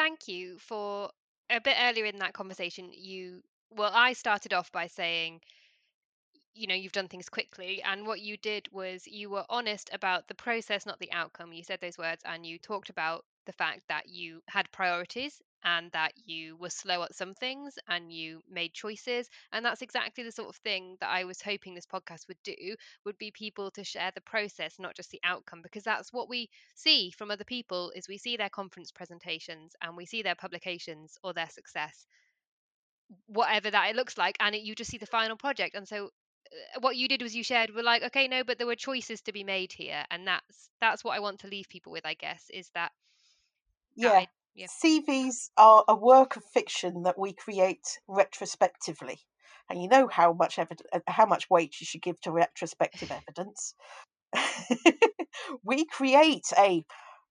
[0.00, 1.10] thank you for
[1.50, 5.40] a bit earlier in that conversation you well i started off by saying
[6.60, 10.28] you know you've done things quickly and what you did was you were honest about
[10.28, 11.52] the process not the outcome.
[11.54, 15.90] You said those words and you talked about the fact that you had priorities and
[15.92, 20.32] that you were slow at some things and you made choices and that's exactly the
[20.32, 22.54] sort of thing that i was hoping this podcast would do
[23.04, 26.48] would be people to share the process not just the outcome because that's what we
[26.74, 31.18] see from other people is we see their conference presentations and we see their publications
[31.22, 32.06] or their success
[33.26, 36.10] whatever that it looks like and it, you just see the final project and so
[36.80, 39.32] what you did was you shared were like okay no but there were choices to
[39.32, 42.50] be made here and that's that's what i want to leave people with i guess
[42.52, 42.92] is that
[43.96, 44.18] that Yeah.
[44.18, 49.18] I, yeah CVs are a work of fiction that we create retrospectively.
[49.68, 53.10] And you know how much evid- uh, how much weight you should give to retrospective
[53.10, 53.74] evidence.
[55.64, 56.84] we create a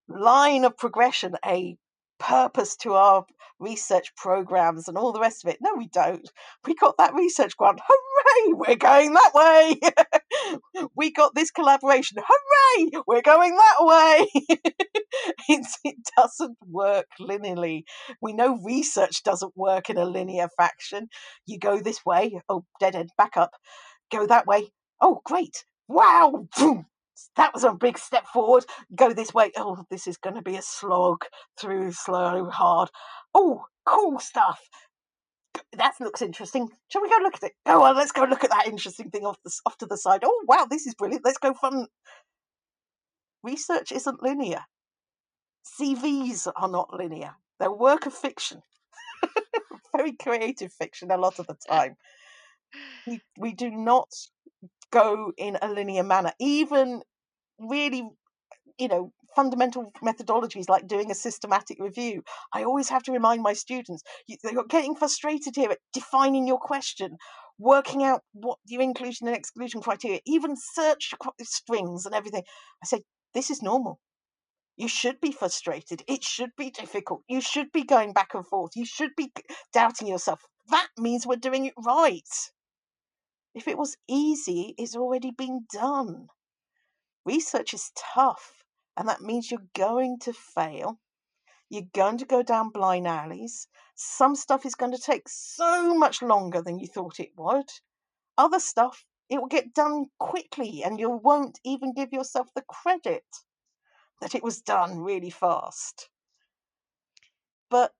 [0.07, 1.77] line of progression, a
[2.19, 3.25] purpose to our
[3.59, 5.57] research programs and all the rest of it.
[5.61, 6.27] No, we don't.
[6.65, 7.79] We got that research grant.
[7.85, 8.53] Hooray!
[8.53, 10.87] We're going that way.
[10.95, 12.17] we got this collaboration.
[12.25, 12.91] Hooray!
[13.07, 14.27] We're going that way.
[15.49, 17.83] it's, it doesn't work linearly.
[18.21, 21.09] We know research doesn't work in a linear fashion.
[21.45, 22.39] You go this way.
[22.47, 23.09] Oh, dead end.
[23.17, 23.51] Back up.
[24.11, 24.71] Go that way.
[25.01, 25.65] Oh, great.
[25.87, 26.47] Wow.
[27.35, 28.65] That was a big step forward.
[28.95, 29.51] Go this way.
[29.57, 31.25] Oh, this is going to be a slog
[31.59, 32.89] through slow, hard.
[33.33, 34.61] Oh, cool stuff.
[35.73, 36.69] That looks interesting.
[36.87, 37.53] Shall we go look at it?
[37.65, 40.21] Go on, let's go look at that interesting thing off the off to the side.
[40.23, 41.25] Oh, wow, this is brilliant.
[41.25, 41.87] Let's go fun.
[43.43, 44.65] Research isn't linear.
[45.79, 47.35] CVs are not linear.
[47.59, 48.61] They're work of fiction.
[49.95, 51.95] Very creative fiction a lot of the time.
[53.07, 54.09] We, we do not
[54.91, 56.31] go in a linear manner.
[56.39, 57.01] Even
[57.59, 58.09] really
[58.77, 63.53] you know fundamental methodologies like doing a systematic review i always have to remind my
[63.53, 67.17] students you, they're getting frustrated here at defining your question
[67.59, 71.13] working out what your inclusion and exclusion criteria even search
[71.43, 72.43] strings and everything.
[72.81, 73.01] I say
[73.33, 73.99] this is normal.
[74.77, 76.03] You should be frustrated.
[76.07, 77.23] It should be difficult.
[77.27, 78.71] You should be going back and forth.
[78.77, 79.33] You should be
[79.73, 80.39] doubting yourself.
[80.69, 82.23] That means we're doing it right
[83.59, 86.27] if it was easy it's already been done
[87.25, 88.63] research is tough
[88.99, 90.99] and that means you're going to fail.
[91.69, 93.67] You're going to go down blind alleys.
[93.95, 97.69] Some stuff is going to take so much longer than you thought it would.
[98.37, 103.23] Other stuff, it will get done quickly and you won't even give yourself the credit
[104.19, 106.09] that it was done really fast.
[107.69, 107.93] But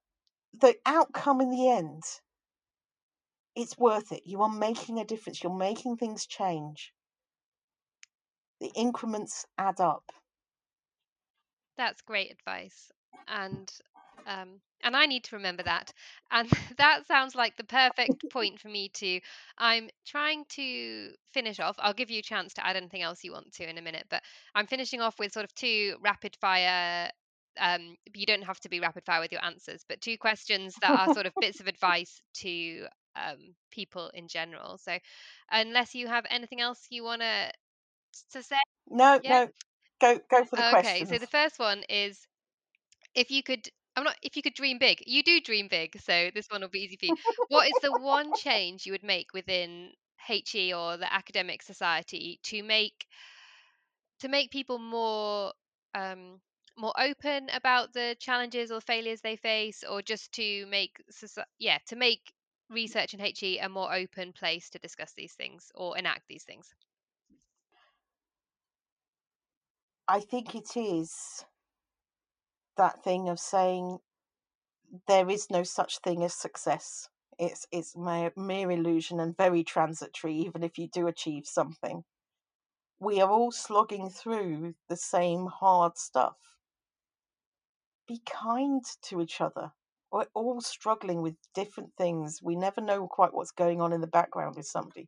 [0.52, 2.04] the outcome in the end,
[3.60, 4.22] it's worth it.
[4.26, 5.44] You are making a difference.
[5.44, 6.94] You're making things change.
[8.62, 10.04] The increments add up.
[11.78, 12.92] That's great advice.
[13.28, 13.70] And
[14.28, 15.92] um, and I need to remember that.
[16.32, 19.20] And that sounds like the perfect point for me to.
[19.58, 21.76] I'm trying to finish off.
[21.80, 24.06] I'll give you a chance to add anything else you want to in a minute,
[24.10, 24.24] but
[24.56, 27.10] I'm finishing off with sort of two rapid fire.
[27.60, 30.92] Um, you don't have to be rapid fire with your answers, but two questions that
[30.92, 32.88] are sort of bits of advice to
[33.28, 34.78] um, people in general.
[34.78, 34.98] So,
[35.52, 37.52] unless you have anything else you want to
[38.32, 38.58] to say,
[38.90, 39.46] no, yeah?
[39.46, 39.48] no,
[40.02, 40.80] go go for the question.
[40.80, 41.10] okay, questions.
[41.10, 42.20] so the first one is
[43.16, 45.04] if you could I'm not if you could dream big.
[45.06, 47.16] You do dream big, so this one will be easy for you.
[47.50, 49.92] what is the one change you would make within
[50.26, 53.06] HE or the academic society to make
[54.20, 55.54] to make people more
[55.96, 56.40] um,
[56.78, 60.92] more open about the challenges or failures they face, or just to make
[61.58, 62.22] yeah to make
[62.70, 66.74] research in HE a more open place to discuss these things or enact these things?
[70.08, 71.46] I think it is
[72.78, 74.00] that thing of saying
[75.08, 77.10] there is no such thing as success.
[77.38, 82.04] It's it's mere, mere illusion and very transitory, even if you do achieve something.
[83.00, 86.38] We are all slogging through the same hard stuff.
[88.08, 89.72] Be kind to each other.
[90.12, 92.40] We're all struggling with different things.
[92.42, 95.08] We never know quite what's going on in the background with somebody.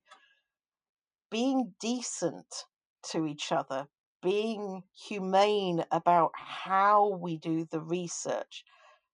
[1.31, 2.65] Being decent
[3.11, 3.87] to each other,
[4.21, 8.63] being humane about how we do the research,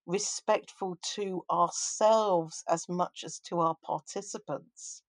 [0.06, 5.02] respectful to ourselves as much as to our participants,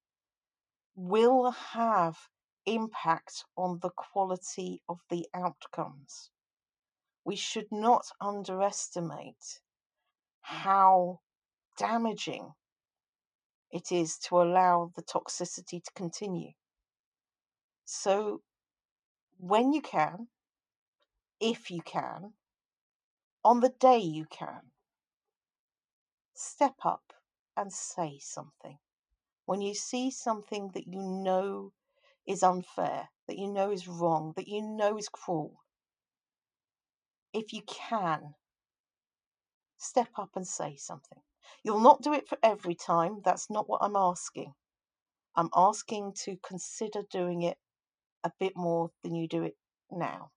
[0.95, 2.17] will have
[2.65, 6.29] impact on the quality of the outcomes.
[7.25, 9.59] We should not underestimate
[10.41, 11.19] how
[11.77, 12.53] damaging
[13.71, 16.51] it is to allow the toxicity to continue.
[17.85, 18.41] So
[19.37, 20.27] when you can,
[21.39, 22.33] if you can,
[23.43, 24.71] on the day you can,
[26.33, 27.13] step up
[27.55, 28.77] and say something.
[29.45, 31.73] When you see something that you know
[32.27, 35.61] is unfair, that you know is wrong, that you know is cruel,
[37.33, 38.35] if you can,
[39.79, 41.19] step up and say something.
[41.63, 43.21] You'll not do it for every time.
[43.23, 44.53] That's not what I'm asking.
[45.35, 47.57] I'm asking to consider doing it
[48.23, 49.55] a bit more than you do it
[49.91, 50.31] now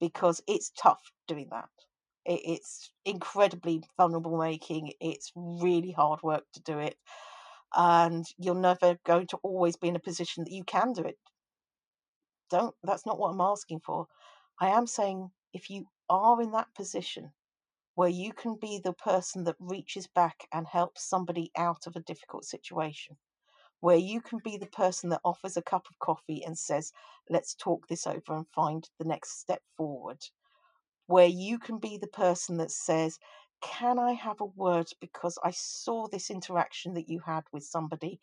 [0.00, 1.68] because it's tough doing that.
[2.24, 4.92] it's incredibly vulnerable making.
[5.00, 6.96] It's really hard work to do it.
[7.74, 11.18] And you're never going to always be in a position that you can do it.
[12.50, 14.06] Don't, that's not what I'm asking for.
[14.60, 17.32] I am saying if you are in that position
[17.94, 22.00] where you can be the person that reaches back and helps somebody out of a
[22.00, 23.16] difficult situation,
[23.80, 26.92] where you can be the person that offers a cup of coffee and says,
[27.28, 30.18] let's talk this over and find the next step forward.
[31.06, 33.18] Where you can be the person that says,
[33.60, 38.18] can I have a word because I saw this interaction that you had with somebody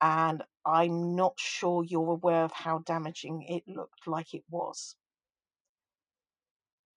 [0.00, 4.96] and I'm not sure you're aware of how damaging it looked like it was.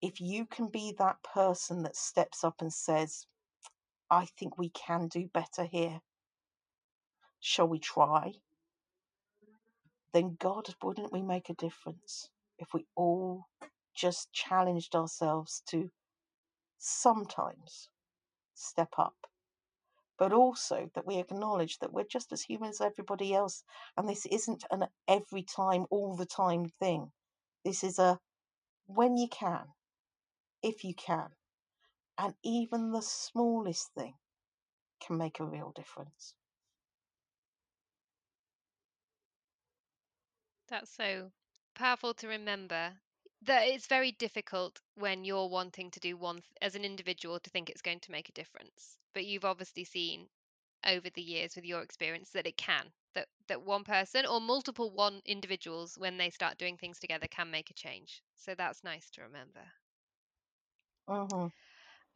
[0.01, 3.25] If you can be that person that steps up and says,
[4.09, 6.01] I think we can do better here
[7.39, 8.33] shall we try?
[10.13, 13.45] Then God, wouldn't we make a difference if we all
[13.95, 15.89] just challenged ourselves to
[16.77, 17.89] sometimes
[18.53, 19.15] step up,
[20.17, 23.63] but also that we acknowledge that we're just as human as everybody else,
[23.95, 27.11] and this isn't an every time, all the time thing.
[27.63, 28.19] This is a
[28.87, 29.65] when you can,
[30.61, 31.29] if you can,
[32.17, 34.15] and even the smallest thing
[34.99, 36.35] can make a real difference.
[40.67, 41.31] That's so
[41.73, 43.01] powerful to remember
[43.41, 47.69] that it's very difficult when you're wanting to do one as an individual to think
[47.69, 48.97] it's going to make a difference.
[49.13, 50.29] But you've obviously seen
[50.85, 54.91] over the years with your experience that it can that that one person or multiple
[54.91, 58.23] one individuals when they start doing things together can make a change.
[58.35, 59.71] So that's nice to remember.
[61.07, 61.47] Hmm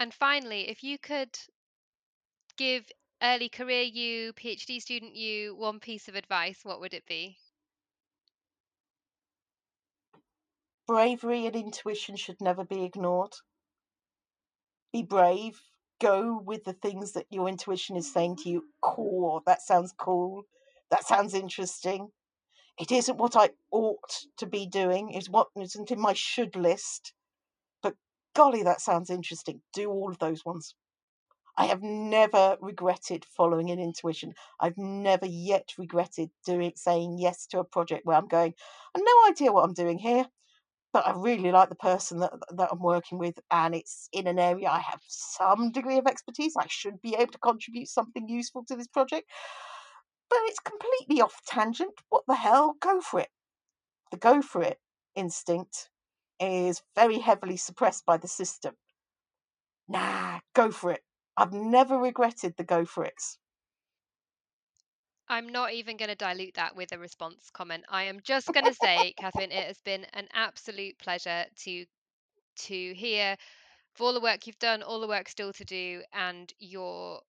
[0.02, 1.40] And finally, if you could
[2.56, 2.90] give
[3.22, 7.40] early career you, PhD student you, one piece of advice, what would it be?
[10.86, 13.34] Bravery and intuition should never be ignored.
[14.94, 15.62] Be brave.
[16.00, 18.74] Go with the things that your intuition is saying to you.
[18.82, 19.42] Cool.
[19.46, 20.46] That sounds cool.
[20.90, 22.14] That sounds interesting.
[22.80, 25.12] It isn't what I ought to be doing.
[25.12, 27.14] It's what isn't in my should list.
[28.34, 29.62] Golly, that sounds interesting.
[29.74, 30.76] Do all of those ones.
[31.58, 34.34] I have never regretted following an intuition.
[34.60, 38.54] I've never yet regretted doing saying yes to a project where I'm going,
[38.96, 40.26] I've no idea what I'm doing here,
[40.94, 44.40] but I really like the person that that I'm working with, and it's in an
[44.40, 46.56] area I have some degree of expertise.
[46.58, 49.30] I should be able to contribute something useful to this project,
[50.30, 51.94] but it's completely off tangent.
[52.10, 52.76] What the hell?
[52.80, 53.30] Go for it.
[54.12, 54.80] The go for it
[55.16, 55.91] instinct
[56.42, 58.76] is very heavily suppressed by the system.
[59.88, 61.04] Nah, go for it.
[61.38, 63.22] I've never regretted the go for it.
[65.28, 67.86] I'm not even going to dilute that with a response comment.
[67.90, 71.86] I am just going to say, Katherine, it has been an absolute pleasure to
[72.58, 73.38] to hear
[73.94, 77.22] for all the work you've done, all the work still to do, and your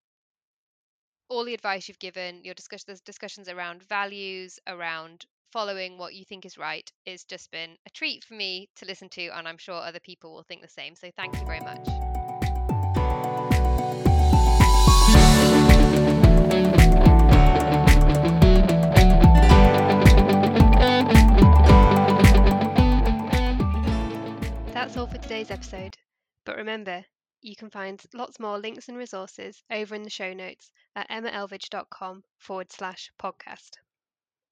[1.29, 6.47] all the advice you've given, your discussion, discussions around values, around following what you think
[6.47, 9.75] is right, is just been a treat for me to listen to, and I'm sure
[9.75, 10.97] other people will think the same.
[10.97, 11.87] So thank you very much.
[24.73, 25.97] That's all for today's episode.
[26.45, 27.05] But remember,
[27.43, 32.25] you can find lots more links and resources over in the show notes at emmaelvidge.com
[32.39, 33.77] forward slash podcast.